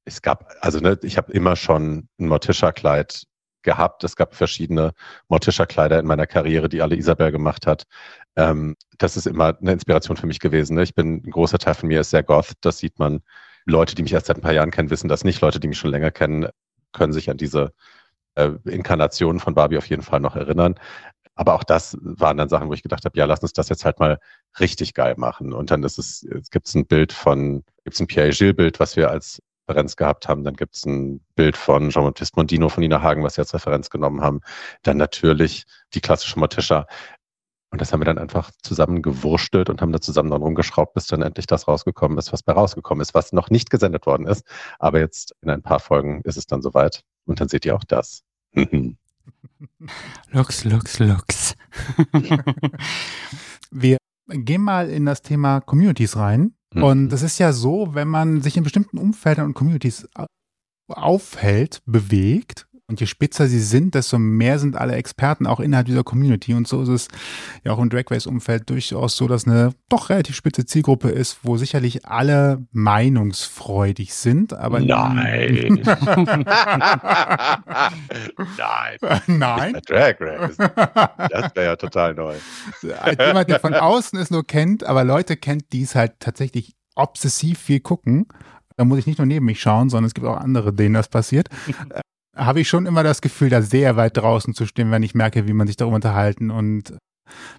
es 0.04 0.22
gab, 0.22 0.52
also 0.60 0.80
ne, 0.80 0.98
ich 1.02 1.16
habe 1.16 1.32
immer 1.32 1.56
schon 1.56 2.08
ein 2.18 2.28
Morticia-Kleid 2.28 3.26
gehabt. 3.62 4.04
Es 4.04 4.16
gab 4.16 4.34
verschiedene 4.34 4.92
Morticia-Kleider 5.28 5.98
in 5.98 6.06
meiner 6.06 6.26
Karriere, 6.26 6.68
die 6.68 6.82
alle 6.82 6.96
Isabel 6.96 7.32
gemacht 7.32 7.66
hat. 7.66 7.84
Ähm, 8.36 8.76
das 8.98 9.16
ist 9.16 9.26
immer 9.26 9.56
eine 9.60 9.72
Inspiration 9.72 10.16
für 10.16 10.26
mich 10.26 10.40
gewesen. 10.40 10.74
Ne? 10.76 10.82
Ich 10.82 10.94
bin, 10.94 11.22
ein 11.24 11.30
großer 11.30 11.58
Teil 11.58 11.74
von 11.74 11.88
mir 11.88 12.00
ist 12.00 12.10
sehr 12.10 12.22
goth. 12.22 12.52
Das 12.60 12.78
sieht 12.78 12.98
man. 12.98 13.22
Leute, 13.64 13.94
die 13.94 14.02
mich 14.02 14.12
erst 14.12 14.26
seit 14.26 14.38
ein 14.38 14.42
paar 14.42 14.52
Jahren 14.52 14.72
kennen, 14.72 14.90
wissen 14.90 15.08
das 15.08 15.22
nicht. 15.22 15.40
Leute, 15.40 15.60
die 15.60 15.68
mich 15.68 15.78
schon 15.78 15.92
länger 15.92 16.10
kennen, 16.10 16.48
können 16.92 17.12
sich 17.12 17.30
an 17.30 17.36
diese 17.36 17.72
äh, 18.34 18.50
Inkarnationen 18.64 19.40
von 19.40 19.54
Barbie 19.54 19.78
auf 19.78 19.86
jeden 19.86 20.02
Fall 20.02 20.20
noch 20.20 20.34
erinnern. 20.36 20.74
Aber 21.34 21.54
auch 21.54 21.64
das 21.64 21.96
waren 22.00 22.36
dann 22.36 22.48
Sachen, 22.48 22.68
wo 22.68 22.74
ich 22.74 22.82
gedacht 22.82 23.04
habe, 23.04 23.18
ja, 23.18 23.24
lass 23.24 23.40
uns 23.40 23.52
das 23.52 23.68
jetzt 23.68 23.84
halt 23.84 23.98
mal 23.98 24.18
richtig 24.60 24.94
geil 24.94 25.14
machen. 25.16 25.52
Und 25.52 25.70
dann 25.70 25.82
ist 25.82 25.98
es, 25.98 26.22
es 26.24 26.50
gibt 26.50 26.72
ein 26.74 26.86
Bild 26.86 27.12
von, 27.12 27.64
gibt 27.84 27.94
es 27.94 28.00
ein 28.00 28.06
Pierre 28.06 28.30
Gilles 28.30 28.56
Bild, 28.56 28.80
was 28.80 28.96
wir 28.96 29.10
als 29.10 29.40
Referenz 29.68 29.96
gehabt 29.96 30.28
haben. 30.28 30.44
Dann 30.44 30.56
gibt 30.56 30.74
es 30.74 30.84
ein 30.84 31.24
Bild 31.34 31.56
von 31.56 31.90
Jean-Baptiste 31.90 32.36
Mondino 32.36 32.68
von 32.68 32.82
Nina 32.82 33.00
Hagen, 33.00 33.24
was 33.24 33.36
wir 33.36 33.42
als 33.42 33.54
Referenz 33.54 33.88
genommen 33.90 34.20
haben. 34.20 34.40
Dann 34.82 34.98
natürlich 34.98 35.64
die 35.94 36.00
klassische 36.00 36.38
Morticia. 36.38 36.86
Und 37.70 37.80
das 37.80 37.92
haben 37.92 38.00
wir 38.00 38.04
dann 38.04 38.18
einfach 38.18 38.50
zusammen 38.62 39.00
gewurstelt 39.00 39.70
und 39.70 39.80
haben 39.80 39.92
da 39.92 40.00
zusammen 40.00 40.30
dann 40.30 40.42
rumgeschraubt, 40.42 40.92
bis 40.92 41.06
dann 41.06 41.22
endlich 41.22 41.46
das 41.46 41.66
rausgekommen 41.66 42.18
ist, 42.18 42.30
was 42.30 42.42
bei 42.42 42.52
rausgekommen 42.52 43.00
ist, 43.00 43.14
was 43.14 43.32
noch 43.32 43.48
nicht 43.48 43.70
gesendet 43.70 44.04
worden 44.04 44.26
ist. 44.26 44.46
Aber 44.78 45.00
jetzt 45.00 45.34
in 45.40 45.48
ein 45.48 45.62
paar 45.62 45.80
Folgen 45.80 46.20
ist 46.24 46.36
es 46.36 46.46
dann 46.46 46.60
soweit. 46.60 47.02
Und 47.24 47.40
dann 47.40 47.48
seht 47.48 47.64
ihr 47.64 47.74
auch 47.74 47.84
das. 47.84 48.22
Lux, 50.30 50.64
Lux, 50.64 50.98
Lux. 50.98 51.54
Wir 53.70 53.96
gehen 54.28 54.62
mal 54.62 54.88
in 54.90 55.06
das 55.06 55.22
Thema 55.22 55.60
Communities 55.60 56.16
rein. 56.16 56.54
Mhm. 56.72 56.82
Und 56.82 57.12
es 57.12 57.22
ist 57.22 57.38
ja 57.38 57.52
so, 57.52 57.94
wenn 57.94 58.08
man 58.08 58.40
sich 58.40 58.56
in 58.56 58.64
bestimmten 58.64 58.98
Umfeldern 58.98 59.46
und 59.46 59.54
Communities 59.54 60.08
aufhält, 60.88 61.80
bewegt, 61.86 62.66
und 62.88 63.00
je 63.00 63.06
spitzer 63.06 63.46
sie 63.46 63.60
sind, 63.60 63.94
desto 63.94 64.18
mehr 64.18 64.58
sind 64.58 64.76
alle 64.76 64.96
Experten 64.96 65.46
auch 65.46 65.60
innerhalb 65.60 65.86
dieser 65.86 66.04
Community. 66.04 66.52
Und 66.52 66.68
so 66.68 66.82
ist 66.82 66.88
es 66.88 67.08
ja 67.64 67.72
auch 67.72 67.78
im 67.78 67.88
Drag 67.88 68.04
Race-Umfeld 68.10 68.68
durchaus 68.68 69.16
so, 69.16 69.28
dass 69.28 69.46
eine 69.46 69.72
doch 69.88 70.10
relativ 70.10 70.36
spitze 70.36 70.66
Zielgruppe 70.66 71.08
ist, 71.08 71.38
wo 71.42 71.56
sicherlich 71.56 72.04
alle 72.04 72.66
meinungsfreudig 72.72 74.12
sind. 74.12 74.52
Aber 74.52 74.80
nein. 74.80 75.80
nein. 78.58 78.98
Nein. 79.26 79.80
Drag 79.86 80.16
Race. 80.20 80.56
Das 80.56 81.54
wäre 81.54 81.64
ja 81.64 81.76
total 81.76 82.14
neu. 82.14 82.34
Jemand, 82.82 83.48
der 83.48 83.60
von 83.60 83.74
außen 83.74 84.18
es 84.18 84.30
nur 84.30 84.46
kennt, 84.46 84.84
aber 84.84 85.04
Leute 85.04 85.36
kennt, 85.36 85.72
die 85.72 85.82
es 85.82 85.94
halt 85.94 86.14
tatsächlich 86.18 86.74
obsessiv 86.94 87.58
viel 87.58 87.80
gucken. 87.80 88.26
Da 88.76 88.84
muss 88.84 88.98
ich 88.98 89.06
nicht 89.06 89.18
nur 89.18 89.26
neben 89.26 89.46
mich 89.46 89.60
schauen, 89.60 89.88
sondern 89.88 90.06
es 90.06 90.14
gibt 90.14 90.26
auch 90.26 90.36
andere, 90.36 90.72
denen 90.74 90.94
das 90.94 91.08
passiert 91.08 91.48
habe 92.34 92.60
ich 92.60 92.68
schon 92.68 92.86
immer 92.86 93.02
das 93.02 93.20
Gefühl, 93.20 93.50
da 93.50 93.62
sehr 93.62 93.96
weit 93.96 94.16
draußen 94.16 94.54
zu 94.54 94.66
stehen, 94.66 94.90
wenn 94.90 95.02
ich 95.02 95.14
merke, 95.14 95.46
wie 95.46 95.52
man 95.52 95.66
sich 95.66 95.76
darüber 95.76 95.96
unterhalten 95.96 96.50
und 96.50 96.94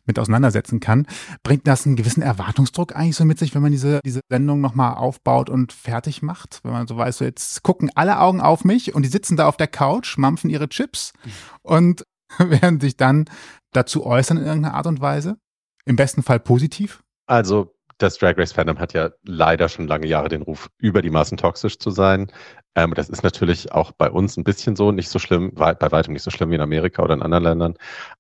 mit 0.06 0.20
auseinandersetzen 0.20 0.80
kann. 0.80 1.08
Bringt 1.44 1.68
das 1.68 1.86
einen 1.86 1.96
gewissen 1.96 2.22
Erwartungsdruck 2.22 2.96
eigentlich 2.96 3.16
so 3.16 3.26
mit 3.26 3.40
sich, 3.40 3.56
wenn 3.56 3.62
man 3.62 3.72
diese, 3.72 4.00
diese 4.06 4.22
Sendung 4.30 4.62
nochmal 4.62 4.96
aufbaut 4.96 5.50
und 5.50 5.74
fertig 5.74 6.22
macht? 6.22 6.60
Wenn 6.64 6.72
man 6.72 6.88
so 6.88 6.98
weiß, 6.98 7.20
so 7.20 7.26
jetzt 7.26 7.64
gucken 7.64 7.92
alle 7.96 8.20
Augen 8.20 8.42
auf 8.42 8.64
mich 8.66 8.94
und 8.94 9.04
die 9.04 9.10
sitzen 9.10 9.38
da 9.38 9.48
auf 9.48 9.58
der 9.58 9.68
Couch, 9.68 10.18
mampfen 10.18 10.50
ihre 10.50 10.70
Chips 10.70 11.14
und 11.62 12.04
werden 12.38 12.80
sich 12.80 12.98
dann 12.98 13.26
dazu 13.72 14.06
äußern 14.06 14.38
in 14.38 14.46
irgendeiner 14.46 14.76
Art 14.76 14.88
und 14.88 15.02
Weise? 15.02 15.38
Im 15.86 15.96
besten 15.96 16.24
Fall 16.24 16.40
positiv? 16.40 17.04
Also 17.26 17.74
das 18.04 18.18
Drag 18.18 18.38
Race 18.38 18.52
Fandom 18.52 18.80
hat 18.80 18.94
ja 18.94 19.12
leider 19.24 19.70
schon 19.70 19.88
lange 19.88 20.08
Jahre 20.08 20.30
den 20.30 20.42
Ruf, 20.42 20.70
über 20.78 21.02
die 21.02 21.10
Maßen 21.10 21.38
toxisch 21.38 21.80
zu 21.80 21.90
sein. 21.90 22.32
Ähm, 22.76 22.94
das 22.94 23.10
ist 23.10 23.24
natürlich 23.24 23.72
auch 23.72 23.92
bei 23.94 24.12
uns 24.12 24.38
ein 24.38 24.44
bisschen 24.44 24.76
so, 24.76 24.92
nicht 24.92 25.10
so 25.10 25.20
schlimm, 25.20 25.54
bei 25.56 25.76
weitem 25.80 26.14
nicht 26.14 26.24
so 26.24 26.32
schlimm 26.32 26.52
wie 26.52 26.56
in 26.56 26.62
Amerika 26.62 27.02
oder 27.04 27.14
in 27.14 27.22
anderen 27.22 27.44
Ländern. 27.44 27.76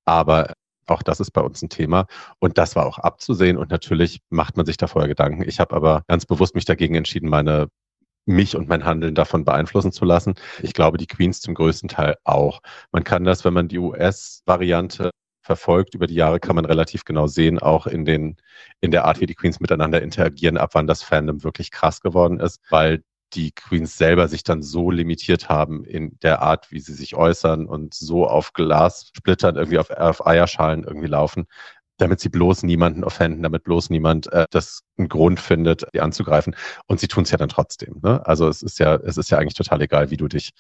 Aber 0.05 0.53
auch 0.87 1.03
das 1.03 1.19
ist 1.19 1.31
bei 1.31 1.41
uns 1.41 1.61
ein 1.61 1.69
Thema. 1.69 2.07
Und 2.39 2.57
das 2.57 2.75
war 2.75 2.85
auch 2.85 2.97
abzusehen. 2.97 3.57
Und 3.57 3.71
natürlich 3.71 4.21
macht 4.29 4.57
man 4.57 4.65
sich 4.65 4.77
da 4.77 4.87
vorher 4.87 5.09
Gedanken. 5.09 5.43
Ich 5.47 5.59
habe 5.59 5.75
aber 5.75 6.03
ganz 6.07 6.25
bewusst 6.25 6.55
mich 6.55 6.65
dagegen 6.65 6.95
entschieden, 6.95 7.29
meine 7.29 7.67
mich 8.25 8.55
und 8.55 8.69
mein 8.69 8.85
Handeln 8.85 9.15
davon 9.15 9.43
beeinflussen 9.43 9.91
zu 9.91 10.05
lassen. 10.05 10.35
Ich 10.61 10.73
glaube, 10.73 10.97
die 10.97 11.07
Queens 11.07 11.41
zum 11.41 11.55
größten 11.55 11.89
Teil 11.89 12.15
auch. 12.23 12.61
Man 12.91 13.03
kann 13.03 13.25
das, 13.25 13.43
wenn 13.43 13.53
man 13.53 13.67
die 13.67 13.79
US-Variante 13.79 15.11
verfolgt 15.43 15.93
über 15.93 16.07
die 16.07 16.15
Jahre, 16.15 16.39
kann 16.39 16.55
man 16.55 16.65
relativ 16.65 17.05
genau 17.05 17.27
sehen, 17.27 17.59
auch 17.59 17.85
in 17.85 18.05
den, 18.05 18.37
in 18.81 18.91
der 18.91 19.05
Art, 19.05 19.19
wie 19.21 19.25
die 19.25 19.35
Queens 19.35 19.59
miteinander 19.59 20.01
interagieren, 20.01 20.57
ab 20.57 20.71
wann 20.73 20.87
das 20.87 21.03
Fandom 21.03 21.43
wirklich 21.43 21.69
krass 21.69 22.01
geworden 22.01 22.39
ist, 22.39 22.61
weil 22.69 23.03
die 23.33 23.51
Queens 23.51 23.97
selber 23.97 24.27
sich 24.27 24.43
dann 24.43 24.61
so 24.61 24.91
limitiert 24.91 25.49
haben 25.49 25.83
in 25.85 26.17
der 26.21 26.41
Art, 26.41 26.71
wie 26.71 26.79
sie 26.79 26.93
sich 26.93 27.15
äußern 27.15 27.65
und 27.65 27.93
so 27.93 28.27
auf 28.27 28.53
Glassplittern, 28.53 29.55
irgendwie 29.55 29.79
auf, 29.79 29.89
auf 29.89 30.25
Eierschalen 30.25 30.83
irgendwie 30.83 31.07
laufen, 31.07 31.45
damit 31.97 32.19
sie 32.19 32.29
bloß 32.29 32.63
niemanden 32.63 33.03
offenden, 33.03 33.43
damit 33.43 33.63
bloß 33.63 33.89
niemand 33.89 34.31
äh, 34.31 34.45
das 34.51 34.83
einen 34.97 35.09
Grund 35.09 35.39
findet, 35.39 35.85
die 35.93 36.01
anzugreifen. 36.01 36.55
Und 36.87 36.99
sie 36.99 37.07
tun 37.07 37.23
es 37.23 37.31
ja 37.31 37.37
dann 37.37 37.49
trotzdem. 37.49 37.99
Ne? 38.03 38.25
Also 38.25 38.47
es 38.47 38.61
ist 38.61 38.79
ja, 38.79 38.95
es 38.95 39.17
ist 39.17 39.31
ja 39.31 39.37
eigentlich 39.37 39.53
total 39.55 39.81
egal, 39.81 40.09
wie 40.11 40.17
du 40.17 40.27
dich 40.27 40.51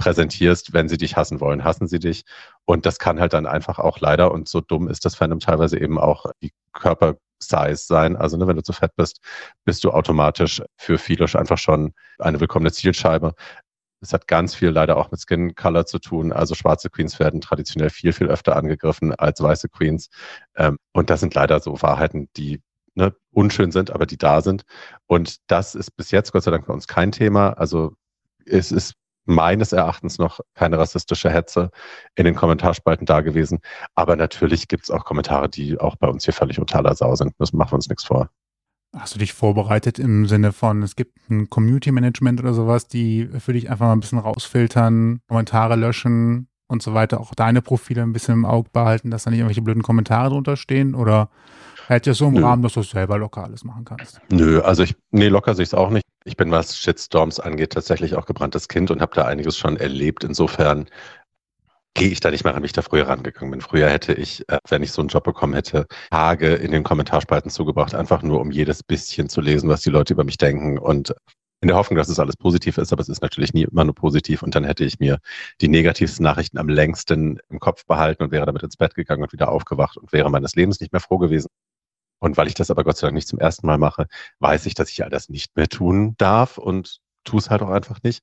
präsentierst, 0.00 0.72
wenn 0.72 0.88
sie 0.88 0.96
dich 0.96 1.16
hassen 1.16 1.40
wollen, 1.40 1.62
hassen 1.62 1.86
sie 1.86 1.98
dich. 1.98 2.24
Und 2.64 2.86
das 2.86 2.98
kann 2.98 3.20
halt 3.20 3.32
dann 3.34 3.46
einfach 3.46 3.78
auch 3.78 4.00
leider, 4.00 4.32
und 4.32 4.48
so 4.48 4.60
dumm 4.60 4.88
ist 4.88 5.04
das 5.04 5.14
Fandom 5.14 5.40
teilweise 5.40 5.78
eben 5.78 5.98
auch 5.98 6.26
die 6.42 6.52
Körper 6.72 7.16
Size 7.42 7.76
sein. 7.76 8.16
Also 8.16 8.36
ne, 8.36 8.46
wenn 8.46 8.56
du 8.56 8.62
zu 8.62 8.72
fett 8.72 8.92
bist, 8.96 9.20
bist 9.64 9.84
du 9.84 9.90
automatisch 9.90 10.62
für 10.76 10.98
viele 10.98 11.26
einfach 11.34 11.58
schon 11.58 11.92
eine 12.18 12.40
willkommene 12.40 12.72
Zielscheibe. 12.72 13.34
Es 14.02 14.12
hat 14.12 14.26
ganz 14.26 14.54
viel 14.54 14.70
leider 14.70 14.96
auch 14.96 15.10
mit 15.10 15.20
Skin 15.20 15.54
Color 15.54 15.86
zu 15.86 15.98
tun. 15.98 16.32
Also 16.32 16.54
schwarze 16.54 16.88
Queens 16.90 17.18
werden 17.18 17.40
traditionell 17.40 17.90
viel, 17.90 18.12
viel 18.12 18.28
öfter 18.28 18.56
angegriffen 18.56 19.14
als 19.14 19.42
weiße 19.42 19.68
Queens. 19.68 20.08
Ähm, 20.56 20.78
und 20.92 21.10
das 21.10 21.20
sind 21.20 21.34
leider 21.34 21.60
so 21.60 21.80
Wahrheiten, 21.82 22.28
die 22.36 22.62
ne, 22.94 23.14
unschön 23.32 23.72
sind, 23.72 23.90
aber 23.90 24.06
die 24.06 24.18
da 24.18 24.40
sind. 24.40 24.64
Und 25.06 25.36
das 25.48 25.74
ist 25.74 25.96
bis 25.96 26.10
jetzt 26.10 26.32
Gott 26.32 26.44
sei 26.44 26.50
Dank 26.50 26.66
bei 26.66 26.72
uns 26.72 26.86
kein 26.86 27.12
Thema. 27.12 27.50
Also 27.50 27.94
es 28.46 28.72
ist 28.72 28.94
meines 29.30 29.72
Erachtens 29.72 30.18
noch 30.18 30.40
keine 30.54 30.78
rassistische 30.78 31.30
Hetze 31.30 31.70
in 32.14 32.24
den 32.24 32.34
Kommentarspalten 32.34 33.06
da 33.06 33.20
gewesen. 33.20 33.60
Aber 33.94 34.16
natürlich 34.16 34.68
gibt 34.68 34.84
es 34.84 34.90
auch 34.90 35.04
Kommentare, 35.04 35.48
die 35.48 35.78
auch 35.78 35.96
bei 35.96 36.08
uns 36.08 36.24
hier 36.24 36.34
völlig 36.34 36.58
unter 36.58 36.78
aller 36.78 36.94
Sau 36.94 37.14
sind. 37.14 37.32
Das 37.38 37.52
machen 37.52 37.72
wir 37.72 37.76
uns 37.76 37.88
nichts 37.88 38.04
vor. 38.04 38.28
Hast 38.96 39.14
du 39.14 39.20
dich 39.20 39.32
vorbereitet 39.32 40.00
im 40.00 40.26
Sinne 40.26 40.52
von, 40.52 40.82
es 40.82 40.96
gibt 40.96 41.30
ein 41.30 41.48
Community 41.48 41.92
Management 41.92 42.40
oder 42.40 42.54
sowas, 42.54 42.88
die 42.88 43.28
für 43.38 43.52
dich 43.52 43.70
einfach 43.70 43.86
mal 43.86 43.92
ein 43.92 44.00
bisschen 44.00 44.18
rausfiltern, 44.18 45.20
Kommentare 45.28 45.76
löschen 45.76 46.48
und 46.66 46.82
so 46.82 46.92
weiter, 46.92 47.20
auch 47.20 47.34
deine 47.34 47.62
Profile 47.62 48.02
ein 48.02 48.12
bisschen 48.12 48.34
im 48.34 48.44
Auge 48.44 48.68
behalten, 48.72 49.12
dass 49.12 49.24
da 49.24 49.30
nicht 49.30 49.38
irgendwelche 49.38 49.62
blöden 49.62 49.84
Kommentare 49.84 50.30
drunter 50.30 50.56
stehen 50.56 50.96
oder 50.96 51.30
hätte 51.86 52.10
es 52.10 52.18
so 52.18 52.26
im 52.26 52.34
Nö. 52.34 52.42
Rahmen, 52.42 52.62
dass 52.62 52.72
du 52.72 52.80
es 52.80 52.90
selber 52.90 53.16
locker 53.16 53.44
alles 53.44 53.62
machen 53.62 53.84
kannst? 53.84 54.20
Nö, 54.30 54.60
also 54.60 54.82
ich, 54.82 54.96
nee, 55.12 55.28
locker 55.28 55.54
sehe 55.54 55.62
ich 55.62 55.68
es 55.68 55.74
auch 55.74 55.90
nicht. 55.90 56.04
Ich 56.24 56.36
bin, 56.36 56.50
was 56.50 56.76
Shitstorms 56.76 57.40
angeht, 57.40 57.72
tatsächlich 57.72 58.14
auch 58.14 58.26
gebranntes 58.26 58.68
Kind 58.68 58.90
und 58.90 59.00
habe 59.00 59.14
da 59.14 59.24
einiges 59.24 59.56
schon 59.56 59.76
erlebt. 59.78 60.22
Insofern 60.22 60.86
gehe 61.94 62.08
ich 62.08 62.20
da 62.20 62.30
nicht 62.30 62.44
mehr 62.44 62.56
wie 62.60 62.66
ich 62.66 62.72
da 62.72 62.82
früher 62.82 63.08
rangegangen 63.08 63.50
bin. 63.50 63.60
Früher 63.60 63.88
hätte 63.88 64.12
ich, 64.12 64.48
äh, 64.48 64.58
wenn 64.68 64.82
ich 64.82 64.92
so 64.92 65.02
einen 65.02 65.08
Job 65.08 65.24
bekommen 65.24 65.54
hätte, 65.54 65.86
Tage 66.10 66.54
in 66.54 66.72
den 66.72 66.82
Kommentarspalten 66.84 67.50
zugebracht, 67.50 67.94
einfach 67.94 68.22
nur 68.22 68.40
um 68.40 68.50
jedes 68.50 68.82
bisschen 68.82 69.28
zu 69.28 69.40
lesen, 69.40 69.68
was 69.68 69.82
die 69.82 69.90
Leute 69.90 70.12
über 70.12 70.24
mich 70.24 70.38
denken 70.38 70.78
und 70.78 71.14
in 71.62 71.68
der 71.68 71.76
Hoffnung, 71.76 71.98
dass 71.98 72.08
es 72.08 72.18
alles 72.18 72.36
positiv 72.36 72.78
ist, 72.78 72.92
aber 72.92 73.02
es 73.02 73.08
ist 73.10 73.22
natürlich 73.22 73.52
nie 73.52 73.64
immer 73.64 73.84
nur 73.84 73.94
positiv 73.94 74.42
und 74.42 74.54
dann 74.54 74.64
hätte 74.64 74.84
ich 74.84 74.98
mir 74.98 75.18
die 75.60 75.68
negativsten 75.68 76.24
Nachrichten 76.24 76.58
am 76.58 76.68
längsten 76.68 77.38
im 77.50 77.58
Kopf 77.60 77.84
behalten 77.84 78.22
und 78.22 78.32
wäre 78.32 78.46
damit 78.46 78.62
ins 78.62 78.76
Bett 78.76 78.94
gegangen 78.94 79.22
und 79.22 79.32
wieder 79.32 79.50
aufgewacht 79.50 79.98
und 79.98 80.12
wäre 80.12 80.30
meines 80.30 80.54
Lebens 80.54 80.80
nicht 80.80 80.92
mehr 80.92 81.00
froh 81.00 81.18
gewesen. 81.18 81.48
Und 82.20 82.36
weil 82.36 82.46
ich 82.46 82.54
das 82.54 82.70
aber 82.70 82.84
Gott 82.84 82.96
sei 82.96 83.08
Dank 83.08 83.14
nicht 83.14 83.28
zum 83.28 83.38
ersten 83.38 83.66
Mal 83.66 83.78
mache, 83.78 84.06
weiß 84.38 84.66
ich, 84.66 84.74
dass 84.74 84.90
ich 84.90 85.02
all 85.02 85.10
das 85.10 85.28
nicht 85.28 85.56
mehr 85.56 85.68
tun 85.68 86.14
darf 86.18 86.58
und 86.58 87.00
tu 87.24 87.38
es 87.38 87.50
halt 87.50 87.62
auch 87.62 87.70
einfach 87.70 87.98
nicht. 88.02 88.22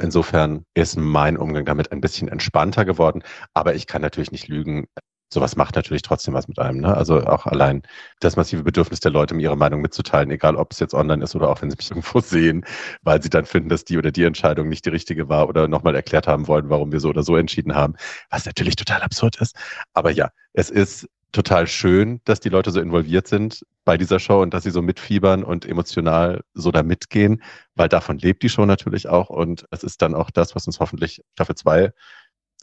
Insofern 0.00 0.64
ist 0.74 0.96
mein 0.96 1.36
Umgang 1.36 1.64
damit 1.64 1.92
ein 1.92 2.00
bisschen 2.00 2.28
entspannter 2.28 2.84
geworden, 2.84 3.22
aber 3.54 3.74
ich 3.74 3.86
kann 3.86 4.02
natürlich 4.02 4.32
nicht 4.32 4.48
lügen. 4.48 4.86
Sowas 5.32 5.56
macht 5.56 5.76
natürlich 5.76 6.02
trotzdem 6.02 6.34
was 6.34 6.46
mit 6.46 6.58
einem. 6.58 6.80
Ne? 6.80 6.94
Also 6.94 7.20
auch 7.24 7.46
allein 7.46 7.82
das 8.20 8.36
massive 8.36 8.64
Bedürfnis 8.64 9.00
der 9.00 9.12
Leute, 9.12 9.34
mir 9.34 9.42
ihre 9.42 9.56
Meinung 9.56 9.80
mitzuteilen, 9.80 10.30
egal 10.30 10.56
ob 10.56 10.72
es 10.72 10.78
jetzt 10.78 10.92
online 10.92 11.24
ist 11.24 11.34
oder 11.34 11.48
auch 11.48 11.62
wenn 11.62 11.70
sie 11.70 11.76
mich 11.76 11.90
irgendwo 11.90 12.20
sehen, 12.20 12.66
weil 13.02 13.22
sie 13.22 13.30
dann 13.30 13.46
finden, 13.46 13.70
dass 13.70 13.84
die 13.84 13.96
oder 13.96 14.10
die 14.12 14.24
Entscheidung 14.24 14.68
nicht 14.68 14.84
die 14.84 14.90
richtige 14.90 15.28
war 15.28 15.48
oder 15.48 15.68
nochmal 15.68 15.94
erklärt 15.94 16.26
haben 16.26 16.48
wollen, 16.48 16.68
warum 16.68 16.92
wir 16.92 17.00
so 17.00 17.08
oder 17.08 17.22
so 17.22 17.36
entschieden 17.36 17.74
haben, 17.74 17.94
was 18.30 18.44
natürlich 18.44 18.76
total 18.76 19.02
absurd 19.02 19.40
ist. 19.40 19.56
Aber 19.94 20.10
ja, 20.10 20.30
es 20.52 20.68
ist 20.68 21.08
total 21.32 21.66
schön, 21.66 22.20
dass 22.24 22.40
die 22.40 22.50
Leute 22.50 22.70
so 22.70 22.80
involviert 22.80 23.26
sind 23.26 23.64
bei 23.84 23.96
dieser 23.96 24.20
Show 24.20 24.42
und 24.42 24.54
dass 24.54 24.64
sie 24.64 24.70
so 24.70 24.82
mitfiebern 24.82 25.44
und 25.44 25.64
emotional 25.66 26.42
so 26.54 26.70
da 26.70 26.82
mitgehen, 26.82 27.42
weil 27.74 27.88
davon 27.88 28.18
lebt 28.18 28.42
die 28.42 28.48
Show 28.48 28.66
natürlich 28.66 29.08
auch 29.08 29.30
und 29.30 29.66
es 29.70 29.82
ist 29.82 30.02
dann 30.02 30.14
auch 30.14 30.30
das, 30.30 30.54
was 30.54 30.66
uns 30.66 30.78
hoffentlich 30.78 31.22
Staffel 31.32 31.54
2 31.56 31.92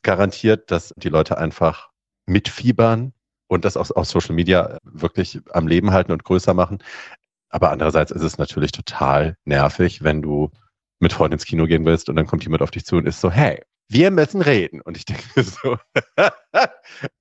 garantiert, 0.04 0.72
dass 0.72 0.94
die 0.98 1.10
Leute 1.10 1.38
einfach 1.38 1.90
mitfiebern 2.26 3.14
und 3.48 3.66
das 3.66 3.76
auf, 3.76 3.92
auf 3.92 4.06
Social 4.06 4.36
Media 4.36 4.78
wirklich 4.84 5.40
am 5.52 5.68
Leben 5.68 5.92
halten 5.92 6.12
und 6.12 6.24
größer 6.24 6.54
machen. 6.54 6.80
Aber 7.50 7.72
andererseits 7.72 8.12
ist 8.12 8.22
es 8.22 8.38
natürlich 8.38 8.72
total 8.72 9.36
nervig, 9.46 10.04
wenn 10.04 10.22
du 10.22 10.52
mit 11.00 11.14
Freunden 11.14 11.34
ins 11.34 11.46
Kino 11.46 11.66
gehen 11.66 11.86
willst 11.86 12.10
und 12.10 12.16
dann 12.16 12.28
kommt 12.28 12.44
jemand 12.44 12.62
auf 12.62 12.72
dich 12.72 12.86
zu 12.86 12.98
und 12.98 13.08
ist 13.08 13.22
so, 13.22 13.32
hey, 13.32 13.62
wir 13.90 14.12
müssen 14.12 14.42
reden. 14.42 14.82
Und 14.82 14.98
ich 14.98 15.06
denke 15.06 15.44
so, 15.44 15.78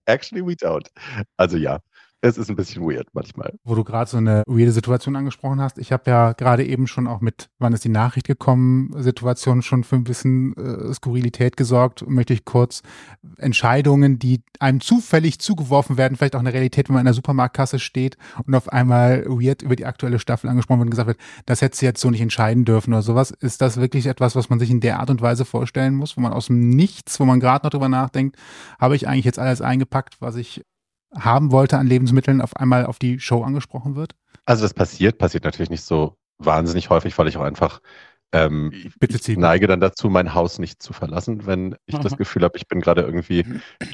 actually 0.07 0.47
we 0.47 0.53
don't. 0.53 0.89
Also 1.37 1.57
ja, 1.57 1.81
es 2.21 2.37
ist 2.37 2.51
ein 2.51 2.57
bisschen 2.57 2.83
weird 2.83 3.09
manchmal. 3.13 3.55
Wo 3.65 3.75
du 3.75 3.85
gerade 3.85 4.11
so 4.11 4.17
eine 4.17 4.43
weirde 4.47 4.73
Situation 4.73 5.15
angesprochen 5.15 5.61
hast. 5.61 5.79
Ich 5.79 5.93
habe 5.93 6.11
ja 6.11 6.33
gerade 6.33 6.65
eben 6.65 6.89
schon 6.89 7.07
auch 7.07 7.21
mit, 7.21 7.49
wann 7.59 7.73
ist 7.73 7.85
die 7.85 7.89
Nachricht 7.91 8.27
gekommen, 8.27 8.93
Situation 8.99 9.63
schon 9.63 9.85
für 9.85 9.97
ein 9.97 10.05
bisschen 10.05 10.57
äh, 10.57 10.93
Skurrilität 10.93 11.57
gesorgt. 11.57 12.09
Möchte 12.09 12.33
ich 12.33 12.45
kurz 12.45 12.83
Entscheidungen, 13.37 14.19
die 14.19 14.43
einem 14.59 14.81
zufällig 14.81 15.39
zugeworfen 15.39 15.97
werden, 15.97 16.17
vielleicht 16.17 16.35
auch 16.35 16.41
eine 16.41 16.53
Realität, 16.53 16.89
wenn 16.89 16.95
man 16.95 17.03
in 17.03 17.07
der 17.07 17.15
Supermarktkasse 17.15 17.79
steht 17.79 18.17
und 18.45 18.55
auf 18.55 18.69
einmal 18.69 19.25
weird 19.27 19.63
über 19.63 19.77
die 19.77 19.87
aktuelle 19.87 20.19
Staffel 20.19 20.51
angesprochen 20.51 20.81
wird 20.81 20.87
und 20.87 20.91
gesagt 20.91 21.09
wird, 21.09 21.19
das 21.47 21.63
hätte 21.63 21.77
sie 21.77 21.87
jetzt 21.87 22.01
so 22.01 22.11
nicht 22.11 22.21
entscheiden 22.21 22.65
dürfen 22.65 22.93
oder 22.93 23.03
sowas. 23.03 23.31
Ist 23.31 23.61
das 23.61 23.77
wirklich 23.77 24.07
etwas, 24.07 24.35
was 24.35 24.51
man 24.51 24.59
sich 24.59 24.71
in 24.71 24.81
der 24.81 24.99
Art 24.99 25.11
und 25.11 25.23
Weise 25.23 25.45
vorstellen 25.45 25.95
muss, 25.95 26.17
wo 26.17 26.21
man 26.21 26.33
aus 26.33 26.47
dem 26.47 26.71
Nichts, 26.71 27.21
wo 27.21 27.25
man 27.25 27.39
gerade 27.39 27.65
noch 27.65 27.71
drüber 27.71 27.89
nachdenkt, 27.89 28.37
habe 28.81 28.97
ich 28.97 29.07
eigentlich 29.07 29.25
jetzt 29.25 29.39
alles 29.39 29.61
eingepackt, 29.61 30.17
was 30.21 30.35
ich 30.35 30.65
haben 31.15 31.53
wollte 31.53 31.79
an 31.79 31.87
Lebensmitteln, 31.87 32.41
auf 32.41 32.57
einmal 32.57 32.87
auf 32.87 32.99
die 32.99 33.21
Show 33.21 33.43
angesprochen 33.43 33.97
wird? 33.97 34.15
Also 34.45 34.63
das 34.63 34.75
passiert, 34.75 35.19
passiert 35.19 35.45
natürlich 35.45 35.71
nicht 35.71 35.85
so 35.85 36.17
wahnsinnig 36.39 36.91
häufig, 36.91 37.17
weil 37.19 37.29
ich 37.29 37.37
auch 37.37 37.43
einfach 37.43 37.81
ähm, 38.33 38.73
ich 39.01 39.39
neige 39.39 39.67
dann 39.67 39.81
dazu, 39.81 40.11
mein 40.11 40.35
Haus 40.35 40.59
nicht 40.59 40.83
zu 40.83 40.93
verlassen, 40.93 41.47
wenn 41.47 41.77
ich 41.87 41.95
Aha. 41.95 42.03
das 42.03 42.17
Gefühl 42.19 42.45
habe, 42.45 42.59
ich 42.59 42.69
bin 42.69 42.81
gerade 42.81 43.01
irgendwie 43.01 43.45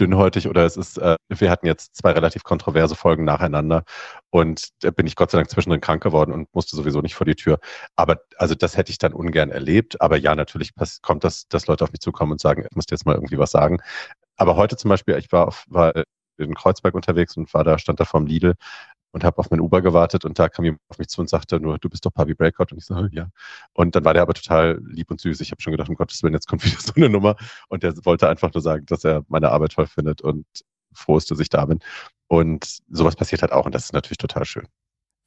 dünnhäutig 0.01 0.49
oder 0.49 0.65
es 0.65 0.77
ist, 0.77 0.99
äh, 0.99 1.17
wir 1.29 1.51
hatten 1.51 1.67
jetzt 1.67 1.95
zwei 1.95 2.11
relativ 2.11 2.43
kontroverse 2.43 2.97
Folgen 2.97 3.25
nacheinander 3.25 3.85
und 4.31 4.71
da 4.81 4.91
bin 4.91 5.07
ich 5.07 5.15
Gott 5.15 5.31
sei 5.31 5.39
Dank 5.39 5.51
zwischendrin 5.51 5.81
krank 5.81 6.03
geworden 6.03 6.33
und 6.33 6.53
musste 6.53 6.75
sowieso 6.75 7.01
nicht 7.01 7.15
vor 7.15 7.27
die 7.27 7.37
Tür. 7.37 7.61
Aber 7.95 8.19
also 8.37 8.57
das 8.57 8.77
hätte 8.77 8.91
ich 8.91 8.99
dann 8.99 9.13
ungern 9.13 9.51
erlebt. 9.51 10.01
Aber 10.01 10.17
ja, 10.17 10.35
natürlich 10.35 10.73
kommt 11.03 11.23
das, 11.23 11.47
dass 11.49 11.69
Leute 11.69 11.85
auf 11.85 11.93
mich 11.93 12.01
zukommen 12.01 12.33
und 12.33 12.41
sagen, 12.41 12.67
ich 12.69 12.75
muss 12.75 12.87
jetzt 12.91 13.07
mal 13.07 13.15
irgendwie 13.15 13.39
was 13.39 13.53
sagen. 13.53 13.79
Aber 14.37 14.57
heute 14.57 14.77
zum 14.77 14.89
Beispiel, 14.89 15.17
ich 15.17 15.31
war, 15.31 15.47
auf, 15.47 15.65
war 15.69 15.93
in 16.39 16.55
Kreuzberg 16.55 16.95
unterwegs 16.95 17.37
und 17.37 17.53
war 17.55 17.65
da, 17.65 17.79
stand 17.79 18.01
da 18.01 18.05
vorm 18.05 18.27
Lidl 18.27 18.55
und 19.13 19.25
habe 19.25 19.39
auf 19.39 19.51
mein 19.51 19.61
Uber 19.61 19.81
gewartet 19.81 20.25
und 20.25 20.39
da 20.39 20.49
kam 20.49 20.65
jemand 20.65 20.83
auf 20.89 20.99
mich 20.99 21.09
zu 21.09 21.21
und 21.21 21.29
sagte 21.29 21.61
nur, 21.61 21.79
du 21.79 21.89
bist 21.89 22.05
doch 22.05 22.13
Papi 22.13 22.35
Breakout 22.35 22.73
und 22.73 22.79
ich 22.79 22.85
so, 22.85 22.97
ja. 23.13 23.29
Und 23.73 23.95
dann 23.95 24.05
war 24.05 24.13
der 24.13 24.23
aber 24.23 24.35
total 24.35 24.81
lieb 24.85 25.11
und 25.11 25.21
süß. 25.21 25.41
Ich 25.41 25.53
habe 25.53 25.63
schon 25.63 25.71
gedacht, 25.73 25.89
um 25.89 25.95
Gottes 25.95 26.23
Willen, 26.23 26.35
jetzt 26.35 26.49
kommt 26.49 26.65
wieder 26.65 26.77
so 26.81 26.93
eine 26.97 27.09
Nummer 27.09 27.37
und 27.69 27.85
der 27.85 27.95
wollte 28.05 28.29
einfach 28.29 28.53
nur 28.53 28.63
sagen, 28.63 28.87
dass 28.87 29.05
er 29.05 29.25
meine 29.29 29.51
Arbeit 29.51 29.73
toll 29.73 29.87
findet 29.87 30.21
und 30.23 30.47
froh 30.93 31.17
ist, 31.17 31.31
dass 31.31 31.41
ich 31.41 31.49
da 31.49 31.65
bin. 31.67 31.79
Und 32.29 32.81
sowas 32.89 33.17
passiert 33.17 33.43
halt 33.43 33.53
auch 33.53 33.67
und 33.67 33.75
das 33.75 33.85
ist 33.87 33.93
natürlich 33.93 34.19
total 34.19 34.45
schön. 34.45 34.67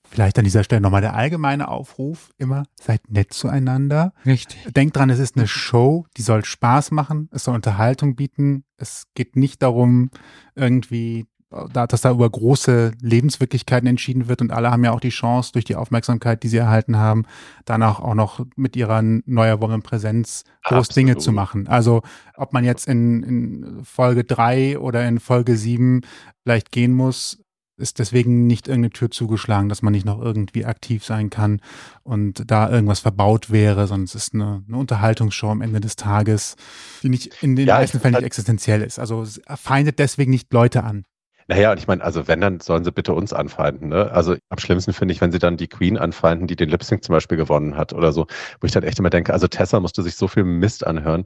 Vielleicht 0.10 0.38
an 0.38 0.46
dieser 0.46 0.64
Stelle 0.64 0.82
nochmal 0.82 1.02
der 1.02 1.16
allgemeine 1.16 1.68
Aufruf, 1.68 2.32
immer 2.38 2.64
seid 2.80 3.10
nett 3.10 3.34
zueinander. 3.34 4.14
Richtig. 4.26 4.72
Denkt 4.74 4.96
dran, 4.96 5.10
es 5.10 5.20
ist 5.20 5.36
eine 5.36 5.48
Show, 5.48 6.06
die 6.18 6.22
soll 6.22 6.46
Spaß 6.46 6.92
machen, 6.92 7.30
es 7.32 7.44
soll 7.44 7.56
Unterhaltung 7.56 8.16
bieten. 8.16 8.64
Es 8.78 9.04
geht 9.16 9.36
nicht 9.36 9.62
darum, 9.62 10.10
irgendwie, 10.56 11.28
dass 11.72 12.02
da 12.02 12.12
über 12.12 12.30
große 12.30 12.92
Lebenswirklichkeiten 13.02 13.88
entschieden 13.88 14.28
wird 14.28 14.42
und 14.42 14.52
alle 14.52 14.72
haben 14.72 14.84
ja 14.84 14.92
auch 14.92 15.00
die 15.00 15.10
Chance, 15.10 15.52
durch 15.54 15.66
die 15.66 15.76
Aufmerksamkeit, 15.76 16.44
die 16.44 16.48
sie 16.48 16.58
erhalten 16.58 16.98
haben, 16.98 17.24
danach 17.66 18.00
auch 18.00 18.16
noch 18.16 18.46
mit 18.56 18.76
ihrer 18.76 19.02
neu 19.02 19.48
erworbenen 19.48 19.82
Präsenz 19.82 20.44
groß 20.64 20.90
Dinge 20.90 21.18
zu 21.18 21.32
machen. 21.32 21.68
Also 21.68 22.02
ob 22.36 22.54
man 22.54 22.64
jetzt 22.64 22.88
in, 22.88 23.24
in 23.24 23.84
Folge 23.84 24.24
drei 24.24 24.80
oder 24.80 25.08
in 25.08 25.20
Folge 25.20 25.58
sieben 25.58 26.02
vielleicht 26.44 26.72
gehen 26.72 26.94
muss, 26.94 27.40
ist 27.78 28.00
deswegen 28.00 28.48
nicht 28.48 28.68
irgendeine 28.68 28.92
Tür 28.92 29.12
zugeschlagen, 29.12 29.70
dass 29.70 29.82
man 29.82 29.94
nicht 29.94 30.06
noch 30.06 30.22
irgendwie 30.22 30.66
aktiv 30.66 31.06
sein 31.06 31.30
kann 31.30 31.62
und 32.04 32.50
da 32.50 32.70
irgendwas 32.70 33.00
verbaut 33.00 33.52
wäre, 33.52 33.88
sondern 33.88 34.06
es 34.06 34.16
ist 34.16 34.34
eine, 34.34 34.64
eine 34.68 34.78
Unterhaltungsshow 34.78 35.50
am 35.50 35.62
Ende 35.62 35.80
des 35.80 35.96
Tages, 35.96 36.56
die 37.04 37.10
nicht 37.10 37.44
in 37.44 37.56
den 37.56 37.68
ja, 37.68 37.76
meisten 37.76 38.00
Fällen 38.00 38.16
nicht 38.16 38.24
existenziell 38.24 38.82
ist. 38.82 39.00
Also 39.00 39.26
feindet 39.56 40.00
deswegen 40.00 40.32
nicht 40.32 40.52
Leute 40.52 40.84
an. 40.84 41.06
Naja, 41.50 41.72
und 41.72 41.78
ich 41.78 41.88
meine, 41.88 42.04
also 42.04 42.28
wenn, 42.28 42.42
dann 42.42 42.60
sollen 42.60 42.84
sie 42.84 42.92
bitte 42.92 43.14
uns 43.14 43.32
anfeinden. 43.32 43.90
Ne? 43.90 44.12
Also 44.12 44.36
am 44.50 44.58
schlimmsten 44.58 44.92
finde 44.92 45.14
ich, 45.14 45.22
wenn 45.22 45.32
sie 45.32 45.40
dann 45.40 45.56
die 45.56 45.68
Queen 45.70 45.98
anfeinden, 45.98 46.46
die 46.46 46.58
den 46.58 46.68
Lip 46.68 46.84
Sync 46.84 47.06
zum 47.06 47.14
Beispiel 47.14 47.38
gewonnen 47.38 47.78
hat 47.78 47.94
oder 47.94 48.12
so, 48.12 48.28
wo 48.60 48.66
ich 48.66 48.74
dann 48.74 48.84
echt 48.84 49.00
immer 49.00 49.10
denke, 49.10 49.32
also 49.32 49.48
Tessa 49.48 49.80
musste 49.80 50.04
sich 50.04 50.16
so 50.16 50.28
viel 50.28 50.44
Mist 50.44 50.86
anhören, 50.86 51.24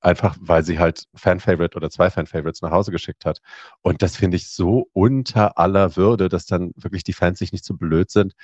einfach 0.00 0.36
weil 0.40 0.64
sie 0.64 0.78
halt 0.78 1.04
Fan-Favorite 1.14 1.76
oder 1.76 1.90
zwei 1.90 2.10
Fan-Favorites 2.10 2.62
nach 2.62 2.70
Hause 2.70 2.92
geschickt 2.92 3.24
hat. 3.24 3.40
Und 3.82 4.02
das 4.02 4.16
finde 4.16 4.36
ich 4.36 4.48
so 4.48 4.88
unter 4.92 5.58
aller 5.58 5.96
Würde, 5.96 6.28
dass 6.28 6.46
dann 6.46 6.72
wirklich 6.76 7.04
die 7.04 7.12
Fans 7.12 7.38
sich 7.38 7.52
nicht 7.52 7.64
so 7.64 7.74
blöd 7.74 8.10
sind, 8.10 8.34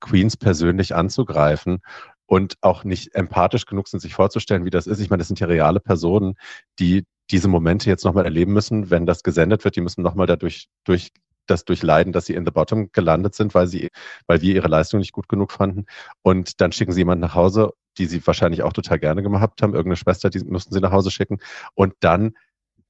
Queens 0.00 0.36
persönlich 0.36 0.94
anzugreifen 0.94 1.80
und 2.26 2.56
auch 2.60 2.84
nicht 2.84 3.14
empathisch 3.14 3.66
genug 3.66 3.88
sind, 3.88 4.00
sich 4.00 4.14
vorzustellen, 4.14 4.64
wie 4.64 4.70
das 4.70 4.86
ist. 4.86 5.00
Ich 5.00 5.10
meine, 5.10 5.20
das 5.20 5.28
sind 5.28 5.40
ja 5.40 5.46
reale 5.46 5.80
Personen, 5.80 6.34
die 6.78 7.04
diese 7.30 7.48
Momente 7.48 7.88
jetzt 7.90 8.04
nochmal 8.04 8.24
erleben 8.24 8.52
müssen, 8.52 8.90
wenn 8.90 9.06
das 9.06 9.22
gesendet 9.22 9.64
wird. 9.64 9.76
Die 9.76 9.80
müssen 9.80 10.02
nochmal 10.02 10.26
dadurch 10.26 10.68
durch 10.84 11.12
das 11.46 11.64
durchleiden, 11.64 12.12
dass 12.12 12.26
sie 12.26 12.34
in 12.34 12.44
the 12.44 12.50
bottom 12.50 12.90
gelandet 12.92 13.34
sind, 13.34 13.54
weil 13.54 13.66
sie, 13.68 13.90
weil 14.26 14.42
wir 14.42 14.54
ihre 14.54 14.68
Leistung 14.68 15.00
nicht 15.00 15.12
gut 15.12 15.28
genug 15.28 15.52
fanden. 15.52 15.86
Und 16.22 16.60
dann 16.60 16.72
schicken 16.72 16.92
sie 16.92 17.00
jemanden 17.00 17.22
nach 17.22 17.34
Hause 17.34 17.72
die 17.98 18.06
sie 18.06 18.26
wahrscheinlich 18.26 18.62
auch 18.62 18.72
total 18.72 18.98
gerne 18.98 19.22
gemacht 19.22 19.62
haben, 19.62 19.74
irgendeine 19.74 19.96
Schwester, 19.96 20.30
die 20.30 20.44
mussten 20.44 20.74
sie 20.74 20.80
nach 20.80 20.92
Hause 20.92 21.10
schicken. 21.10 21.38
Und 21.74 21.94
dann 22.00 22.34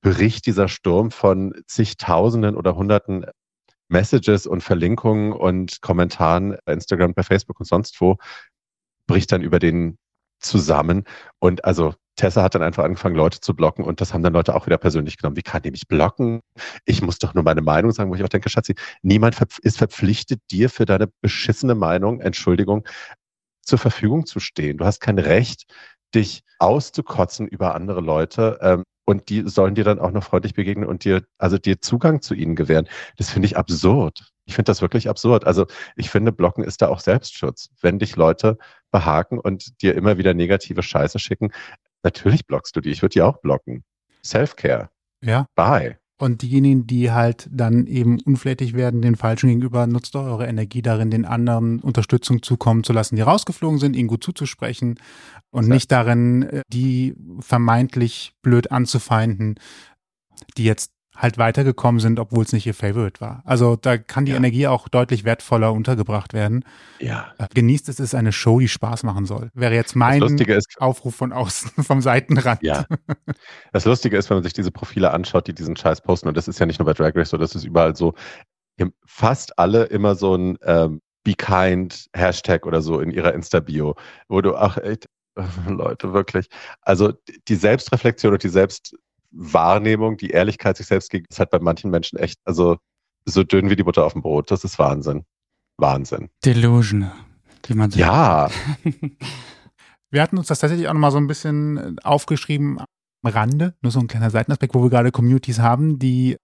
bricht 0.02 0.46
dieser 0.46 0.68
Sturm 0.68 1.10
von 1.10 1.54
zigtausenden 1.66 2.56
oder 2.56 2.76
hunderten 2.76 3.26
Messages 3.88 4.46
und 4.46 4.62
Verlinkungen 4.62 5.32
und 5.32 5.80
Kommentaren 5.80 6.56
bei 6.64 6.72
Instagram, 6.72 7.14
bei 7.14 7.22
Facebook 7.22 7.60
und 7.60 7.66
sonst 7.66 8.00
wo, 8.00 8.16
bricht 9.06 9.32
dann 9.32 9.42
über 9.42 9.58
den 9.58 9.98
zusammen. 10.40 11.04
Und 11.38 11.64
also 11.64 11.94
Tessa 12.16 12.42
hat 12.42 12.54
dann 12.54 12.62
einfach 12.62 12.84
angefangen, 12.84 13.14
Leute 13.14 13.40
zu 13.40 13.54
blocken 13.54 13.84
und 13.84 14.00
das 14.00 14.14
haben 14.14 14.22
dann 14.22 14.32
Leute 14.32 14.54
auch 14.54 14.66
wieder 14.66 14.78
persönlich 14.78 15.18
genommen. 15.18 15.36
Wie 15.36 15.42
kann 15.42 15.62
die 15.62 15.70
mich 15.70 15.86
blocken? 15.86 16.40
Ich 16.84 17.02
muss 17.02 17.18
doch 17.18 17.34
nur 17.34 17.44
meine 17.44 17.60
Meinung 17.62 17.92
sagen, 17.92 18.10
wo 18.10 18.14
ich 18.14 18.24
auch 18.24 18.28
denke, 18.28 18.48
Schatzi, 18.48 18.74
niemand 19.02 19.36
ist 19.62 19.78
verpflichtet, 19.78 20.40
dir 20.50 20.70
für 20.70 20.86
deine 20.86 21.08
beschissene 21.20 21.74
Meinung, 21.74 22.20
Entschuldigung, 22.20 22.86
zur 23.66 23.78
Verfügung 23.78 24.26
zu 24.26 24.40
stehen. 24.40 24.78
Du 24.78 24.84
hast 24.84 25.00
kein 25.00 25.18
Recht, 25.18 25.66
dich 26.14 26.42
auszukotzen 26.58 27.46
über 27.46 27.74
andere 27.74 28.00
Leute. 28.00 28.58
Ähm, 28.62 28.84
und 29.04 29.28
die 29.28 29.48
sollen 29.48 29.76
dir 29.76 29.84
dann 29.84 30.00
auch 30.00 30.10
noch 30.10 30.24
freundlich 30.24 30.54
begegnen 30.54 30.88
und 30.88 31.04
dir, 31.04 31.22
also 31.38 31.58
dir 31.58 31.80
Zugang 31.80 32.22
zu 32.22 32.34
ihnen 32.34 32.56
gewähren. 32.56 32.88
Das 33.16 33.30
finde 33.30 33.46
ich 33.46 33.56
absurd. 33.56 34.32
Ich 34.46 34.54
finde 34.54 34.70
das 34.70 34.82
wirklich 34.82 35.08
absurd. 35.08 35.46
Also 35.46 35.66
ich 35.94 36.10
finde, 36.10 36.32
Blocken 36.32 36.64
ist 36.64 36.82
da 36.82 36.88
auch 36.88 37.00
Selbstschutz. 37.00 37.70
Wenn 37.80 37.98
dich 37.98 38.16
Leute 38.16 38.58
behaken 38.90 39.38
und 39.38 39.80
dir 39.80 39.94
immer 39.94 40.18
wieder 40.18 40.34
negative 40.34 40.82
Scheiße 40.82 41.18
schicken, 41.18 41.52
natürlich 42.02 42.46
blockst 42.46 42.74
du 42.74 42.80
die. 42.80 42.90
Ich 42.90 43.02
würde 43.02 43.14
die 43.14 43.22
auch 43.22 43.38
blocken. 43.38 43.84
Self-Care. 44.24 44.90
Ja. 45.22 45.46
Bye. 45.54 45.98
Und 46.18 46.40
diejenigen, 46.40 46.86
die 46.86 47.10
halt 47.10 47.46
dann 47.52 47.86
eben 47.86 48.18
unflätig 48.20 48.72
werden, 48.72 49.02
den 49.02 49.16
Falschen 49.16 49.48
gegenüber, 49.48 49.86
nutzt 49.86 50.14
doch 50.14 50.24
eure 50.24 50.46
Energie 50.46 50.80
darin, 50.80 51.10
den 51.10 51.26
anderen 51.26 51.80
Unterstützung 51.80 52.42
zukommen 52.42 52.84
zu 52.84 52.94
lassen, 52.94 53.16
die 53.16 53.22
rausgeflogen 53.22 53.78
sind, 53.78 53.94
ihnen 53.94 54.08
gut 54.08 54.24
zuzusprechen 54.24 54.98
und 55.50 55.68
nicht 55.68 55.92
darin, 55.92 56.42
äh, 56.44 56.62
die 56.72 57.14
vermeintlich 57.40 58.32
blöd 58.40 58.72
anzufeinden, 58.72 59.56
die 60.56 60.64
jetzt 60.64 60.95
halt 61.16 61.38
weitergekommen 61.38 62.00
sind, 62.00 62.20
obwohl 62.20 62.44
es 62.44 62.52
nicht 62.52 62.66
ihr 62.66 62.74
Favorite 62.74 63.20
war. 63.20 63.42
Also 63.44 63.76
da 63.76 63.98
kann 63.98 64.26
die 64.26 64.32
ja. 64.32 64.36
Energie 64.38 64.66
auch 64.66 64.88
deutlich 64.88 65.24
wertvoller 65.24 65.72
untergebracht 65.72 66.34
werden. 66.34 66.64
Ja. 66.98 67.32
Äh, 67.38 67.46
genießt 67.54 67.88
es, 67.88 68.00
ist 68.00 68.14
eine 68.14 68.32
Show, 68.32 68.60
die 68.60 68.68
Spaß 68.68 69.02
machen 69.02 69.26
soll. 69.26 69.50
Wäre 69.54 69.74
jetzt 69.74 69.96
mein 69.96 70.22
ist, 70.22 70.80
Aufruf 70.80 71.14
von 71.14 71.32
außen, 71.32 71.70
vom 71.84 72.00
Seitenrand. 72.00 72.62
Ja. 72.62 72.84
Das 73.72 73.84
Lustige 73.84 74.16
ist, 74.16 74.30
wenn 74.30 74.36
man 74.36 74.44
sich 74.44 74.52
diese 74.52 74.70
Profile 74.70 75.10
anschaut, 75.10 75.46
die 75.46 75.54
diesen 75.54 75.76
Scheiß 75.76 76.02
posten, 76.02 76.28
und 76.28 76.36
das 76.36 76.48
ist 76.48 76.60
ja 76.60 76.66
nicht 76.66 76.78
nur 76.78 76.86
bei 76.86 76.92
Drag 76.92 77.14
Race 77.14 77.30
so, 77.30 77.36
das 77.36 77.54
ist 77.54 77.64
überall 77.64 77.96
so, 77.96 78.14
fast 79.04 79.58
alle 79.58 79.84
immer 79.84 80.14
so 80.14 80.34
ein 80.34 80.58
ähm, 80.62 81.00
Be 81.24 81.34
Kind 81.34 82.06
Hashtag 82.14 82.66
oder 82.66 82.82
so 82.82 83.00
in 83.00 83.10
ihrer 83.10 83.34
Insta-Bio, 83.34 83.96
wo 84.28 84.40
du, 84.40 84.54
ach 84.54 84.76
echt, 84.78 85.08
Leute, 85.68 86.12
wirklich. 86.12 86.48
Also 86.82 87.12
die 87.48 87.56
Selbstreflexion 87.56 88.32
und 88.32 88.42
die 88.42 88.48
Selbst 88.48 88.96
Wahrnehmung, 89.30 90.16
die 90.16 90.30
Ehrlichkeit 90.30 90.76
sich 90.76 90.86
selbst 90.86 91.10
gegen, 91.10 91.26
ist 91.28 91.38
halt 91.38 91.50
bei 91.50 91.58
manchen 91.58 91.90
Menschen 91.90 92.18
echt, 92.18 92.38
also 92.44 92.78
so 93.24 93.42
dünn 93.42 93.70
wie 93.70 93.76
die 93.76 93.82
Butter 93.82 94.04
auf 94.04 94.12
dem 94.12 94.22
Brot. 94.22 94.50
Das 94.50 94.64
ist 94.64 94.78
Wahnsinn. 94.78 95.24
Wahnsinn. 95.78 96.30
Delusion, 96.44 97.10
wie 97.66 97.74
man 97.74 97.90
sagt. 97.90 98.00
Ja. 98.00 98.50
wir 100.10 100.22
hatten 100.22 100.38
uns 100.38 100.46
das 100.46 100.60
tatsächlich 100.60 100.88
auch 100.88 100.94
nochmal 100.94 101.10
so 101.10 101.18
ein 101.18 101.26
bisschen 101.26 101.98
aufgeschrieben 102.00 102.78
am 102.78 102.86
Rande, 103.30 103.74
nur 103.82 103.90
so 103.90 104.00
ein 104.00 104.08
kleiner 104.08 104.30
Seitenaspekt, 104.30 104.74
wo 104.74 104.82
wir 104.82 104.90
gerade 104.90 105.10
Communities 105.10 105.58
haben, 105.58 105.98
die 105.98 106.36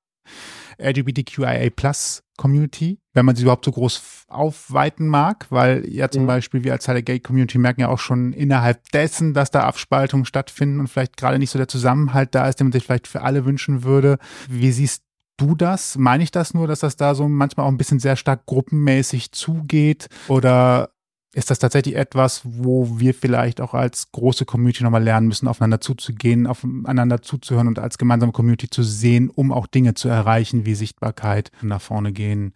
LGBTQIA 0.78 1.70
Plus 1.70 2.22
Community, 2.36 2.98
wenn 3.12 3.24
man 3.24 3.36
sie 3.36 3.42
überhaupt 3.42 3.64
so 3.64 3.72
groß 3.72 4.24
aufweiten 4.28 5.06
mag, 5.06 5.46
weil 5.50 5.86
ja 5.88 6.10
zum 6.10 6.22
mhm. 6.22 6.28
Beispiel 6.28 6.64
wir 6.64 6.72
als 6.72 6.84
Teil 6.84 6.96
der 6.96 7.02
Gay 7.02 7.20
Community 7.20 7.58
merken 7.58 7.82
ja 7.82 7.88
auch 7.88 7.98
schon 7.98 8.32
innerhalb 8.32 8.90
dessen, 8.90 9.34
dass 9.34 9.50
da 9.50 9.60
Abspaltungen 9.60 10.24
stattfinden 10.24 10.80
und 10.80 10.88
vielleicht 10.88 11.16
gerade 11.16 11.38
nicht 11.38 11.50
so 11.50 11.58
der 11.58 11.68
Zusammenhalt 11.68 12.34
da 12.34 12.48
ist, 12.48 12.58
den 12.58 12.68
man 12.68 12.72
sich 12.72 12.84
vielleicht 12.84 13.06
für 13.06 13.22
alle 13.22 13.44
wünschen 13.44 13.84
würde. 13.84 14.18
Wie 14.48 14.72
siehst 14.72 15.04
du 15.36 15.54
das? 15.54 15.96
Meine 15.98 16.24
ich 16.24 16.30
das 16.30 16.54
nur, 16.54 16.66
dass 16.66 16.80
das 16.80 16.96
da 16.96 17.14
so 17.14 17.28
manchmal 17.28 17.66
auch 17.66 17.70
ein 17.70 17.78
bisschen 17.78 18.00
sehr 18.00 18.16
stark 18.16 18.46
gruppenmäßig 18.46 19.32
zugeht? 19.32 20.08
Oder 20.28 20.90
ist 21.34 21.50
das 21.50 21.58
tatsächlich 21.58 21.96
etwas, 21.96 22.42
wo 22.44 22.98
wir 22.98 23.14
vielleicht 23.14 23.60
auch 23.60 23.74
als 23.74 24.12
große 24.12 24.44
Community 24.44 24.84
nochmal 24.84 25.02
lernen 25.02 25.28
müssen, 25.28 25.48
aufeinander 25.48 25.80
zuzugehen, 25.80 26.46
aufeinander 26.46 27.22
zuzuhören 27.22 27.68
und 27.68 27.78
als 27.78 27.96
gemeinsame 27.96 28.32
Community 28.32 28.68
zu 28.68 28.82
sehen, 28.82 29.30
um 29.30 29.50
auch 29.50 29.66
Dinge 29.66 29.94
zu 29.94 30.08
erreichen 30.08 30.66
wie 30.66 30.74
Sichtbarkeit 30.74 31.50
nach 31.62 31.80
vorne 31.80 32.12
gehen 32.12 32.52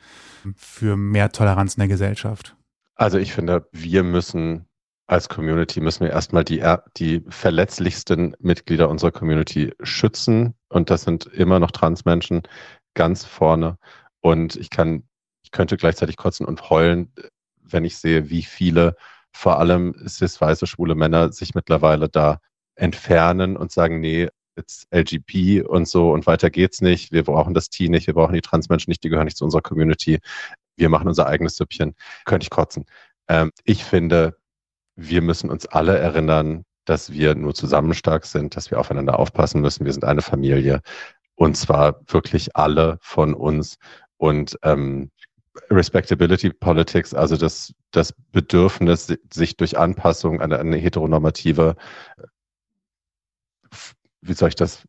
für 0.57 0.97
mehr 0.97 1.33
Toleranz 1.33 1.75
in 1.75 1.81
der 1.81 1.89
Gesellschaft? 1.89 2.55
Also 2.95 3.19
ich 3.19 3.33
finde, 3.33 3.69
wir 3.73 4.03
müssen 4.03 4.67
als 5.09 5.29
Community 5.29 5.81
müssen 5.81 6.01
wir 6.01 6.11
erstmal 6.11 6.45
die, 6.45 6.65
die 6.97 7.23
verletzlichsten 7.29 8.35
Mitglieder 8.41 8.89
unserer 8.89 9.13
Community 9.13 9.73
schützen. 9.83 10.55
Und 10.69 10.91
das 10.91 11.03
sind 11.03 11.27
immer 11.27 11.61
noch 11.61 11.71
Transmenschen 11.71 12.43
ganz 12.95 13.25
vorne. 13.25 13.79
Und 14.21 14.57
ich 14.57 14.69
kann, 14.69 15.05
ich 15.45 15.53
könnte 15.53 15.77
gleichzeitig 15.77 16.17
kotzen 16.17 16.45
und 16.45 16.71
heulen, 16.71 17.13
wenn 17.69 17.85
ich 17.85 17.99
sehe, 17.99 18.31
wie 18.31 18.43
viele, 18.43 18.97
vor 19.33 19.59
allem 19.59 19.95
cis-weiße 20.07 20.67
schwule 20.67 20.95
Männer, 20.95 21.33
sich 21.33 21.55
mittlerweile 21.55 22.09
da 22.09 22.41
entfernen 22.77 23.57
und 23.57 23.73
sagen, 23.73 24.01
nee, 24.01 24.29
jetzt 24.57 24.87
LGP 24.91 25.67
und 25.67 25.87
so 25.89 26.13
und 26.13 26.27
weiter 26.27 26.51
geht's 26.51 26.81
nicht. 26.81 27.13
Wir 27.13 27.25
brauchen 27.25 27.55
das 27.55 27.69
T 27.69 27.89
nicht, 27.89 28.07
wir 28.07 28.15
brauchen 28.15 28.35
die 28.35 28.41
Transmenschen 28.41 28.91
nicht, 28.91 29.05
die 29.05 29.09
gehören 29.11 29.27
nicht 29.27 29.37
zu 29.37 29.45
unserer 29.45 29.63
Community. 29.63 30.21
Wir 30.77 30.89
machen 30.89 31.09
unser 31.09 31.27
eigenes 31.27 31.57
Süppchen. 31.57 31.95
Könnte 32.25 32.45
ich 32.45 32.51
kotzen. 32.51 32.87
Ähm, 33.29 33.53
ich 33.65 33.85
finde, 33.85 34.37
wir 34.97 35.23
müssen 35.23 35.51
uns 35.51 35.67
alle 35.67 35.99
erinnern, 35.99 36.65
dass 36.85 37.13
wir 37.13 37.35
nur 37.35 37.55
zusammen 37.55 37.95
stark 37.95 38.25
sind, 38.25 38.57
dass 38.57 38.71
wir 38.71 38.81
aufeinander 38.81 39.19
aufpassen 39.19 39.61
müssen. 39.61 39.85
Wir 39.85 39.93
sind 39.93 40.05
eine 40.05 40.23
Familie. 40.23 40.81
Und 41.35 41.57
zwar 41.57 42.01
wirklich 42.07 42.57
alle 42.57 42.99
von 43.03 43.35
uns. 43.35 43.77
Und 44.17 44.59
ähm, 44.63 45.11
Respectability 45.71 46.51
Politics, 46.51 47.15
also 47.15 47.37
das, 47.37 47.75
das 47.91 48.13
Bedürfnis, 48.33 49.13
sich 49.33 49.57
durch 49.57 49.79
Anpassung 49.79 50.41
an 50.41 50.53
eine 50.53 50.77
heteronormative, 50.77 51.77
wie 54.21 54.33
soll 54.35 54.49
ich 54.51 54.55
das, 54.55 54.87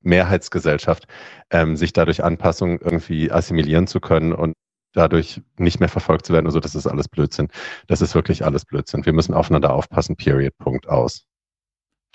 Mehrheitsgesellschaft, 0.00 1.06
ähm, 1.50 1.76
sich 1.76 1.92
dadurch 1.92 2.22
Anpassung 2.22 2.80
irgendwie 2.80 3.30
assimilieren 3.30 3.86
zu 3.86 4.00
können 4.00 4.32
und 4.32 4.54
dadurch 4.92 5.42
nicht 5.58 5.80
mehr 5.80 5.88
verfolgt 5.88 6.26
zu 6.26 6.32
werden. 6.32 6.46
Also 6.46 6.60
das 6.60 6.74
ist 6.74 6.86
alles 6.86 7.08
Blödsinn. 7.08 7.48
Das 7.86 8.00
ist 8.00 8.14
wirklich 8.14 8.44
alles 8.44 8.64
Blödsinn. 8.64 9.04
Wir 9.04 9.12
müssen 9.12 9.34
aufeinander 9.34 9.72
aufpassen. 9.72 10.16
Period. 10.16 10.56
Punkt 10.58 10.88
aus. 10.88 11.24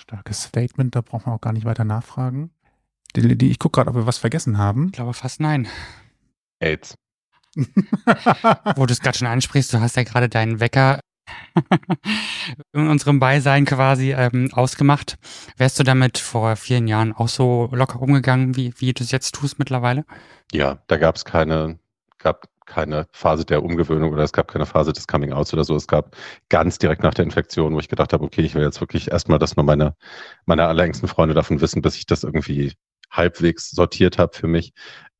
Starkes 0.02 0.44
Statement, 0.44 0.96
da 0.96 1.02
braucht 1.02 1.26
man 1.26 1.36
auch 1.36 1.42
gar 1.42 1.54
nicht 1.54 1.66
weiter 1.66 1.86
nachfragen. 1.86 2.52
Die, 3.16 3.38
die, 3.38 3.52
ich 3.52 3.60
gucke 3.60 3.78
gerade, 3.78 3.92
ob 3.92 3.96
wir 3.96 4.08
was 4.08 4.18
vergessen 4.18 4.58
haben. 4.58 4.88
Ich 4.88 4.94
glaube 4.94 5.14
fast 5.14 5.40
nein. 5.40 5.68
AIDS. 6.60 6.96
Wo 8.76 8.86
du 8.86 8.94
es 8.94 9.00
gerade 9.00 9.18
schon 9.18 9.28
ansprichst, 9.28 9.74
du 9.74 9.80
hast 9.80 9.96
ja 9.96 10.04
gerade 10.04 10.30
deinen 10.30 10.60
Wecker 10.60 11.00
in 12.74 12.88
unserem 12.88 13.20
Beisein 13.20 13.66
quasi 13.66 14.14
ähm, 14.14 14.50
ausgemacht. 14.54 15.16
Wärst 15.58 15.80
du 15.80 15.84
damit 15.84 16.18
vor 16.18 16.56
vielen 16.56 16.88
Jahren 16.88 17.14
auch 17.14 17.30
so 17.30 17.70
locker 17.72 18.02
umgegangen, 18.02 18.56
wie, 18.56 18.74
wie 18.78 18.94
du 18.94 19.04
es 19.04 19.12
jetzt 19.12 19.36
tust 19.36 19.60
mittlerweile? 19.60 20.06
Ja, 20.52 20.80
da 20.88 20.98
gab 20.98 21.16
es 21.16 21.26
keine, 21.26 21.80
gab 22.18 22.48
keine 22.66 23.08
Phase 23.12 23.46
der 23.46 23.64
Umgewöhnung 23.64 24.14
oder 24.14 24.24
es 24.24 24.34
gab 24.34 24.48
keine 24.48 24.66
Phase 24.66 24.94
des 24.94 25.08
Coming 25.08 25.34
Outs 25.34 25.54
oder 25.54 25.64
so. 25.64 25.76
Es 25.76 25.88
gab 25.88 26.16
ganz 26.50 26.78
direkt 26.78 27.04
nach 27.04 27.14
der 27.14 27.26
Infektion, 27.26 27.74
wo 27.74 27.80
ich 27.80 27.90
gedacht 27.90 28.14
habe, 28.14 28.24
okay, 28.24 28.42
ich 28.42 28.56
will 28.56 28.64
jetzt 28.64 28.82
wirklich 28.82 29.12
erstmal, 29.12 29.40
dass 29.40 29.56
nur 29.56 29.66
meine, 29.66 29.96
meine 30.46 30.66
allerengsten 30.68 31.08
Freunde 31.08 31.36
davon 31.36 31.62
wissen, 31.62 31.82
bis 31.82 31.96
ich 31.96 32.06
das 32.06 32.24
irgendwie 32.24 32.74
halbwegs 33.12 33.70
sortiert 33.72 34.18
habe 34.18 34.36
für 34.36 34.48
mich. 34.48 34.74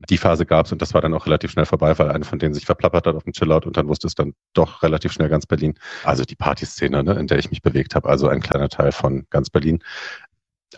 Die 0.10 0.18
Phase 0.18 0.46
gab 0.46 0.66
es 0.66 0.72
und 0.72 0.82
das 0.82 0.94
war 0.94 1.02
dann 1.02 1.14
auch 1.14 1.26
relativ 1.26 1.52
schnell 1.52 1.66
vorbei, 1.66 1.98
weil 1.98 2.12
eine 2.12 2.26
von 2.26 2.40
denen 2.40 2.54
sich 2.54 2.66
verplappert 2.66 3.08
hat 3.08 3.16
auf 3.16 3.24
dem 3.24 3.34
Chillout 3.34 3.66
und 3.66 3.78
dann 3.78 3.88
wusste 3.88 4.08
es 4.08 4.16
dann 4.16 4.34
doch 4.54 4.84
relativ 4.84 5.14
schnell 5.14 5.30
ganz 5.30 5.46
Berlin. 5.46 5.76
Also 6.04 6.24
die 6.24 6.36
Partyszene, 6.36 7.04
ne, 7.04 7.14
in 7.14 7.28
der 7.28 7.40
ich 7.40 7.50
mich 7.50 7.62
bewegt 7.62 7.96
habe, 7.96 8.10
also 8.10 8.28
ein 8.28 8.42
kleiner 8.42 8.70
Teil 8.70 8.92
von 8.92 9.26
ganz 9.30 9.50
Berlin. 9.50 9.84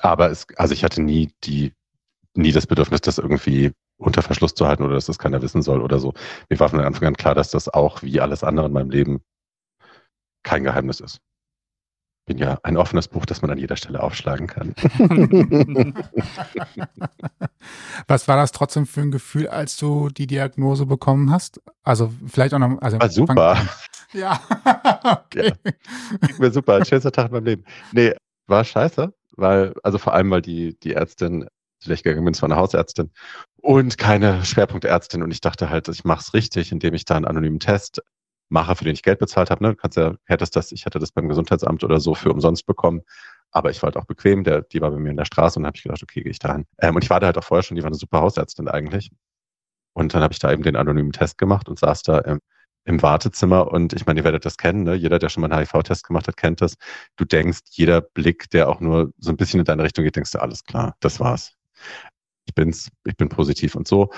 Aber 0.01 0.29
es, 0.29 0.47
also 0.57 0.73
ich 0.73 0.83
hatte 0.83 1.01
nie 1.01 1.31
die, 1.43 1.73
nie 2.35 2.51
das 2.51 2.67
Bedürfnis, 2.67 3.01
das 3.01 3.17
irgendwie 3.17 3.71
unter 3.97 4.21
Verschluss 4.21 4.53
zu 4.53 4.67
halten 4.67 4.83
oder 4.83 4.95
dass 4.95 5.05
das 5.05 5.19
keiner 5.19 5.41
wissen 5.41 5.61
soll 5.61 5.81
oder 5.81 5.99
so. 5.99 6.13
Mir 6.49 6.59
war 6.59 6.69
von 6.69 6.81
Anfang 6.81 7.07
an 7.07 7.15
klar, 7.15 7.35
dass 7.35 7.49
das 7.49 7.69
auch 7.69 8.03
wie 8.03 8.19
alles 8.19 8.43
andere 8.43 8.67
in 8.67 8.73
meinem 8.73 8.89
Leben 8.89 9.21
kein 10.43 10.63
Geheimnis 10.63 10.99
ist 10.99 11.21
bin 12.25 12.37
ja 12.37 12.59
ein 12.63 12.77
offenes 12.77 13.07
Buch, 13.07 13.25
das 13.25 13.41
man 13.41 13.51
an 13.51 13.57
jeder 13.57 13.75
Stelle 13.75 14.01
aufschlagen 14.01 14.47
kann. 14.47 14.73
Was 18.07 18.27
war 18.27 18.37
das 18.37 18.51
trotzdem 18.51 18.85
für 18.87 19.01
ein 19.01 19.11
Gefühl, 19.11 19.47
als 19.47 19.77
du 19.77 20.09
die 20.09 20.27
Diagnose 20.27 20.85
bekommen 20.85 21.31
hast? 21.31 21.61
Also 21.83 22.11
vielleicht 22.27 22.53
auch 22.53 22.59
noch. 22.59 22.81
Also 22.81 22.99
war 22.99 23.09
super. 23.09 23.57
Ja. 24.13 24.39
okay. 25.25 25.51
Ja. 25.63 25.71
Ging 26.27 26.37
mir 26.39 26.51
super. 26.51 26.75
Ein 26.75 26.85
schönster 26.85 27.11
Tag 27.11 27.25
in 27.25 27.31
meinem 27.33 27.45
Leben. 27.45 27.65
Nee, 27.91 28.13
war 28.47 28.63
scheiße, 28.63 29.13
weil, 29.35 29.73
also 29.83 29.97
vor 29.97 30.13
allem, 30.13 30.31
weil 30.31 30.41
die, 30.41 30.79
die 30.79 30.93
Ärztin, 30.93 31.49
zu 31.79 31.89
der 31.89 31.95
ich 31.95 32.03
gegangen 32.03 32.23
bin, 32.23 32.33
es 32.33 32.41
war 32.41 32.47
eine 32.47 32.55
Hausärztin 32.55 33.11
und 33.57 33.97
keine 33.97 34.45
Schwerpunktärztin. 34.45 35.21
Und 35.21 35.31
ich 35.31 35.41
dachte 35.41 35.69
halt, 35.69 35.89
ich 35.89 36.05
mache 36.05 36.21
es 36.21 36.33
richtig, 36.33 36.71
indem 36.71 36.93
ich 36.93 37.03
da 37.03 37.15
einen 37.15 37.25
anonymen 37.25 37.59
Test 37.59 38.01
mache, 38.49 38.75
für 38.75 38.83
den 38.83 38.93
ich 38.93 39.03
Geld 39.03 39.19
bezahlt 39.19 39.49
habe. 39.49 39.63
Ne? 39.63 39.71
Du 39.71 39.75
kannst 39.75 39.97
ja, 39.97 40.15
hättest 40.25 40.55
das, 40.55 40.71
ich 40.71 40.85
hatte 40.85 40.99
das 40.99 41.11
beim 41.11 41.27
Gesundheitsamt 41.27 41.83
oder 41.83 41.99
so 41.99 42.15
für 42.15 42.31
umsonst 42.31 42.65
bekommen. 42.65 43.01
Aber 43.51 43.69
ich 43.69 43.81
war 43.81 43.87
halt 43.87 43.97
auch 43.97 44.05
bequem, 44.05 44.43
der, 44.43 44.61
die 44.63 44.81
war 44.81 44.91
bei 44.91 44.97
mir 44.97 45.11
in 45.11 45.17
der 45.17 45.25
Straße 45.25 45.57
und 45.57 45.63
dann 45.63 45.69
habe 45.69 45.77
ich 45.77 45.83
gedacht, 45.83 46.03
okay, 46.03 46.21
gehe 46.21 46.31
ich 46.31 46.39
da 46.39 46.53
hin. 46.53 46.65
Ähm, 46.79 46.95
und 46.95 47.03
ich 47.03 47.09
war 47.09 47.19
da 47.19 47.27
halt 47.27 47.37
auch 47.37 47.43
vorher 47.43 47.63
schon, 47.63 47.75
die 47.75 47.83
war 47.83 47.87
eine 47.87 47.95
super 47.95 48.21
Hausärztin 48.21 48.67
eigentlich. 48.67 49.11
Und 49.93 50.13
dann 50.13 50.21
habe 50.21 50.33
ich 50.33 50.39
da 50.39 50.51
eben 50.51 50.63
den 50.63 50.75
anonymen 50.75 51.13
Test 51.13 51.37
gemacht 51.37 51.69
und 51.69 51.79
saß 51.79 52.03
da 52.03 52.19
im, 52.19 52.41
im 52.83 53.01
Wartezimmer 53.01 53.71
und 53.71 53.93
ich 53.93 54.05
meine, 54.05 54.19
ihr 54.19 54.23
werdet 54.25 54.45
das 54.45 54.57
kennen, 54.57 54.83
ne? 54.83 54.93
jeder, 54.93 55.19
der 55.19 55.29
schon 55.29 55.41
mal 55.41 55.51
einen 55.51 55.65
HIV-Test 55.65 56.05
gemacht 56.05 56.27
hat, 56.27 56.37
kennt 56.37 56.61
das. 56.61 56.75
Du 57.15 57.25
denkst, 57.25 57.59
jeder 57.71 58.01
Blick, 58.01 58.49
der 58.51 58.69
auch 58.69 58.79
nur 58.79 59.11
so 59.17 59.31
ein 59.31 59.37
bisschen 59.37 59.59
in 59.59 59.65
deine 59.65 59.83
Richtung 59.83 60.03
geht, 60.03 60.15
denkst 60.15 60.31
du, 60.31 60.39
alles 60.39 60.63
klar, 60.63 60.95
das 60.99 61.19
war's. 61.19 61.53
Ich 62.45 62.53
bin's, 62.53 62.89
ich 63.05 63.17
bin 63.17 63.29
positiv 63.29 63.75
und 63.75 63.87
so. 63.87 64.11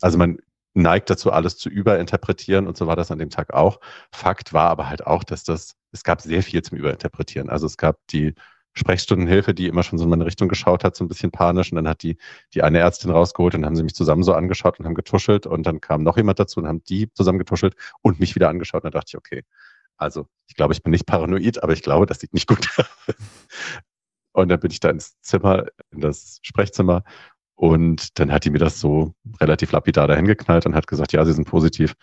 Also 0.00 0.18
man 0.18 0.38
neigt 0.74 1.10
dazu, 1.10 1.32
alles 1.32 1.56
zu 1.56 1.68
überinterpretieren 1.68 2.66
und 2.66 2.76
so 2.76 2.86
war 2.86 2.96
das 2.96 3.10
an 3.10 3.18
dem 3.18 3.30
Tag 3.30 3.52
auch. 3.52 3.80
Fakt 4.12 4.52
war 4.52 4.70
aber 4.70 4.88
halt 4.88 5.06
auch, 5.06 5.24
dass 5.24 5.44
das, 5.44 5.76
es 5.92 6.02
gab 6.04 6.20
sehr 6.20 6.42
viel 6.42 6.62
zum 6.62 6.78
Überinterpretieren. 6.78 7.50
Also 7.50 7.66
es 7.66 7.76
gab 7.76 7.98
die 8.08 8.34
Sprechstundenhilfe, 8.74 9.52
die 9.54 9.66
immer 9.66 9.82
schon 9.82 9.98
so 9.98 10.04
in 10.04 10.10
meine 10.10 10.24
Richtung 10.24 10.48
geschaut 10.48 10.82
hat, 10.84 10.96
so 10.96 11.04
ein 11.04 11.08
bisschen 11.08 11.30
panisch. 11.30 11.70
Und 11.72 11.76
dann 11.76 11.88
hat 11.88 12.02
die, 12.02 12.16
die 12.54 12.62
eine 12.62 12.78
Ärztin 12.78 13.10
rausgeholt 13.10 13.54
und 13.54 13.66
haben 13.66 13.76
sie 13.76 13.82
mich 13.82 13.94
zusammen 13.94 14.22
so 14.22 14.32
angeschaut 14.32 14.78
und 14.78 14.86
haben 14.86 14.94
getuschelt. 14.94 15.46
Und 15.46 15.64
dann 15.64 15.80
kam 15.80 16.02
noch 16.02 16.16
jemand 16.16 16.38
dazu 16.38 16.60
und 16.60 16.66
haben 16.66 16.82
die 16.84 17.12
zusammen 17.12 17.38
getuschelt 17.38 17.74
und 18.00 18.18
mich 18.18 18.34
wieder 18.34 18.48
angeschaut. 18.48 18.84
Und 18.84 18.94
dann 18.94 18.98
dachte 18.98 19.10
ich, 19.10 19.16
okay, 19.16 19.44
also 19.98 20.26
ich 20.48 20.56
glaube, 20.56 20.72
ich 20.72 20.82
bin 20.82 20.90
nicht 20.92 21.06
paranoid, 21.06 21.62
aber 21.62 21.74
ich 21.74 21.82
glaube, 21.82 22.06
das 22.06 22.20
sieht 22.20 22.32
nicht 22.32 22.48
gut 22.48 22.66
aus. 22.78 22.86
Und 24.32 24.48
dann 24.48 24.60
bin 24.60 24.70
ich 24.70 24.80
da 24.80 24.88
ins 24.88 25.20
Zimmer, 25.20 25.66
in 25.90 26.00
das 26.00 26.38
Sprechzimmer. 26.42 27.04
Und 27.62 28.18
dann 28.18 28.32
hat 28.32 28.44
die 28.44 28.50
mir 28.50 28.58
das 28.58 28.80
so 28.80 29.14
relativ 29.40 29.70
lapidar 29.70 30.08
dahin 30.08 30.26
geknallt 30.26 30.66
und 30.66 30.74
hat 30.74 30.88
gesagt, 30.88 31.12
ja, 31.12 31.24
sie 31.24 31.32
sind 31.32 31.46
positiv. 31.46 31.94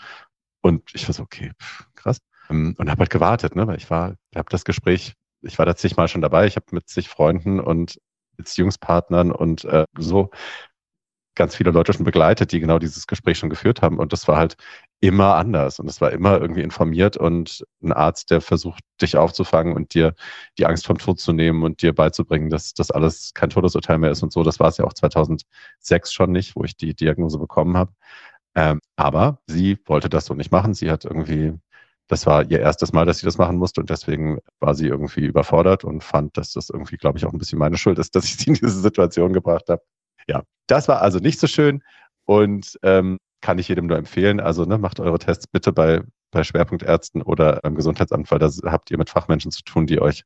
Und 0.61 0.89
ich 0.93 1.05
war 1.05 1.13
so, 1.13 1.21
okay, 1.23 1.51
krass. 1.95 2.19
Ähm, 2.49 2.75
und 2.77 2.89
habe 2.89 2.99
halt 2.99 3.09
gewartet, 3.09 3.57
ne, 3.57 3.67
weil 3.67 3.75
ich 3.75 3.89
war, 3.89 4.15
habe 4.33 4.47
das 4.49 4.63
Gespräch, 4.63 5.15
ich 5.41 5.59
war 5.59 5.65
da 5.65 5.75
zigmal 5.75 6.07
schon 6.07 6.21
dabei, 6.21 6.47
ich 6.47 6.55
habe 6.55 6.67
mit 6.71 6.87
zig 6.87 7.09
Freunden 7.09 7.59
und 7.59 7.99
Beziehungspartnern 8.37 9.33
und 9.33 9.65
äh, 9.65 9.83
so 9.97 10.29
ganz 11.39 11.55
viele 11.55 11.71
Leute 11.71 11.93
schon 11.93 12.03
begleitet, 12.03 12.51
die 12.51 12.59
genau 12.59 12.79
dieses 12.79 13.07
Gespräch 13.07 13.37
schon 13.39 13.49
geführt 13.49 13.81
haben. 13.81 13.97
Und 13.97 14.11
das 14.11 14.27
war 14.27 14.37
halt 14.37 14.57
immer 14.99 15.35
anders. 15.35 15.79
Und 15.79 15.89
es 15.89 16.01
war 16.01 16.11
immer 16.11 16.39
irgendwie 16.39 16.61
informiert 16.61 17.15
und 17.15 17.65
ein 17.81 17.93
Arzt, 17.93 18.29
der 18.29 18.41
versucht, 18.41 18.83
dich 19.01 19.15
aufzufangen 19.15 19.73
und 19.73 19.93
dir 19.93 20.15
die 20.57 20.65
Angst 20.65 20.85
vom 20.85 20.97
Tod 20.97 21.19
zu 21.19 21.31
nehmen 21.31 21.63
und 21.63 21.81
dir 21.81 21.95
beizubringen, 21.95 22.49
dass 22.49 22.73
das 22.73 22.91
alles 22.91 23.33
kein 23.33 23.49
Todesurteil 23.49 23.99
mehr 23.99 24.11
ist 24.11 24.21
und 24.21 24.33
so. 24.33 24.43
Das 24.43 24.59
war 24.59 24.67
es 24.67 24.77
ja 24.77 24.85
auch 24.85 24.93
2006 24.93 26.11
schon 26.11 26.31
nicht, 26.33 26.57
wo 26.57 26.65
ich 26.65 26.75
die 26.75 26.93
Diagnose 26.93 27.39
bekommen 27.39 27.77
habe. 27.77 27.93
Ähm, 28.55 28.81
aber 28.97 29.39
sie 29.47 29.77
wollte 29.85 30.09
das 30.09 30.25
so 30.25 30.33
nicht 30.33 30.51
machen. 30.51 30.73
Sie 30.73 30.91
hat 30.91 31.05
irgendwie, 31.05 31.53
das 32.07 32.25
war 32.25 32.43
ihr 32.51 32.59
erstes 32.59 32.91
Mal, 32.93 33.05
dass 33.05 33.19
sie 33.19 33.25
das 33.25 33.37
machen 33.37 33.57
musste 33.57 33.79
und 33.81 33.89
deswegen 33.89 34.39
war 34.59 34.75
sie 34.75 34.87
irgendwie 34.87 35.25
überfordert 35.25 35.85
und 35.85 36.03
fand, 36.03 36.37
dass 36.37 36.53
das 36.53 36.69
irgendwie, 36.69 36.97
glaube 36.97 37.17
ich, 37.17 37.25
auch 37.25 37.33
ein 37.33 37.39
bisschen 37.39 37.59
meine 37.59 37.77
Schuld 37.77 37.99
ist, 37.99 38.15
dass 38.15 38.25
ich 38.25 38.35
sie 38.37 38.49
in 38.49 38.55
diese 38.55 38.81
Situation 38.81 39.33
gebracht 39.33 39.69
habe. 39.69 39.83
Ja, 40.29 40.43
das 40.67 40.87
war 40.87 41.01
also 41.01 41.17
nicht 41.17 41.39
so 41.39 41.47
schön 41.47 41.81
und 42.25 42.77
ähm, 42.83 43.17
kann 43.41 43.57
ich 43.57 43.67
jedem 43.67 43.87
nur 43.87 43.97
empfehlen. 43.97 44.39
Also 44.39 44.63
ne, 44.63 44.77
macht 44.77 44.99
eure 44.99 45.17
Tests 45.17 45.47
bitte 45.47 45.73
bei, 45.73 46.03
bei 46.29 46.43
Schwerpunktärzten 46.43 47.23
oder 47.23 47.59
beim 47.63 47.73
Gesundheitsamt, 47.73 48.29
weil 48.29 48.37
da 48.37 48.51
habt 48.65 48.91
ihr 48.91 48.99
mit 48.99 49.09
Fachmenschen 49.09 49.49
zu 49.49 49.63
tun, 49.63 49.87
die 49.87 49.99
euch 49.99 50.23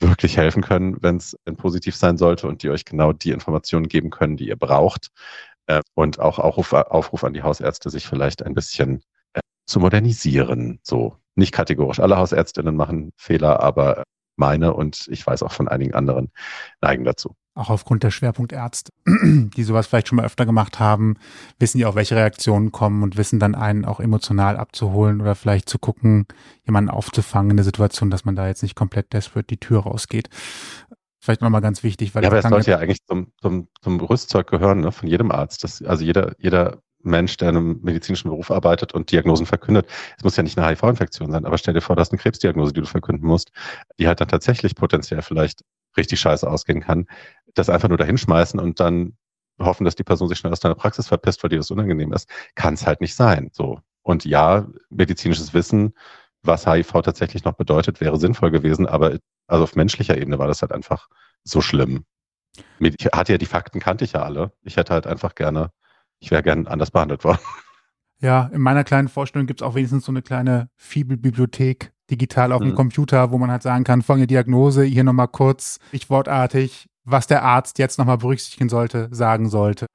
wirklich 0.00 0.38
helfen 0.38 0.62
können, 0.62 0.96
wenn 1.02 1.16
es 1.18 1.36
positiv 1.58 1.94
sein 1.94 2.16
sollte 2.16 2.48
und 2.48 2.62
die 2.62 2.70
euch 2.70 2.86
genau 2.86 3.12
die 3.12 3.32
Informationen 3.32 3.88
geben 3.88 4.08
können, 4.08 4.38
die 4.38 4.48
ihr 4.48 4.56
braucht. 4.56 5.08
Äh, 5.66 5.82
und 5.94 6.20
auch 6.20 6.38
Aufruf, 6.38 6.72
Aufruf 6.72 7.22
an 7.22 7.34
die 7.34 7.42
Hausärzte, 7.42 7.90
sich 7.90 8.06
vielleicht 8.06 8.42
ein 8.42 8.54
bisschen 8.54 9.02
äh, 9.34 9.40
zu 9.66 9.78
modernisieren. 9.78 10.80
So 10.82 11.18
nicht 11.34 11.52
kategorisch. 11.52 12.00
Alle 12.00 12.16
Hausärztinnen 12.16 12.76
machen 12.76 13.12
Fehler, 13.18 13.60
aber 13.60 14.04
meine 14.36 14.72
und 14.72 15.06
ich 15.08 15.26
weiß 15.26 15.42
auch 15.42 15.52
von 15.52 15.68
einigen 15.68 15.94
anderen 15.94 16.30
neigen 16.80 17.04
dazu 17.04 17.36
auch 17.54 17.70
aufgrund 17.70 18.02
der 18.02 18.10
Schwerpunktärzte, 18.10 18.92
die 19.06 19.62
sowas 19.62 19.86
vielleicht 19.86 20.08
schon 20.08 20.16
mal 20.16 20.24
öfter 20.24 20.44
gemacht 20.44 20.80
haben, 20.80 21.16
wissen 21.58 21.78
die 21.78 21.86
auch, 21.86 21.94
welche 21.94 22.16
Reaktionen 22.16 22.72
kommen 22.72 23.02
und 23.02 23.16
wissen 23.16 23.38
dann 23.38 23.54
einen 23.54 23.84
auch 23.84 24.00
emotional 24.00 24.56
abzuholen 24.56 25.20
oder 25.20 25.34
vielleicht 25.34 25.68
zu 25.68 25.78
gucken, 25.78 26.26
jemanden 26.64 26.90
aufzufangen 26.90 27.50
in 27.50 27.56
der 27.56 27.64
Situation, 27.64 28.10
dass 28.10 28.24
man 28.24 28.36
da 28.36 28.48
jetzt 28.48 28.62
nicht 28.62 28.74
komplett 28.74 29.12
desperate 29.12 29.46
die 29.46 29.58
Tür 29.58 29.80
rausgeht. 29.80 30.28
Vielleicht 31.20 31.40
nochmal 31.40 31.62
ganz 31.62 31.82
wichtig, 31.82 32.14
weil 32.14 32.22
ja, 32.22 32.28
aber 32.28 32.42
das 32.42 32.50
sollte 32.50 32.72
ja 32.72 32.78
eigentlich 32.78 33.02
zum, 33.06 33.32
zum, 33.40 33.68
zum 33.80 34.00
Rüstzeug 34.00 34.46
gehören, 34.50 34.80
ne, 34.80 34.92
von 34.92 35.08
jedem 35.08 35.30
Arzt. 35.30 35.64
Das, 35.64 35.80
also 35.82 36.04
jeder, 36.04 36.32
jeder 36.38 36.82
Mensch, 37.04 37.36
der 37.36 37.50
in 37.50 37.56
einem 37.56 37.80
medizinischen 37.82 38.28
Beruf 38.28 38.50
arbeitet 38.50 38.92
und 38.94 39.10
Diagnosen 39.10 39.46
verkündet. 39.46 39.86
Es 40.18 40.24
muss 40.24 40.36
ja 40.36 40.42
nicht 40.42 40.58
eine 40.58 40.68
HIV-Infektion 40.68 41.30
sein, 41.30 41.44
aber 41.44 41.58
stell 41.58 41.74
dir 41.74 41.80
vor, 41.80 41.96
das 41.96 42.08
ist 42.08 42.12
eine 42.12 42.20
Krebsdiagnose, 42.20 42.72
die 42.72 42.80
du 42.80 42.86
verkünden 42.86 43.26
musst, 43.26 43.52
die 43.98 44.06
halt 44.06 44.20
dann 44.20 44.28
tatsächlich 44.28 44.74
potenziell 44.74 45.22
vielleicht 45.22 45.62
richtig 45.96 46.20
scheiße 46.20 46.48
ausgehen 46.48 46.80
kann 46.80 47.06
das 47.54 47.68
einfach 47.68 47.88
nur 47.88 47.98
dahinschmeißen 47.98 48.60
und 48.60 48.80
dann 48.80 49.16
hoffen, 49.58 49.84
dass 49.84 49.94
die 49.94 50.04
Person 50.04 50.28
sich 50.28 50.38
schnell 50.38 50.52
aus 50.52 50.60
deiner 50.60 50.74
Praxis 50.74 51.08
verpisst, 51.08 51.42
weil 51.42 51.50
dir 51.50 51.58
das 51.58 51.70
unangenehm 51.70 52.12
ist, 52.12 52.28
kann 52.54 52.74
es 52.74 52.86
halt 52.86 53.00
nicht 53.00 53.14
sein. 53.14 53.50
So. 53.52 53.80
Und 54.02 54.24
ja, 54.24 54.66
medizinisches 54.90 55.54
Wissen, 55.54 55.94
was 56.42 56.66
HIV 56.66 56.92
tatsächlich 57.02 57.44
noch 57.44 57.54
bedeutet, 57.54 58.00
wäre 58.00 58.18
sinnvoll 58.18 58.50
gewesen, 58.50 58.86
aber 58.86 59.18
also 59.46 59.64
auf 59.64 59.76
menschlicher 59.76 60.16
Ebene 60.16 60.38
war 60.38 60.46
das 60.46 60.62
halt 60.62 60.72
einfach 60.72 61.08
so 61.42 61.60
schlimm. 61.60 62.04
Ich 62.78 63.06
hatte 63.12 63.32
ja 63.32 63.38
die 63.38 63.46
Fakten, 63.46 63.80
kannte 63.80 64.04
ich 64.04 64.12
ja 64.12 64.22
alle. 64.22 64.52
Ich 64.62 64.76
hätte 64.76 64.92
halt 64.92 65.06
einfach 65.06 65.34
gerne, 65.34 65.70
ich 66.18 66.30
wäre 66.30 66.42
gern 66.42 66.66
anders 66.66 66.90
behandelt 66.90 67.24
worden. 67.24 67.40
Ja, 68.20 68.50
in 68.52 68.60
meiner 68.60 68.84
kleinen 68.84 69.08
Vorstellung 69.08 69.46
gibt 69.46 69.60
es 69.60 69.66
auch 69.66 69.74
wenigstens 69.74 70.04
so 70.04 70.12
eine 70.12 70.22
kleine 70.22 70.70
Fibelbibliothek 70.76 71.92
digital 72.10 72.52
auf 72.52 72.62
dem 72.62 72.70
mhm. 72.70 72.76
Computer, 72.76 73.30
wo 73.30 73.38
man 73.38 73.50
halt 73.50 73.62
sagen 73.62 73.84
kann, 73.84 74.02
folgende 74.02 74.26
Diagnose, 74.26 74.84
hier 74.84 75.04
nochmal 75.04 75.28
kurz, 75.28 75.78
stichwortartig, 75.88 76.86
was 77.04 77.26
der 77.26 77.42
Arzt 77.42 77.78
jetzt 77.78 77.98
nochmal 77.98 78.18
berücksichtigen 78.18 78.68
sollte, 78.68 79.08
sagen 79.10 79.48
sollte, 79.48 79.86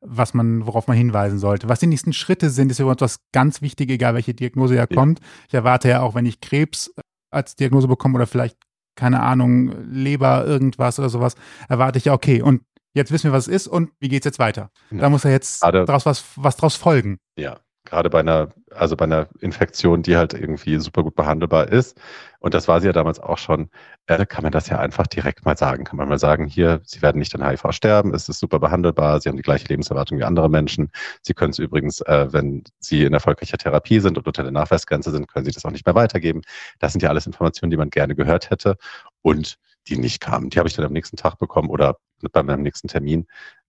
was 0.00 0.34
man, 0.34 0.66
worauf 0.66 0.86
man 0.86 0.96
hinweisen 0.96 1.38
sollte. 1.38 1.68
Was 1.68 1.80
die 1.80 1.86
nächsten 1.86 2.12
Schritte 2.12 2.50
sind, 2.50 2.70
ist 2.70 2.78
übrigens 2.78 3.00
was 3.00 3.20
ganz 3.32 3.62
wichtig, 3.62 3.90
egal 3.90 4.14
welche 4.14 4.34
Diagnose 4.34 4.74
ja 4.74 4.86
kommt. 4.86 5.20
Ich 5.48 5.54
erwarte 5.54 5.88
ja 5.88 6.02
auch, 6.02 6.14
wenn 6.14 6.26
ich 6.26 6.40
Krebs 6.40 6.92
als 7.30 7.56
Diagnose 7.56 7.88
bekomme 7.88 8.14
oder 8.14 8.26
vielleicht, 8.26 8.56
keine 8.94 9.22
Ahnung, 9.22 9.90
Leber, 9.90 10.46
irgendwas 10.46 10.98
oder 10.98 11.08
sowas, 11.08 11.34
erwarte 11.68 11.98
ich 11.98 12.06
ja, 12.06 12.12
okay, 12.12 12.40
und 12.40 12.62
jetzt 12.94 13.12
wissen 13.12 13.24
wir, 13.24 13.32
was 13.32 13.46
es 13.46 13.54
ist 13.54 13.68
und 13.68 13.90
wie 14.00 14.08
geht 14.08 14.22
es 14.22 14.26
jetzt 14.26 14.38
weiter? 14.38 14.70
Ja. 14.90 15.00
Da 15.00 15.10
muss 15.10 15.24
ja 15.24 15.30
jetzt 15.30 15.60
draus 15.60 16.06
was, 16.06 16.24
was 16.36 16.56
draus 16.56 16.76
folgen. 16.76 17.18
Ja, 17.36 17.58
gerade 17.86 18.10
bei 18.10 18.20
einer, 18.20 18.50
also 18.70 18.96
bei 18.96 19.04
einer 19.04 19.28
Infektion, 19.40 20.02
die 20.02 20.16
halt 20.16 20.34
irgendwie 20.34 20.78
super 20.78 21.02
gut 21.02 21.14
behandelbar 21.14 21.68
ist, 21.68 21.98
und 22.40 22.54
das 22.54 22.68
war 22.68 22.80
sie 22.80 22.86
ja 22.86 22.92
damals 22.92 23.18
auch 23.18 23.38
schon, 23.38 23.70
äh, 24.06 24.24
kann 24.26 24.42
man 24.42 24.52
das 24.52 24.68
ja 24.68 24.78
einfach 24.78 25.06
direkt 25.06 25.44
mal 25.44 25.56
sagen. 25.56 25.84
Kann 25.84 25.96
man 25.96 26.08
mal 26.08 26.18
sagen, 26.18 26.46
hier, 26.46 26.80
Sie 26.84 27.02
werden 27.02 27.18
nicht 27.18 27.34
an 27.34 27.44
HIV 27.44 27.72
sterben, 27.72 28.14
es 28.14 28.28
ist 28.28 28.38
super 28.38 28.60
behandelbar, 28.60 29.20
Sie 29.20 29.28
haben 29.28 29.36
die 29.36 29.42
gleiche 29.42 29.66
Lebenserwartung 29.68 30.18
wie 30.18 30.24
andere 30.24 30.48
Menschen. 30.50 30.90
Sie 31.22 31.34
können 31.34 31.50
es 31.50 31.58
übrigens, 31.58 32.02
äh, 32.02 32.32
wenn 32.32 32.62
Sie 32.78 33.04
in 33.04 33.14
erfolgreicher 33.14 33.58
Therapie 33.58 34.00
sind 34.00 34.18
und 34.18 34.26
unter 34.26 34.42
der 34.42 34.52
Nachweisgrenze 34.52 35.10
sind, 35.10 35.28
können 35.28 35.44
Sie 35.44 35.52
das 35.52 35.64
auch 35.64 35.70
nicht 35.70 35.86
mehr 35.86 35.94
weitergeben. 35.94 36.42
Das 36.78 36.92
sind 36.92 37.02
ja 37.02 37.08
alles 37.08 37.26
Informationen, 37.26 37.70
die 37.70 37.76
man 37.76 37.90
gerne 37.90 38.14
gehört 38.14 38.50
hätte 38.50 38.76
und 39.22 39.56
die 39.88 39.96
nicht 39.96 40.20
kamen. 40.20 40.50
Die 40.50 40.58
habe 40.58 40.68
ich 40.68 40.74
dann 40.76 40.84
am 40.84 40.92
nächsten 40.92 41.16
Tag 41.16 41.38
bekommen 41.38 41.70
oder 41.70 41.98
bei 42.32 42.42
meinem 42.42 42.62
nächsten 42.62 42.88
Termin 42.88 43.26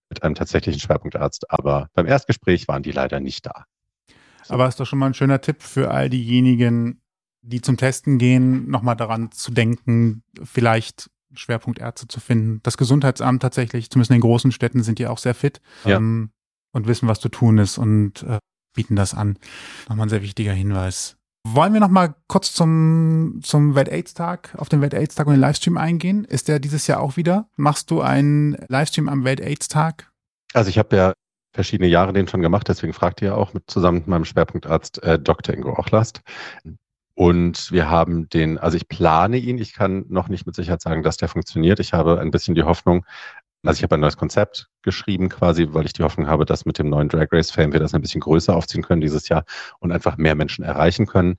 mit 0.08 0.22
einem 0.22 0.34
tatsächlichen 0.34 0.80
Schwerpunktarzt. 0.80 1.50
Aber 1.50 1.88
beim 1.94 2.06
Erstgespräch 2.06 2.68
waren 2.68 2.82
die 2.82 2.92
leider 2.92 3.20
nicht 3.20 3.46
da. 3.46 3.64
Aber 4.50 4.68
ist 4.68 4.80
doch 4.80 4.86
schon 4.86 4.98
mal 4.98 5.06
ein 5.06 5.14
schöner 5.14 5.40
Tipp 5.40 5.62
für 5.62 5.90
all 5.90 6.10
diejenigen, 6.10 7.00
die 7.42 7.60
zum 7.60 7.76
Testen 7.76 8.18
gehen, 8.18 8.68
nochmal 8.68 8.96
daran 8.96 9.30
zu 9.32 9.52
denken, 9.52 10.22
vielleicht 10.42 11.10
Schwerpunktärzte 11.34 12.08
zu 12.08 12.20
finden. 12.20 12.60
Das 12.62 12.76
Gesundheitsamt 12.76 13.42
tatsächlich, 13.42 13.90
zumindest 13.90 14.10
in 14.10 14.16
den 14.16 14.22
großen 14.22 14.52
Städten, 14.52 14.82
sind 14.82 14.98
die 14.98 15.06
auch 15.06 15.18
sehr 15.18 15.34
fit 15.34 15.60
ja. 15.84 15.96
ähm, 15.96 16.30
und 16.72 16.86
wissen, 16.86 17.08
was 17.08 17.20
zu 17.20 17.28
tun 17.28 17.58
ist 17.58 17.78
und 17.78 18.22
äh, 18.22 18.38
bieten 18.74 18.96
das 18.96 19.14
an. 19.14 19.38
Nochmal 19.88 20.06
ein 20.06 20.10
sehr 20.10 20.22
wichtiger 20.22 20.52
Hinweis. 20.52 21.16
Wollen 21.46 21.72
wir 21.72 21.80
nochmal 21.80 22.14
kurz 22.26 22.52
zum, 22.52 23.40
zum 23.42 23.74
Welt-AIDS-Tag, 23.74 24.54
auf 24.58 24.68
den 24.68 24.80
Welt-AIDS-Tag 24.80 25.26
und 25.26 25.34
den 25.34 25.40
Livestream 25.40 25.76
eingehen? 25.76 26.24
Ist 26.24 26.48
der 26.48 26.58
dieses 26.58 26.86
Jahr 26.86 27.00
auch 27.00 27.16
wieder? 27.16 27.48
Machst 27.56 27.90
du 27.90 28.00
einen 28.00 28.56
Livestream 28.68 29.08
am 29.08 29.24
Welt-AIDS-Tag? 29.24 30.10
Also 30.52 30.68
ich 30.70 30.78
habe 30.78 30.96
ja 30.96 31.12
verschiedene 31.52 31.88
Jahre 31.88 32.12
den 32.12 32.28
schon 32.28 32.42
gemacht, 32.42 32.68
deswegen 32.68 32.92
fragt 32.92 33.22
ihr 33.22 33.36
auch 33.36 33.54
mit 33.54 33.64
zusammen 33.70 33.98
mit 33.98 34.08
meinem 34.08 34.24
Schwerpunktarzt 34.24 35.02
äh, 35.02 35.18
Dr. 35.18 35.54
Ingo 35.54 35.78
Ochlast. 35.78 36.20
Und 37.14 37.72
wir 37.72 37.90
haben 37.90 38.28
den, 38.28 38.58
also 38.58 38.76
ich 38.76 38.86
plane 38.86 39.38
ihn, 39.38 39.58
ich 39.58 39.74
kann 39.74 40.04
noch 40.08 40.28
nicht 40.28 40.46
mit 40.46 40.54
Sicherheit 40.54 40.80
sagen, 40.80 41.02
dass 41.02 41.16
der 41.16 41.28
funktioniert. 41.28 41.80
Ich 41.80 41.92
habe 41.92 42.20
ein 42.20 42.30
bisschen 42.30 42.54
die 42.54 42.62
Hoffnung, 42.62 43.04
also 43.64 43.78
ich 43.78 43.82
habe 43.82 43.96
ein 43.96 44.00
neues 44.00 44.16
Konzept 44.16 44.68
geschrieben 44.82 45.28
quasi, 45.28 45.66
weil 45.70 45.84
ich 45.84 45.92
die 45.92 46.04
Hoffnung 46.04 46.28
habe, 46.28 46.44
dass 46.44 46.64
mit 46.64 46.78
dem 46.78 46.88
neuen 46.88 47.08
Drag 47.08 47.26
Race 47.32 47.50
Fame 47.50 47.72
wir 47.72 47.80
das 47.80 47.92
ein 47.92 48.02
bisschen 48.02 48.20
größer 48.20 48.54
aufziehen 48.54 48.82
können 48.82 49.00
dieses 49.00 49.28
Jahr 49.28 49.44
und 49.80 49.90
einfach 49.90 50.16
mehr 50.16 50.36
Menschen 50.36 50.64
erreichen 50.64 51.06
können. 51.06 51.38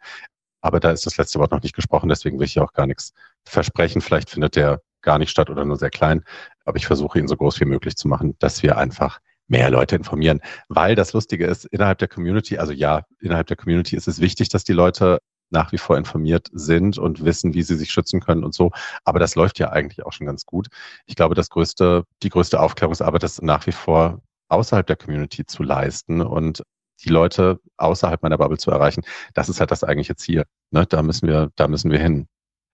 Aber 0.61 0.81
da 0.81 0.91
ist 0.91 1.05
das 1.05 1.17
letzte 1.17 1.39
Wort 1.39 1.51
noch 1.51 1.63
nicht 1.63 1.75
gesprochen, 1.75 2.09
deswegen 2.09 2.39
will 2.39 2.45
ich 2.45 2.59
auch 2.59 2.73
gar 2.73 2.85
nichts 2.85 3.13
versprechen. 3.45 4.01
Vielleicht 4.01 4.29
findet 4.29 4.57
der 4.57 4.81
gar 5.01 5.17
nicht 5.17 5.29
statt 5.29 5.49
oder 5.49 5.63
nur 5.63 5.77
sehr 5.77 5.89
klein. 5.89 6.23
Aber 6.65 6.77
ich 6.77 6.87
versuche 6.87 7.19
ihn 7.19 7.27
so 7.27 7.37
groß 7.37 7.59
wie 7.61 7.65
möglich 7.65 7.95
zu 7.95 8.09
machen, 8.09 8.35
dass 8.39 8.61
wir 8.63 8.77
einfach 8.77 9.19
mehr 9.49 9.69
Leute 9.69 9.95
informieren. 9.95 10.39
Weil 10.69 10.95
das 10.95 11.13
Lustige 11.13 11.45
ist, 11.45 11.65
innerhalb 11.65 11.97
der 11.97 12.07
Community, 12.07 12.57
also 12.57 12.71
ja, 12.71 13.03
innerhalb 13.19 13.47
der 13.47 13.57
Community 13.57 13.95
ist 13.95 14.07
es 14.07 14.21
wichtig, 14.21 14.49
dass 14.49 14.63
die 14.63 14.73
Leute 14.73 15.19
nach 15.51 15.71
wie 15.71 15.77
vor 15.77 15.97
informiert 15.97 16.47
sind 16.53 16.97
und 16.97 17.25
wissen, 17.25 17.53
wie 17.53 17.63
sie 17.63 17.75
sich 17.75 17.91
schützen 17.91 18.19
können 18.19 18.43
und 18.43 18.53
so. 18.53 18.71
Aber 19.03 19.19
das 19.19 19.35
läuft 19.35 19.59
ja 19.59 19.71
eigentlich 19.71 20.05
auch 20.05 20.13
schon 20.13 20.27
ganz 20.27 20.45
gut. 20.45 20.67
Ich 21.05 21.15
glaube, 21.15 21.35
das 21.35 21.49
größte, 21.49 22.03
die 22.23 22.29
größte 22.29 22.59
Aufklärungsarbeit 22.59 23.23
ist 23.23 23.41
nach 23.41 23.65
wie 23.67 23.71
vor 23.71 24.21
außerhalb 24.49 24.85
der 24.85 24.95
Community 24.95 25.45
zu 25.45 25.63
leisten 25.63 26.21
und 26.21 26.63
die 27.03 27.09
Leute 27.09 27.59
außerhalb 27.77 28.21
meiner 28.21 28.37
Bubble 28.37 28.57
zu 28.57 28.71
erreichen. 28.71 29.03
Das 29.33 29.49
ist 29.49 29.59
halt 29.59 29.71
das 29.71 29.83
eigentliche 29.83 30.15
Ziel. 30.15 30.43
Ne? 30.71 30.85
Da 30.85 31.01
müssen 31.01 31.27
wir, 31.27 31.49
da 31.55 31.67
müssen 31.67 31.91
wir 31.91 31.99
hin. 31.99 32.27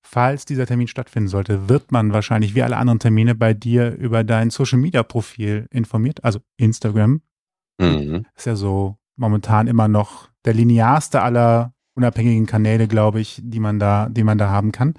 Falls 0.08 0.46
dieser 0.46 0.68
Termin 0.68 0.88
stattfinden 0.88 1.30
sollte, 1.30 1.68
wird 1.68 1.92
man 1.92 2.14
wahrscheinlich 2.14 2.54
wie 2.54 2.62
alle 2.62 2.78
anderen 2.78 3.00
Termine 3.00 3.34
bei 3.34 3.56
dir 3.56 3.96
über 3.96 4.24
dein 4.24 4.52
Social 4.52 4.78
Media 4.78 5.02
Profil 5.02 5.68
informiert, 5.72 6.24
also 6.24 6.40
Instagram. 6.58 7.22
Mhm. 7.80 8.24
Ist 8.36 8.46
ja 8.46 8.56
so 8.56 8.98
momentan 9.16 9.66
immer 9.66 9.88
noch 9.88 10.30
der 10.46 10.54
linearste 10.54 11.24
aller 11.24 11.74
unabhängigen 11.96 12.46
Kanäle, 12.46 12.88
glaube 12.88 13.20
ich, 13.20 13.42
die 13.44 13.60
man 13.60 13.80
da, 13.80 14.08
die 14.08 14.24
man 14.24 14.38
da 14.38 14.48
haben 14.48 14.72
kann. 14.72 14.94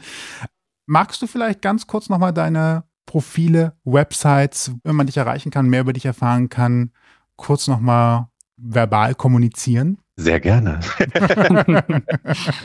Magst 0.86 1.22
du 1.22 1.28
vielleicht 1.28 1.62
ganz 1.62 1.86
kurz 1.86 2.08
nochmal 2.08 2.32
deine 2.32 2.82
Profile, 3.06 3.76
Websites, 3.84 4.72
wenn 4.82 4.96
man 4.96 5.06
dich 5.06 5.16
erreichen 5.16 5.52
kann, 5.52 5.68
mehr 5.68 5.82
über 5.82 5.92
dich 5.92 6.04
erfahren 6.04 6.48
kann, 6.48 6.90
kurz 7.36 7.68
nochmal 7.68 8.26
verbal 8.56 9.14
kommunizieren? 9.14 9.98
Sehr 10.16 10.40
gerne. 10.40 10.80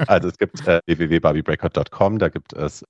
also 0.08 0.30
es 0.30 0.38
gibt 0.38 0.66
äh, 0.68 0.80
www.barbiebreakout.com, 0.86 2.18
da 2.18 2.30
gibt 2.30 2.54
es 2.54 2.86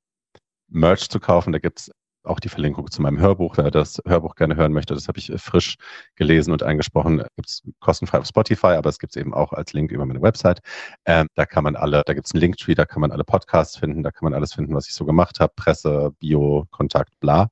Merch 0.70 1.10
zu 1.10 1.20
kaufen, 1.20 1.52
da 1.52 1.60
gibt 1.60 1.80
es 1.80 1.92
auch 2.24 2.40
die 2.40 2.50
Verlinkung 2.50 2.90
zu 2.92 3.02
meinem 3.02 3.20
Hörbuch. 3.20 3.58
Wer 3.58 3.72
das 3.72 4.00
Hörbuch 4.06 4.36
gerne 4.36 4.56
hören 4.56 4.74
möchte, 4.74 4.94
das 4.94 5.08
habe 5.08 5.18
ich 5.18 5.32
äh, 5.32 5.38
frisch 5.38 5.76
gelesen 6.16 6.52
und 6.52 6.64
eingesprochen. 6.64 7.24
Gibt 7.36 7.50
es 7.50 7.64
kostenfrei 7.80 8.20
auf 8.20 8.28
Spotify, 8.28 8.68
aber 8.68 8.90
es 8.90 9.00
gibt 9.00 9.16
es 9.16 9.20
eben 9.20 9.34
auch 9.34 9.54
als 9.54 9.74
Link 9.74 9.92
über 9.92 10.06
meine 10.06 10.22
Website. 10.22 10.60
Ähm, 11.06 11.28
da 11.36 11.46
kann 11.46 11.64
man 11.64 11.76
alle, 11.76 12.04
da 12.06 12.14
gibt 12.14 12.28
es 12.28 12.34
einen 12.34 12.42
Linktree, 12.42 12.76
da 12.76 12.86
kann 12.86 13.02
man 13.02 13.12
alle 13.12 13.24
Podcasts 13.24 13.78
finden, 13.78 14.04
da 14.04 14.12
kann 14.12 14.26
man 14.26 14.34
alles 14.34 14.54
finden, 14.54 14.76
was 14.76 14.88
ich 14.88 14.94
so 14.94 15.06
gemacht 15.06 15.40
habe. 15.40 15.54
Presse, 15.56 16.12
Bio, 16.20 16.68
Kontakt, 16.70 17.20
bla. 17.20 17.50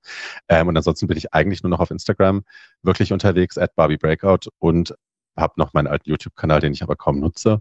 Ähm, 0.48 0.68
und 0.68 0.78
ansonsten 0.78 1.08
bin 1.08 1.18
ich 1.18 1.34
eigentlich 1.34 1.64
nur 1.64 1.72
noch 1.72 1.80
auf 1.80 1.92
Instagram 1.92 2.44
wirklich 2.84 3.12
unterwegs, 3.12 3.58
at 3.58 3.76
Barbie 3.76 3.98
Breakout 3.98 4.50
und 4.60 4.94
habe 5.40 5.54
noch 5.58 5.74
meinen 5.74 5.88
alten 5.88 6.10
YouTube-Kanal, 6.10 6.60
den 6.62 6.74
ich 6.74 6.84
aber 6.84 6.96
kaum 6.96 7.20
nutze. 7.20 7.60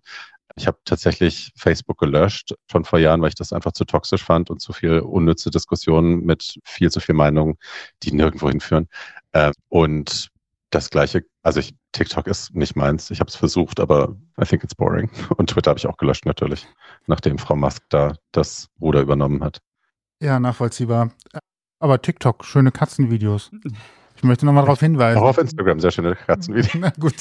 Ich 0.57 0.67
habe 0.67 0.79
tatsächlich 0.85 1.53
Facebook 1.57 1.99
gelöscht, 1.99 2.55
schon 2.71 2.85
vor 2.85 2.99
Jahren, 2.99 3.21
weil 3.21 3.29
ich 3.29 3.35
das 3.35 3.53
einfach 3.53 3.73
zu 3.73 3.85
toxisch 3.85 4.25
fand 4.25 4.51
und 4.51 4.61
zu 4.61 4.73
viel 4.73 5.01
unnütze 5.01 5.51
Diskussionen 5.51 6.25
mit 6.25 6.59
viel 6.65 6.91
zu 6.91 7.01
viel 7.01 7.15
Meinungen, 7.15 7.57
die 8.03 8.13
nirgendwo 8.13 8.49
hinführen. 8.49 8.89
Äh, 9.33 9.53
und 9.69 10.31
das 10.71 10.91
gleiche, 10.91 11.25
also 11.43 11.61
ich, 11.61 11.75
TikTok 11.93 12.27
ist 12.27 12.55
nicht 12.55 12.77
meins. 12.77 13.11
Ich 13.11 13.21
habe 13.21 13.29
es 13.29 13.37
versucht, 13.37 13.81
aber 13.81 14.17
I 14.41 14.45
think 14.45 14.65
it's 14.65 14.75
boring. 14.75 15.11
Und 15.37 15.51
Twitter 15.51 15.71
habe 15.71 15.79
ich 15.79 15.87
auch 15.87 15.97
gelöscht 15.97 16.27
natürlich, 16.27 16.67
nachdem 17.07 17.39
Frau 17.39 17.57
Musk 17.57 17.83
da 17.89 18.15
das 18.33 18.69
Ruder 18.81 19.01
übernommen 19.01 19.43
hat. 19.43 19.61
Ja, 20.21 20.39
nachvollziehbar. 20.39 21.13
Aber 21.79 22.03
TikTok, 22.03 22.45
schöne 22.45 22.73
Katzenvideos. 22.73 23.51
Ich 24.19 24.25
möchte 24.25 24.45
nochmal 24.45 24.65
darauf 24.65 24.81
hinweisen. 24.81 25.19
Auch 25.19 25.29
auf 25.29 25.39
Instagram, 25.39 25.81
sehr 25.81 25.93
schöne 25.93 26.17
Katzenvideos. 26.17 26.75
Na 26.81 26.91
gut. 26.99 27.15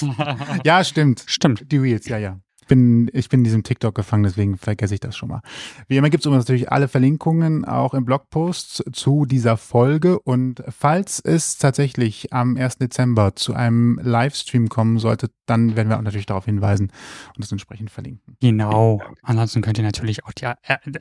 Ja, 0.63 0.83
stimmt. 0.83 1.23
Stimmt. 1.27 1.71
Die 1.71 1.77
Reels, 1.77 2.07
ja, 2.07 2.17
ja 2.17 2.39
bin, 2.67 3.09
ich 3.13 3.29
bin 3.29 3.41
in 3.41 3.43
diesem 3.45 3.63
TikTok 3.63 3.95
gefangen, 3.95 4.23
deswegen 4.23 4.57
vergesse 4.57 4.93
ich 4.93 4.99
das 4.99 5.15
schon 5.15 5.29
mal. 5.29 5.41
Wie 5.87 5.97
immer 5.97 6.09
gibt 6.09 6.25
es 6.25 6.31
natürlich 6.31 6.71
alle 6.71 6.87
Verlinkungen 6.87 7.65
auch 7.65 7.93
im 7.93 8.05
Blogpost 8.05 8.83
zu 8.93 9.25
dieser 9.25 9.57
Folge. 9.57 10.19
Und 10.19 10.63
falls 10.69 11.19
es 11.19 11.57
tatsächlich 11.57 12.33
am 12.33 12.57
1. 12.57 12.77
Dezember 12.77 13.35
zu 13.35 13.53
einem 13.53 13.99
Livestream 14.01 14.69
kommen 14.69 14.99
sollte, 14.99 15.29
dann 15.45 15.75
werden 15.75 15.89
wir 15.89 15.97
auch 15.97 16.01
natürlich 16.01 16.25
darauf 16.25 16.45
hinweisen 16.45 16.91
und 17.35 17.43
das 17.43 17.51
entsprechend 17.51 17.89
verlinken. 17.89 18.35
Genau. 18.41 19.01
Ansonsten 19.23 19.61
könnt 19.61 19.77
ihr 19.77 19.83
natürlich 19.83 20.25
auch 20.25 20.33
die 20.33 20.47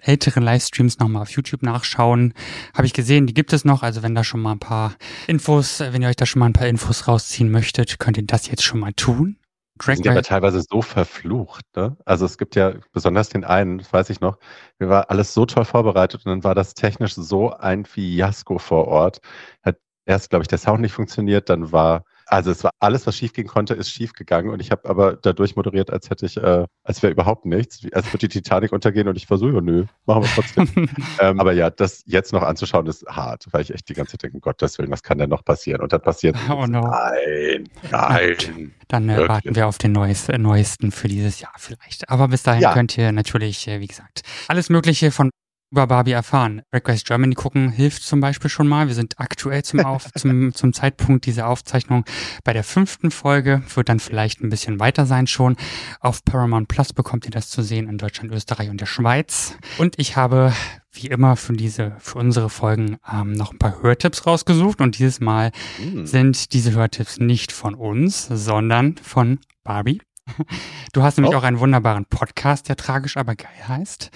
älteren 0.01 0.43
Livestreams 0.43 0.99
nochmal 0.99 1.23
auf 1.23 1.31
YouTube 1.31 1.63
nachschauen. 1.63 2.33
Habe 2.75 2.87
ich 2.87 2.93
gesehen, 2.93 3.27
die 3.27 3.35
gibt 3.35 3.53
es 3.53 3.65
noch. 3.65 3.83
Also 3.83 4.03
wenn 4.03 4.15
da 4.15 4.25
schon 4.25 4.41
mal 4.41 4.53
ein 4.53 4.61
paar 4.61 4.95
Infos, 5.27 5.81
wenn 5.81 6.03
ihr 6.03 6.09
euch 6.09 6.17
da 6.17 6.27
schon 6.27 6.41
mal 6.41 6.47
ein 6.47 6.53
paar 6.53 6.69
Infos 6.69 7.09
rausziehen 7.09 7.51
möchtet, 7.51 7.99
könnt 7.99 8.17
ihr 8.17 8.27
das 8.27 8.49
jetzt 8.49 8.63
schon 8.63 8.81
mal 8.81 8.93
tun. 8.93 9.37
Drag 9.79 9.97
sind 9.97 10.07
ja 10.07 10.23
teilweise 10.23 10.63
so 10.63 10.83
verflucht. 10.83 11.65
Ne? 11.77 11.97
Also 12.05 12.25
es 12.25 12.39
gibt 12.39 12.57
ja 12.57 12.75
besonders 12.93 13.29
den 13.29 13.45
einen, 13.45 13.79
das 13.79 13.93
weiß 13.93 14.11
ich 14.11 14.21
noch, 14.21 14.39
mir 14.79 14.89
war 14.89 15.11
alles 15.11 15.35
so 15.35 15.47
toll 15.47 15.65
vorbereitet 15.65 16.25
und 16.25 16.31
dann 16.31 16.45
war 16.45 16.55
das 16.55 16.75
technisch 16.75 17.15
so 17.15 17.53
ein 17.53 17.85
Fiasko 17.85 18.59
vor 18.59 18.89
Ort. 18.89 19.21
Hat 19.63 19.79
erst, 20.07 20.31
glaube 20.31 20.43
ich, 20.43 20.49
der 20.49 20.59
Sound 20.59 20.81
nicht 20.81 20.93
funktioniert, 20.93 21.51
dann 21.51 21.73
war 21.73 22.05
also 22.27 22.51
es 22.51 22.65
war 22.65 22.73
alles, 22.81 23.07
was 23.07 23.17
schiefgehen 23.17 23.47
konnte, 23.47 23.75
ist 23.75 23.91
schiefgegangen 23.91 24.51
und 24.51 24.61
ich 24.61 24.71
habe 24.71 24.89
aber 24.89 25.17
dadurch 25.17 25.57
moderiert, 25.57 25.91
als 25.91 26.11
hätte 26.11 26.27
ich, 26.27 26.37
äh, 26.37 26.67
als 26.83 27.03
wäre 27.03 27.13
überhaupt 27.13 27.47
nichts, 27.47 27.87
als 27.93 28.13
würde 28.13 28.29
die 28.29 28.41
Titanic 28.41 28.73
untergehen 28.73 29.09
und 29.09 29.17
ich 29.17 29.27
versuche, 29.27 29.63
nö, 29.63 29.85
machen 30.07 30.23
wir 30.25 30.31
trotzdem. 30.35 30.89
ähm, 31.21 31.41
aber 31.41 31.53
ja, 31.53 31.71
das 31.71 32.03
jetzt 32.07 32.33
noch 32.33 32.43
anzuschauen 32.43 32.87
ist 32.87 33.07
hart, 33.07 33.47
weil 33.53 33.63
ich 33.63 33.73
echt 33.73 33.89
die 33.89 33.95
ganze 33.95 34.13
Zeit 34.13 34.25
denke, 34.25 34.37
um 34.37 34.41
Gottes 34.41 34.79
Willen, 34.79 34.91
was 34.91 35.03
kann 35.03 35.19
denn 35.19 35.31
noch 35.31 35.45
passieren? 35.45 35.81
Und 35.81 35.93
dann 35.93 36.03
passiert 36.03 36.37
oh 36.51 36.67
no. 36.67 36.89
nein, 36.89 37.69
nein. 37.91 38.75
Dann 38.89 39.09
äh, 39.09 39.29
warten 39.29 39.55
wir 39.55 39.67
auf 39.67 39.79
den 39.79 39.93
neues, 39.93 40.29
äh, 40.29 40.39
neuesten 40.39 40.93
für 40.93 41.09
dieses 41.09 41.41
Jahr 41.41 41.55
vielleicht. 41.59 42.09
Aber 42.09 42.29
bis 42.29 42.43
dahin 42.43 42.63
ja. 42.63 42.73
könnt 42.73 42.97
ihr 42.99 43.13
natürlich, 43.13 43.67
äh, 43.69 43.81
wie 43.81 43.87
gesagt, 43.87 44.23
alles 44.49 44.69
Mögliche 44.69 45.11
von 45.11 45.31
über 45.71 45.87
Barbie 45.87 46.13
erfahren. 46.13 46.63
Request 46.73 47.07
Germany 47.07 47.35
gucken 47.35 47.71
hilft 47.71 48.03
zum 48.03 48.21
Beispiel 48.21 48.49
schon 48.49 48.69
mal. 48.69 48.87
Wir 48.87 48.95
sind 48.95 49.19
aktuell 49.19 49.65
zum, 49.65 49.81
Auf 49.81 50.13
zum, 50.15 50.55
zum 50.55 50.73
Zeitpunkt 50.73 51.27
dieser 51.27 51.49
Aufzeichnung 51.49 52.05
bei 52.45 52.53
der 52.53 52.65
fünften 52.65 53.11
Folge. 53.11 53.63
Wird 53.75 53.89
dann 53.89 54.01
vielleicht 54.01 54.43
ein 54.43 54.49
bisschen 54.49 54.79
weiter 54.79 55.07
sein 55.07 55.27
schon. 55.27 55.57
Auf 56.01 56.25
Paramount 56.25 56.69
Plus 56.69 56.93
bekommt 56.93 57.25
ihr 57.25 57.33
das 57.33 57.49
zu 57.49 57.63
sehen 57.63 57.89
in 57.89 57.99
Deutschland, 57.99 58.33
Österreich 58.33 58.71
und 58.71 58.81
der 58.81 58.87
Schweiz. 58.87 59.57
Und 59.79 59.99
ich 59.99 60.17
habe 60.17 60.53
wie 60.93 61.09
immer 61.09 61.37
für 61.37 61.53
diese, 61.53 61.95
für 61.99 62.19
unsere 62.19 62.49
Folgen 62.49 62.97
ähm, 63.13 63.33
noch 63.33 63.53
ein 63.53 63.59
paar 63.59 63.83
Hörtipps 63.83 64.25
rausgesucht. 64.27 64.81
Und 64.81 64.99
dieses 64.99 65.21
Mal 65.21 65.51
mhm. 65.79 66.07
sind 66.07 66.53
diese 66.53 66.73
Hörtipps 66.73 67.19
nicht 67.19 67.53
von 67.53 67.75
uns, 67.75 68.27
sondern 68.31 68.97
von 68.99 69.41
Barbie. 69.65 70.01
Du 70.93 71.03
hast 71.03 71.19
nämlich 71.19 71.35
oh. 71.35 71.39
auch 71.39 71.43
einen 71.43 71.59
wunderbaren 71.59 72.07
Podcast, 72.07 72.71
der 72.71 72.77
tragisch 72.77 73.19
aber 73.19 73.35
geil 73.37 73.69
heißt 73.69 74.11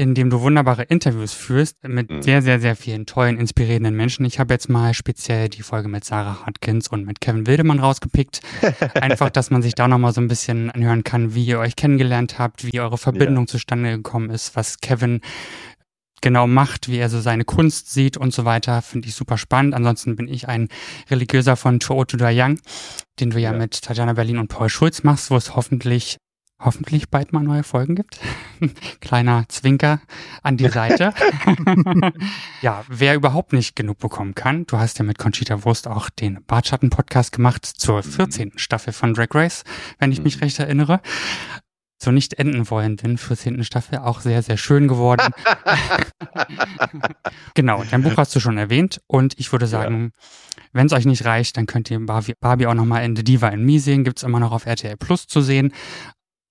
in 0.00 0.14
dem 0.14 0.30
du 0.30 0.40
wunderbare 0.40 0.84
Interviews 0.84 1.34
führst 1.34 1.86
mit 1.86 2.10
mhm. 2.10 2.22
sehr, 2.22 2.40
sehr, 2.40 2.58
sehr 2.58 2.74
vielen 2.74 3.04
tollen, 3.04 3.36
inspirierenden 3.36 3.94
Menschen. 3.94 4.24
Ich 4.24 4.38
habe 4.38 4.54
jetzt 4.54 4.70
mal 4.70 4.94
speziell 4.94 5.50
die 5.50 5.60
Folge 5.60 5.90
mit 5.90 6.06
Sarah 6.06 6.46
Hartkins 6.46 6.88
und 6.88 7.04
mit 7.04 7.20
Kevin 7.20 7.46
Wildemann 7.46 7.80
rausgepickt. 7.80 8.40
Einfach, 8.94 9.28
dass 9.28 9.50
man 9.50 9.60
sich 9.60 9.74
da 9.74 9.88
nochmal 9.88 10.14
so 10.14 10.22
ein 10.22 10.28
bisschen 10.28 10.70
anhören 10.70 11.04
kann, 11.04 11.34
wie 11.34 11.44
ihr 11.44 11.58
euch 11.58 11.76
kennengelernt 11.76 12.38
habt, 12.38 12.64
wie 12.64 12.80
eure 12.80 12.96
Verbindung 12.96 13.44
ja. 13.44 13.48
zustande 13.48 13.90
gekommen 13.90 14.30
ist, 14.30 14.56
was 14.56 14.80
Kevin 14.80 15.20
genau 16.22 16.46
macht, 16.46 16.88
wie 16.88 16.96
er 16.96 17.10
so 17.10 17.20
seine 17.20 17.44
Kunst 17.44 17.92
sieht 17.92 18.16
und 18.16 18.32
so 18.32 18.46
weiter, 18.46 18.80
finde 18.80 19.06
ich 19.06 19.14
super 19.14 19.36
spannend. 19.36 19.74
Ansonsten 19.74 20.16
bin 20.16 20.28
ich 20.28 20.48
ein 20.48 20.68
religiöser 21.10 21.56
von 21.56 21.78
Tuoto 21.78 22.16
Young, 22.22 22.58
den 23.20 23.28
du 23.28 23.38
ja, 23.38 23.52
ja, 23.52 23.58
mit 23.58 23.82
Tatjana 23.82 24.14
Berlin 24.14 24.38
und 24.38 24.48
Paul 24.48 24.70
Schulz 24.70 25.02
machst, 25.02 25.30
wo 25.30 25.36
es 25.36 25.54
hoffentlich 25.54 26.16
hoffentlich 26.60 27.08
bald 27.08 27.32
mal 27.32 27.42
neue 27.42 27.62
Folgen 27.62 27.94
gibt. 27.94 28.20
Kleiner 29.00 29.44
Zwinker 29.48 30.00
an 30.42 30.56
die 30.56 30.68
Seite. 30.68 31.14
ja, 32.62 32.84
wer 32.88 33.14
überhaupt 33.14 33.52
nicht 33.52 33.74
genug 33.76 33.98
bekommen 33.98 34.34
kann, 34.34 34.66
du 34.66 34.78
hast 34.78 34.98
ja 34.98 35.04
mit 35.04 35.18
Conchita 35.18 35.64
Wurst 35.64 35.88
auch 35.88 36.10
den 36.10 36.44
Bartschatten-Podcast 36.46 37.32
gemacht 37.32 37.64
zur 37.66 38.02
14. 38.02 38.48
Mhm. 38.48 38.58
Staffel 38.58 38.92
von 38.92 39.14
Drag 39.14 39.28
Race, 39.32 39.64
wenn 39.98 40.12
ich 40.12 40.22
mich 40.22 40.36
mhm. 40.36 40.42
recht 40.42 40.58
erinnere. 40.58 41.00
Zur 41.98 42.14
nicht 42.14 42.38
enden 42.38 42.70
wollenden 42.70 43.18
14. 43.18 43.62
Staffel 43.62 43.98
auch 43.98 44.20
sehr, 44.20 44.42
sehr 44.42 44.56
schön 44.56 44.88
geworden. 44.88 45.34
genau, 47.54 47.84
dein 47.90 48.02
Buch 48.02 48.16
hast 48.16 48.34
du 48.34 48.40
schon 48.40 48.56
erwähnt 48.56 49.02
und 49.06 49.38
ich 49.38 49.52
würde 49.52 49.66
sagen, 49.66 50.14
ja. 50.14 50.26
wenn 50.72 50.86
es 50.86 50.94
euch 50.94 51.04
nicht 51.04 51.26
reicht, 51.26 51.58
dann 51.58 51.66
könnt 51.66 51.90
ihr 51.90 52.00
Barbie, 52.00 52.32
Barbie 52.40 52.68
auch 52.68 52.74
nochmal 52.74 53.04
in 53.04 53.16
The 53.16 53.22
Diva 53.22 53.48
in 53.48 53.66
Me 53.66 53.78
sehen, 53.80 54.04
gibt's 54.04 54.22
immer 54.22 54.40
noch 54.40 54.52
auf 54.52 54.64
RTL 54.64 54.96
Plus 54.96 55.26
zu 55.26 55.42
sehen. 55.42 55.74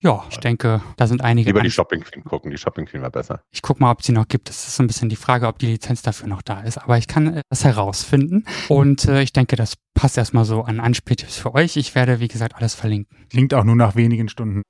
Ja, 0.02 0.24
ich 0.30 0.38
denke, 0.38 0.82
da 0.96 1.08
sind 1.08 1.22
einige. 1.22 1.50
Lieber 1.50 1.62
die 1.62 1.72
Shopping 1.72 2.02
Queen 2.02 2.24
gucken, 2.24 2.52
die 2.52 2.58
Shopping 2.58 2.86
Queen 2.86 3.02
war 3.02 3.10
besser. 3.10 3.42
Ich 3.52 3.62
gucke 3.62 3.82
mal, 3.82 3.92
ob 3.92 4.02
sie 4.02 4.14
noch 4.14 4.30
gibt. 4.30 4.48
Das 4.48 4.66
ist 4.66 4.76
so 4.76 4.84
ein 4.84 4.88
bisschen 4.88 5.10
die 5.10 5.18
Frage, 5.18 5.48
ob 5.48 5.60
die 5.60 5.66
Lizenz 5.66 6.02
dafür 6.02 6.28
noch 6.28 6.42
da 6.42 6.62
ist. 6.62 6.78
Aber 6.78 6.98
ich 6.98 7.08
kann 7.08 7.36
äh, 7.36 7.42
das 7.50 7.66
herausfinden. 7.66 8.46
Und 8.70 9.06
äh, 9.06 9.22
ich 9.22 9.34
denke, 9.34 9.58
das 9.58 9.76
passt 9.94 10.18
erstmal 10.18 10.46
so 10.46 10.64
an 10.64 10.80
Anspieltipps 10.80 11.38
für 11.38 11.54
euch. 11.54 11.76
Ich 11.76 11.96
werde, 11.96 12.22
wie 12.22 12.30
gesagt, 12.30 12.56
alles 12.56 12.76
verlinken. 12.76 13.18
Klingt 13.30 13.54
auch 13.54 13.66
nur 13.66 13.76
nach 13.76 13.96
wenigen 13.96 14.30
Stunden. 14.30 14.64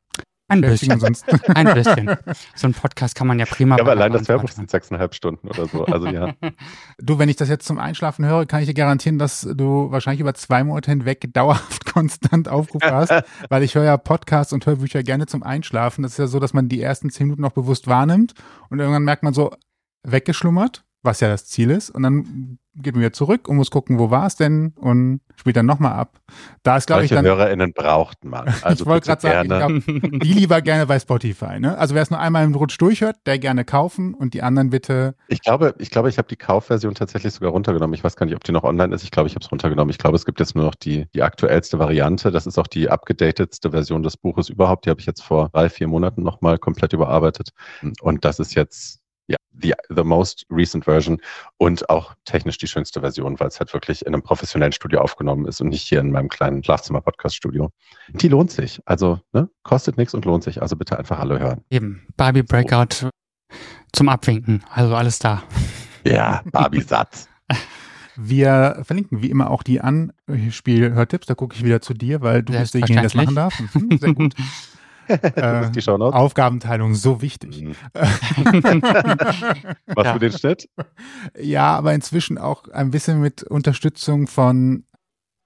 Ein 0.49 0.61
bisschen. 0.61 0.91
Ein 1.55 1.73
bisschen. 1.73 2.17
So 2.55 2.67
ein 2.67 2.73
Podcast 2.73 3.15
kann 3.15 3.27
man 3.27 3.39
ja 3.39 3.45
prima. 3.45 3.77
Ja, 3.77 3.83
aber 3.83 3.91
allein 3.91 4.11
das 4.11 4.27
Hörbuch 4.27 4.49
sind 4.49 4.69
sechseinhalb 4.69 5.13
Stunden 5.13 5.47
oder 5.47 5.67
so. 5.67 5.85
Also 5.85 6.07
ja. 6.07 6.33
Du, 6.97 7.19
wenn 7.19 7.29
ich 7.29 7.35
das 7.35 7.49
jetzt 7.49 7.65
zum 7.65 7.77
Einschlafen 7.77 8.25
höre, 8.25 8.45
kann 8.45 8.61
ich 8.61 8.67
dir 8.67 8.73
garantieren, 8.73 9.19
dass 9.19 9.41
du 9.41 9.91
wahrscheinlich 9.91 10.21
über 10.21 10.33
zwei 10.33 10.63
Monate 10.63 10.91
hinweg 10.91 11.29
dauerhaft 11.33 11.85
konstant 11.93 12.49
Aufrufe 12.49 12.91
hast, 12.91 13.13
weil 13.49 13.63
ich 13.63 13.75
höre 13.75 13.85
ja 13.85 13.97
Podcasts 13.97 14.51
und 14.51 14.65
Hörbücher 14.65 15.03
gerne 15.03 15.27
zum 15.27 15.43
Einschlafen. 15.43 16.03
Das 16.03 16.13
ist 16.13 16.17
ja 16.17 16.27
so, 16.27 16.39
dass 16.39 16.53
man 16.53 16.67
die 16.67 16.81
ersten 16.81 17.09
zehn 17.09 17.27
Minuten 17.27 17.43
noch 17.43 17.53
bewusst 17.53 17.87
wahrnimmt 17.87 18.33
und 18.69 18.79
irgendwann 18.79 19.03
merkt 19.03 19.23
man 19.23 19.33
so, 19.33 19.51
weggeschlummert, 20.03 20.83
was 21.01 21.19
ja 21.21 21.29
das 21.29 21.45
Ziel 21.45 21.69
ist. 21.69 21.89
Und 21.89 22.03
dann 22.03 22.59
geht 22.75 22.93
man 22.93 23.01
wieder 23.01 23.13
zurück 23.13 23.47
und 23.47 23.57
muss 23.57 23.71
gucken, 23.71 23.99
wo 23.99 24.09
war 24.09 24.27
es 24.27 24.35
denn 24.35 24.73
und 24.77 25.21
spielt 25.35 25.55
dann 25.57 25.65
nochmal 25.65 25.93
ab. 25.93 26.19
Da 26.63 26.77
ist, 26.77 26.87
glaube 26.87 27.03
ich, 27.03 27.09
dann. 27.09 27.25
HörerInnen 27.25 27.73
braucht 27.73 28.23
man. 28.23 28.53
Also 28.63 28.83
ich 28.83 28.89
wollte 28.89 29.07
gerade 29.07 29.21
sagen, 29.21 29.77
ich 29.79 29.85
glaub, 29.85 30.21
die 30.21 30.33
lieber 30.33 30.61
gerne 30.61 30.85
bei 30.85 30.99
Spotify. 30.99 31.59
Ne? 31.59 31.77
Also 31.77 31.95
wer 31.95 32.01
es 32.01 32.09
nur 32.09 32.19
einmal 32.19 32.43
im 32.43 32.53
Rutsch 32.53 32.79
durchhört, 32.79 33.17
der 33.25 33.39
gerne 33.39 33.63
kaufen 33.63 34.13
und 34.13 34.33
die 34.33 34.41
anderen 34.41 34.69
bitte. 34.69 35.15
Ich 35.27 35.41
glaube, 35.41 35.73
ich 35.79 35.89
glaube, 35.89 36.09
ich 36.09 36.17
habe 36.17 36.27
die 36.27 36.35
Kaufversion 36.35 36.93
tatsächlich 36.93 37.33
sogar 37.33 37.51
runtergenommen. 37.51 37.93
Ich 37.93 38.03
weiß 38.03 38.15
gar 38.15 38.25
nicht, 38.25 38.35
ob 38.35 38.43
die 38.43 38.51
noch 38.51 38.63
online 38.63 38.93
ist. 38.93 39.03
Ich 39.03 39.11
glaube, 39.11 39.27
ich 39.27 39.35
habe 39.35 39.43
es 39.43 39.51
runtergenommen. 39.51 39.89
Ich 39.89 39.97
glaube, 39.97 40.15
es 40.17 40.25
gibt 40.25 40.39
jetzt 40.39 40.55
nur 40.55 40.65
noch 40.65 40.75
die, 40.75 41.07
die 41.13 41.23
aktuellste 41.23 41.79
Variante. 41.79 42.31
Das 42.31 42.45
ist 42.45 42.57
auch 42.57 42.67
die 42.67 42.89
abgedatetste 42.89 43.71
Version 43.71 44.03
des 44.03 44.17
Buches 44.17 44.49
überhaupt. 44.49 44.85
Die 44.85 44.89
habe 44.89 44.99
ich 44.99 45.05
jetzt 45.05 45.23
vor 45.23 45.49
drei, 45.49 45.69
vier 45.69 45.87
Monaten 45.87 46.21
nochmal 46.21 46.57
komplett 46.57 46.93
überarbeitet. 46.93 47.51
Und 48.01 48.25
das 48.25 48.39
ist 48.39 48.55
jetzt 48.55 48.99
ja, 49.29 49.37
the, 49.61 49.73
the 49.95 50.03
most 50.03 50.45
recent 50.49 50.85
version 50.85 51.21
und 51.57 51.89
auch 51.89 52.15
technisch 52.25 52.57
die 52.57 52.67
schönste 52.67 53.01
Version, 53.01 53.39
weil 53.39 53.47
es 53.47 53.59
halt 53.59 53.71
wirklich 53.73 54.05
in 54.05 54.13
einem 54.13 54.23
professionellen 54.23 54.71
Studio 54.73 55.01
aufgenommen 55.01 55.45
ist 55.45 55.61
und 55.61 55.69
nicht 55.69 55.83
hier 55.83 55.99
in 55.99 56.11
meinem 56.11 56.29
kleinen 56.29 56.63
Schlafzimmer-Podcast-Studio. 56.63 57.69
Die 58.09 58.27
lohnt 58.27 58.51
sich. 58.51 58.81
Also, 58.85 59.19
ne, 59.31 59.47
kostet 59.63 59.97
nichts 59.97 60.15
und 60.15 60.25
lohnt 60.25 60.43
sich. 60.43 60.61
Also 60.61 60.75
bitte 60.75 60.97
einfach 60.97 61.19
alle 61.19 61.39
hören. 61.39 61.63
Eben. 61.69 62.07
Barbie 62.17 62.41
Breakout 62.41 63.07
zum 63.93 64.09
Abwinken. 64.09 64.63
Also 64.73 64.95
alles 64.95 65.19
da. 65.19 65.43
Ja, 66.03 66.41
Barbie-Satz. 66.51 67.29
Wir 68.15 68.81
verlinken 68.83 69.21
wie 69.21 69.29
immer 69.29 69.49
auch 69.49 69.63
die 69.63 69.79
Anspielhörtipps. 69.79 71.27
Da 71.27 71.35
gucke 71.35 71.55
ich 71.55 71.63
wieder 71.63 71.81
zu 71.81 71.93
dir, 71.93 72.21
weil 72.21 72.43
du 72.43 72.51
bist 72.51 72.73
derjenige, 72.73 72.95
der 72.95 73.03
das 73.03 73.13
machen 73.13 73.35
darf. 73.35 73.57
Mhm, 73.73 73.97
sehr 73.97 74.13
gut. 74.13 74.33
äh, 75.35 75.69
die 75.71 75.81
Shownotes. 75.81 76.15
Aufgabenteilung 76.15 76.95
so 76.95 77.21
wichtig. 77.21 77.61
Mhm. 77.61 77.75
Was 79.95 80.05
Ja. 80.05 80.13
für 80.13 80.19
den 80.19 80.31
Schnitt? 80.31 80.69
Ja, 81.37 81.75
aber 81.77 81.93
inzwischen 81.93 82.37
auch 82.37 82.67
ein 82.69 82.91
bisschen 82.91 83.19
mit 83.21 83.43
Unterstützung 83.43 84.27
von 84.27 84.85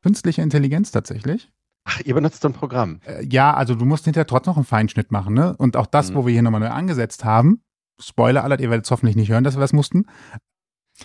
künstlicher 0.04 0.44
Intelligenz 0.44 0.92
tatsächlich. 0.92 1.50
Ach, 1.86 2.00
ihr 2.06 2.14
benutzt 2.14 2.42
so 2.42 2.48
ein 2.50 2.54
Programm. 2.54 3.00
Äh, 3.06 3.26
Ja, 3.26 3.54
also 3.54 3.76
du 3.76 3.86
musst 3.86 4.06
hinterher 4.06 4.28
trotzdem 4.28 4.52
noch 4.52 4.58
einen 4.58 4.66
Feinschnitt 4.66 5.12
machen, 5.12 5.34
ne? 5.34 5.56
Und 5.58 5.76
auch 5.78 5.86
das, 5.88 6.12
Mhm. 6.12 6.16
wo 6.16 6.26
wir 6.26 6.34
hier 6.34 6.42
nochmal 6.42 6.62
neu 6.62 6.70
angesetzt 6.70 7.24
haben, 7.26 7.62
Spoiler 8.02 8.44
alert, 8.44 8.60
ihr 8.62 8.70
werdet 8.70 8.86
es 8.86 8.92
hoffentlich 8.92 9.16
nicht 9.16 9.30
hören, 9.30 9.44
dass 9.44 9.56
wir 9.56 9.62
das 9.62 9.72
mussten, 9.74 10.06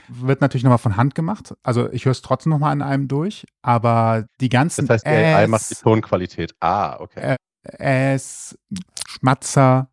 wird 0.08 0.40
natürlich 0.40 0.64
nochmal 0.64 0.78
von 0.78 0.96
Hand 0.96 1.14
gemacht. 1.14 1.54
Also 1.62 1.90
ich 1.92 2.04
höre 2.06 2.12
es 2.12 2.22
trotzdem 2.22 2.50
nochmal 2.50 2.72
an 2.72 2.82
einem 2.82 3.08
durch, 3.08 3.46
aber 3.62 4.26
die 4.40 4.48
ganzen 4.48 4.86
Das 4.86 5.04
heißt, 5.04 5.06
die 5.06 5.10
AI 5.10 5.46
macht 5.48 5.70
die 5.70 5.74
Tonqualität. 5.74 6.54
Ah, 6.60 6.96
okay. 7.00 7.20
Äh, 7.20 7.36
Äs, 7.78 8.58
Schmatzer, 9.06 9.90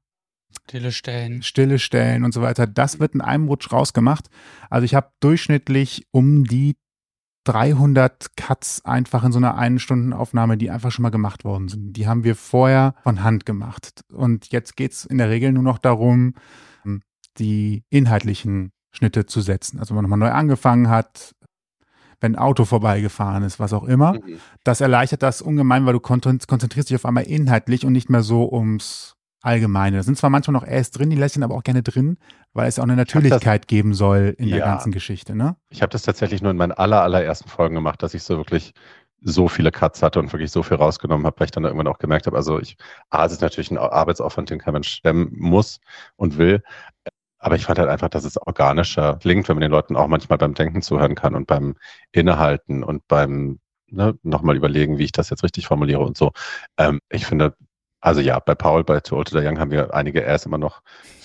Stille 0.68 0.92
Stellen. 0.92 1.44
Stille 1.44 1.80
Stellen 1.80 2.24
und 2.24 2.34
so 2.34 2.42
weiter, 2.42 2.66
das 2.66 3.00
wird 3.00 3.14
in 3.14 3.22
einem 3.22 3.48
Rutsch 3.48 3.72
rausgemacht. 3.72 4.30
Also 4.70 4.86
ich 4.86 4.96
habe 4.96 5.12
durchschnittlich 5.20 6.08
um 6.12 6.44
die 6.44 6.76
300 7.44 8.36
Cuts 8.36 8.84
einfach 8.84 9.24
in 9.24 9.32
so 9.32 9.38
einer 9.38 9.56
einen 9.56 9.78
Stunden 9.78 10.14
Aufnahme, 10.14 10.58
die 10.58 10.72
einfach 10.72 10.92
schon 10.92 11.04
mal 11.04 11.10
gemacht 11.10 11.44
worden 11.44 11.68
sind. 11.68 11.94
Die 11.94 12.08
haben 12.08 12.24
wir 12.24 12.36
vorher 12.36 12.96
von 13.04 13.24
Hand 13.24 13.46
gemacht. 13.46 14.02
Und 14.12 14.52
jetzt 14.52 14.76
geht's 14.76 15.06
in 15.06 15.20
der 15.20 15.30
Regel 15.30 15.52
nur 15.52 15.62
noch 15.62 15.78
darum, 15.78 16.34
die 17.38 17.84
inhaltlichen 17.90 18.72
Schnitte 18.92 19.26
zu 19.28 19.42
setzen. 19.42 19.80
Also 19.80 19.92
wenn 19.92 19.98
man 19.98 20.10
nochmal 20.10 20.30
neu 20.30 20.36
angefangen 20.36 20.90
hat, 20.90 21.36
wenn 22.22 22.36
ein 22.36 22.40
Auto 22.40 22.66
vorbeigefahren 22.66 23.44
ist, 23.44 23.60
was 23.60 23.74
auch 23.74 23.84
immer. 23.84 24.14
Mhm. 24.14 24.40
Das 24.64 24.82
erleichtert 24.82 25.24
das 25.24 25.42
ungemein, 25.42 25.86
weil 25.86 25.94
du 25.94 26.00
kon- 26.00 26.22
konzentrierst 26.22 26.90
dich 26.90 26.96
auf 26.96 27.06
einmal 27.06 27.24
inhaltlich 27.24 27.86
und 27.86 27.94
nicht 27.94 28.10
mehr 28.10 28.22
so 28.24 28.52
ums 28.52 29.16
Allgemeine. 29.42 29.98
Da 29.98 30.04
sind 30.04 30.18
zwar 30.18 30.32
manchmal 30.32 30.54
noch 30.54 30.66
Äs 30.66 30.90
drin, 30.90 31.12
die 31.12 31.16
lässt 31.16 31.36
ihn 31.38 31.44
aber 31.44 31.54
auch 31.54 31.64
gerne 31.64 31.84
drin, 31.84 32.18
weil 32.54 32.68
es 32.68 32.80
auch 32.80 32.84
eine 32.84 32.96
Natürlichkeit 32.96 33.68
geben 33.68 33.94
soll 33.94 34.34
in 34.40 34.50
der 34.50 34.58
Ja. 34.58 34.66
ganzen 34.66 34.92
Geschichte, 34.92 35.36
ne? 35.36 35.56
Ich 35.70 35.84
habe 35.84 35.92
das 35.92 36.02
tatsächlich 36.02 36.42
nur 36.42 36.50
in 36.50 36.58
meinen 36.58 36.72
aller, 36.72 37.04
allerersten 37.04 37.48
Folgen 37.48 37.76
gemacht, 37.76 38.02
dass 38.02 38.16
ich 38.16 38.24
so 38.24 38.38
wirklich 38.38 38.74
so 39.22 39.48
viele 39.48 39.72
Cuts 39.72 40.02
hatte 40.04 40.20
und 40.20 40.34
wirklich 40.34 40.52
so 40.52 40.64
viel 40.64 40.78
rausgenommen 40.78 41.26
habe, 41.28 41.40
weil 41.40 41.46
ich 41.46 41.52
dann 41.52 41.64
irgendwann 41.64 41.88
auch 41.88 42.00
gemerkt 42.00 42.26
habe, 42.28 42.38
also 42.38 42.60
ich, 42.60 42.78
A, 43.10 43.26
es 43.26 43.32
ist 43.34 43.42
natürlich 43.42 43.70
ein 43.72 43.78
Arbeitsaufwand, 43.78 44.50
den 44.50 44.60
kein 44.60 44.74
Mensch 44.74 44.90
stemmen 44.90 45.32
muss 45.36 45.80
und 46.16 46.38
will. 46.38 46.64
Aber 47.46 47.56
ich 47.58 47.66
fand 47.66 47.78
halt 47.78 47.90
einfach, 47.90 48.10
dass 48.10 48.26
es 48.26 48.42
organischer 48.42 49.18
klingt, 49.18 49.48
wenn 49.48 49.58
man 49.58 49.62
den 49.62 49.70
Leuten 49.70 49.96
auch 49.96 50.08
manchmal 50.08 50.40
beim 50.40 50.56
Denken 50.56 50.82
zuhören 50.82 51.14
kann 51.14 51.36
und 51.36 51.46
beim 51.46 51.76
Innehalten 52.12 52.84
und 52.84 53.08
beim 53.08 53.60
ne, 53.86 54.18
nochmal 54.24 54.56
überlegen, 54.56 54.98
wie 54.98 55.04
ich 55.04 55.12
das 55.12 55.30
jetzt 55.30 55.44
richtig 55.44 55.68
formuliere 55.68 56.00
und 56.00 56.18
so. 56.18 56.32
Ähm, 56.80 57.02
ich 57.08 57.28
finde, 57.28 57.56
also 58.02 58.20
ja, 58.20 58.40
bei 58.40 58.56
Paul, 58.56 58.84
bei 58.84 59.00
Too 59.00 59.18
Old 59.18 59.28
to 59.28 59.40
Die 59.40 59.46
Young 59.46 59.60
haben 59.60 59.70
wir 59.70 59.94
einige 59.94 60.26
Rs 60.26 60.48
immer 60.48 60.58
noch, 60.58 60.82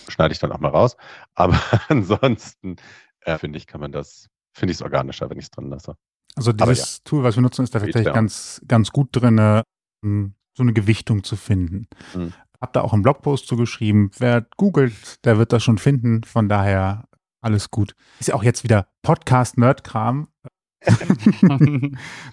schneide 0.08 0.32
ich 0.32 0.38
dann 0.38 0.52
auch 0.52 0.60
mal 0.60 0.68
raus. 0.68 0.94
Aber 1.36 1.58
ansonsten 1.88 2.76
äh, 3.22 3.38
finde 3.38 3.56
ich, 3.56 3.66
kann 3.66 3.80
man 3.80 3.90
das, 3.90 4.28
finde 4.52 4.72
ich 4.72 4.76
es 4.76 4.82
organischer, 4.82 5.30
wenn 5.30 5.38
ich 5.38 5.46
es 5.46 5.50
drin 5.50 5.70
lasse. 5.70 5.96
Also 6.36 6.52
dieses 6.52 7.02
Tool, 7.02 7.24
was 7.24 7.34
wir 7.34 7.42
nutzen, 7.42 7.62
ist 7.62 7.74
da 7.74 7.78
tatsächlich 7.78 8.04
Ja. 8.04 8.12
ganz, 8.12 8.60
ganz 8.68 8.90
gut 8.90 9.08
drin, 9.12 9.62
ähm, 10.04 10.34
so 10.52 10.64
eine 10.64 10.74
Gewichtung 10.74 11.24
zu 11.24 11.36
finden. 11.36 11.86
Mhm. 12.12 12.34
Hab 12.60 12.72
da 12.72 12.82
auch 12.82 12.92
einen 12.92 13.02
Blogpost 13.02 13.46
zugeschrieben. 13.46 14.10
Wer 14.18 14.46
googelt, 14.56 15.24
der 15.24 15.38
wird 15.38 15.52
das 15.52 15.62
schon 15.62 15.78
finden. 15.78 16.24
Von 16.24 16.48
daher 16.48 17.08
alles 17.40 17.70
gut. 17.70 17.94
Ist 18.18 18.28
ja 18.28 18.34
auch 18.34 18.42
jetzt 18.42 18.64
wieder 18.64 18.86
Podcast-Nerd-Kram. 19.02 20.28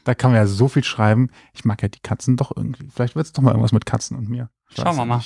Da 0.03 0.15
kann 0.15 0.31
man 0.31 0.39
ja 0.39 0.47
so 0.47 0.67
viel 0.67 0.83
schreiben. 0.83 1.29
Ich 1.53 1.65
mag 1.65 1.81
ja 1.81 1.89
die 1.89 1.99
Katzen 1.99 2.37
doch 2.37 2.51
irgendwie. 2.55 2.89
Vielleicht 2.89 3.15
wird 3.15 3.25
es 3.25 3.33
doch 3.33 3.41
mal 3.43 3.51
irgendwas 3.51 3.71
mit 3.73 3.85
Katzen 3.85 4.17
und 4.17 4.29
mir. 4.29 4.49
Ich 4.69 4.77
Schauen 4.77 4.95
wir 4.95 5.01
ja 5.01 5.05
mal. 5.05 5.21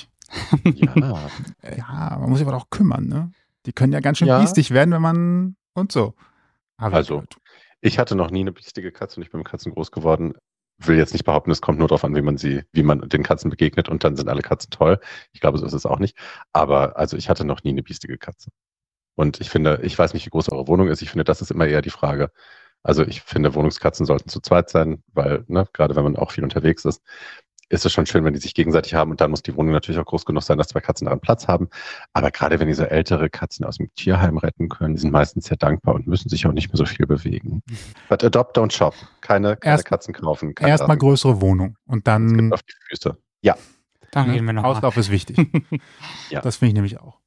Ja, 1.04 1.30
Äh, 1.62 1.78
Ja, 1.78 2.18
man 2.20 2.30
muss 2.30 2.40
sich 2.40 2.48
aber 2.48 2.58
auch 2.58 2.70
kümmern, 2.70 3.08
ne? 3.08 3.32
Die 3.66 3.74
können 3.74 3.94
ja 3.94 4.00
ganz 4.00 4.18
schön 4.18 4.28
Ja. 4.28 4.40
biestig 4.40 4.72
werden, 4.72 4.92
wenn 4.92 5.02
man 5.02 5.56
und 5.74 5.92
so. 5.92 6.16
Ich 6.80 6.84
Also, 6.86 7.24
ich 7.82 8.00
hatte 8.00 8.16
noch 8.16 8.32
nie 8.32 8.40
eine 8.42 8.52
biestige 8.52 8.92
Katze 8.92 9.18
und 9.20 9.24
ich 9.24 9.32
bin 9.32 9.40
mit 9.40 9.48
Katzen 9.48 9.72
groß 9.72 9.92
geworden. 9.92 10.34
Will 10.84 10.98
jetzt 10.98 11.14
nicht 11.14 11.26
behaupten, 11.26 11.52
es 11.52 11.62
kommt 11.62 11.80
nur 11.80 11.88
darauf 11.88 12.04
an, 12.04 12.16
wie 12.16 12.22
man 12.22 12.38
sie, 12.38 12.64
wie 12.72 12.84
man 12.84 13.08
den 13.08 13.24
Katzen 13.24 13.50
begegnet 13.50 13.90
und 13.90 14.04
dann 14.04 14.16
sind 14.16 14.30
alle 14.30 14.42
Katzen 14.42 14.72
toll. 14.72 15.00
Ich 15.32 15.42
glaube, 15.42 15.58
so 15.58 15.66
ist 15.66 15.74
es 15.74 15.86
auch 15.86 16.00
nicht. 16.00 16.18
Aber 16.54 16.98
also 16.98 17.18
ich 17.18 17.30
hatte 17.30 17.46
noch 17.46 17.64
nie 17.64 17.72
eine 17.72 17.84
biestige 17.84 18.18
Katze. 18.18 18.50
Und 19.16 19.42
ich 19.42 19.50
finde, 19.50 19.80
ich 19.84 19.98
weiß 19.98 20.14
nicht, 20.14 20.26
wie 20.26 20.30
groß 20.30 20.50
eure 20.50 20.68
Wohnung 20.68 20.88
ist. 20.88 21.02
Ich 21.02 21.10
finde, 21.12 21.24
das 21.26 21.42
ist 21.42 21.52
immer 21.52 21.68
eher 21.68 21.82
die 21.82 21.90
Frage. 21.90 22.32
Also 22.84 23.04
ich 23.06 23.22
finde, 23.22 23.54
Wohnungskatzen 23.54 24.06
sollten 24.06 24.30
zu 24.30 24.40
zweit 24.42 24.70
sein, 24.70 25.04
weil, 25.14 25.44
ne, 25.48 25.68
gerade 25.74 25.96
wenn 25.96 26.04
man 26.04 26.16
auch 26.16 26.32
viel 26.32 26.44
unterwegs 26.44 26.86
ist, 26.86 27.04
ist 27.72 27.86
es 27.86 27.92
schon 27.92 28.06
schön, 28.06 28.24
wenn 28.24 28.34
die 28.34 28.40
sich 28.40 28.54
gegenseitig 28.54 28.94
haben. 28.94 29.12
Und 29.12 29.22
dann 29.22 29.32
muss 29.32 29.42
die 29.42 29.56
Wohnung 29.56 29.74
natürlich 29.74 30.00
auch 30.00 30.06
groß 30.06 30.26
genug 30.26 30.44
sein, 30.44 30.58
dass 30.58 30.70
zwei 30.70 30.82
Katzen 30.82 31.06
daran 31.06 31.20
Platz 31.20 31.48
haben. 31.48 31.70
Aber 32.14 32.32
gerade 32.32 32.60
wenn 32.60 32.68
die 32.68 32.74
so 32.74 32.84
ältere 32.84 33.30
Katzen 33.30 33.66
aus 33.66 33.78
dem 33.78 33.94
Tierheim 33.96 34.38
retten 34.38 34.70
können, 34.70 34.96
die 34.96 35.02
sind 35.02 35.12
meistens 35.12 35.46
sehr 35.46 35.58
dankbar 35.58 35.96
und 35.96 36.08
müssen 36.08 36.30
sich 36.30 36.46
auch 36.46 36.54
nicht 36.54 36.70
mehr 36.70 36.78
so 36.78 36.86
viel 36.86 37.08
bewegen. 37.08 37.64
But 38.10 38.24
adopt, 38.24 38.58
don't 38.58 38.72
shop. 38.72 38.94
Keine, 39.22 39.58
keine 39.58 39.76
Erst- 39.76 39.86
Katzen 39.86 40.14
kaufen. 40.14 40.54
Erstmal 40.60 40.98
größere 40.98 41.42
Wohnung 41.42 41.78
und 41.86 42.00
Es 42.00 42.04
dann 42.04 42.38
gibt 42.38 42.54
auf 42.54 42.64
die 42.64 42.74
Füße. 42.90 43.18
Dann 44.12 44.28
ne, 44.28 44.34
reden 44.34 44.46
wir 44.46 44.54
nochmal. 44.54 44.72
Auslauf 44.76 44.98
ist 44.98 45.10
wichtig. 45.10 45.38
Ja. 46.30 46.42
Das 46.42 46.58
finde 46.58 46.70
ich 46.70 46.74
nämlich 46.76 47.00
auch. 47.00 47.20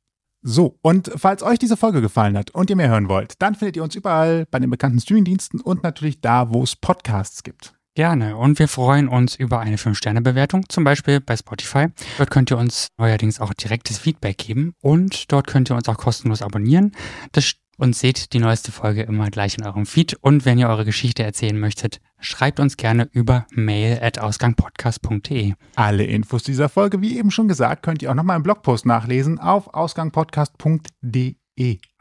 So, 0.43 0.79
und 0.83 1.11
falls 1.17 1.43
euch 1.43 1.59
diese 1.59 1.77
Folge 1.77 2.01
gefallen 2.01 2.37
hat 2.37 2.51
und 2.53 2.71
ihr 2.71 2.77
mehr 2.77 2.89
hören 2.89 3.09
wollt, 3.09 3.41
dann 3.41 3.55
findet 3.55 3.77
ihr 3.77 3.83
uns 3.83 3.95
überall 3.95 4.47
bei 4.51 4.59
den 4.59 4.71
bekannten 4.71 5.01
Streamingdiensten 5.01 5.61
und 5.61 5.83
natürlich 5.83 6.21
da, 6.21 6.53
wo 6.53 6.63
es 6.63 6.77
Podcasts 6.77 7.43
gibt. 7.43 7.75
Gerne. 7.95 8.37
Und 8.37 8.59
wir 8.59 8.67
freuen 8.67 9.09
uns 9.09 9.37
über 9.37 9.61
eine 9.61 9.77
5-Sterne-Bewertung, 9.77 10.69
zum 10.69 10.83
Beispiel 10.83 11.21
bei 11.21 11.37
Spotify. 11.37 11.87
Dort 12.19 12.31
könnt 12.31 12.51
ihr 12.51 12.59
uns 12.59 12.89
neuerdings 12.99 13.41
auch 13.41 13.55
direktes 13.55 13.99
Feedback 13.99 14.39
geben 14.39 14.75
und 14.83 15.31
dort 15.31 15.47
könnt 15.47 15.71
ihr 15.71 15.77
uns 15.77 15.89
auch 15.89 15.97
kostenlos 15.97 16.43
abonnieren. 16.43 16.93
Das 17.33 17.55
und 17.77 17.97
seht 17.97 18.33
die 18.33 18.39
neueste 18.39 18.73
Folge 18.73 19.03
immer 19.03 19.31
gleich 19.31 19.59
in 19.59 19.65
eurem 19.65 19.87
Feed. 19.87 20.15
Und 20.21 20.45
wenn 20.45 20.59
ihr 20.59 20.69
eure 20.69 20.85
Geschichte 20.85 21.23
erzählen 21.23 21.59
möchtet, 21.59 22.01
schreibt 22.21 22.61
uns 22.61 22.77
gerne 22.77 23.09
über 23.13 23.47
mail 23.51 23.99
at 24.01 24.19
ausgangpodcast.de. 24.19 25.55
Alle 25.75 26.05
Infos 26.05 26.43
dieser 26.43 26.69
Folge, 26.69 27.01
wie 27.01 27.19
eben 27.19 27.31
schon 27.31 27.49
gesagt, 27.49 27.83
könnt 27.83 28.03
ihr 28.03 28.11
auch 28.11 28.15
nochmal 28.15 28.37
im 28.37 28.43
Blogpost 28.43 28.87
nachlesen 28.87 29.39
auf 29.39 29.73
ausgangpodcast.de. 29.75 31.35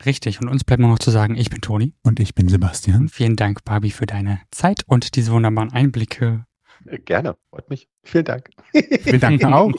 Richtig. 0.06 0.42
Und 0.42 0.48
uns 0.50 0.64
bleibt 0.64 0.82
nur 0.82 0.90
noch 0.90 1.00
zu 1.00 1.12
sagen, 1.12 1.36
ich 1.36 1.50
bin 1.50 1.62
Toni. 1.62 1.94
Und 2.04 2.20
ich 2.20 2.36
bin 2.36 2.50
Sebastian. 2.50 3.02
Und 3.02 3.10
vielen 3.10 3.36
Dank, 3.36 3.64
Barbie, 3.64 3.92
für 3.92 4.06
deine 4.06 4.42
Zeit 4.52 4.84
und 4.88 5.16
diese 5.16 5.32
wunderbaren 5.32 5.72
Einblicke. 5.72 6.46
Äh, 6.86 7.00
Gerne, 7.00 7.36
freut 7.50 7.70
mich. 7.70 7.88
Vielen 8.04 8.26
Dank. 8.26 8.50
Wir 8.74 9.20
danken 9.20 9.54
auch. 9.54 9.72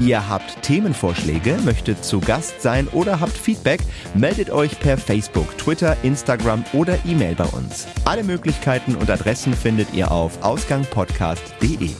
Ihr 0.00 0.28
habt 0.28 0.62
Themenvorschläge, 0.62 1.58
möchtet 1.64 2.04
zu 2.04 2.20
Gast 2.20 2.62
sein 2.62 2.88
oder 2.88 3.20
habt 3.20 3.32
Feedback, 3.36 3.80
meldet 4.14 4.50
euch 4.50 4.78
per 4.80 4.96
Facebook, 4.96 5.56
Twitter, 5.58 5.96
Instagram 6.02 6.64
oder 6.72 6.98
E-Mail 7.04 7.34
bei 7.34 7.44
uns. 7.44 7.86
Alle 8.04 8.24
Möglichkeiten 8.24 8.94
und 8.94 9.10
Adressen 9.10 9.52
findet 9.52 9.92
ihr 9.92 10.10
auf 10.10 10.42
ausgangpodcast.de. 10.42 11.90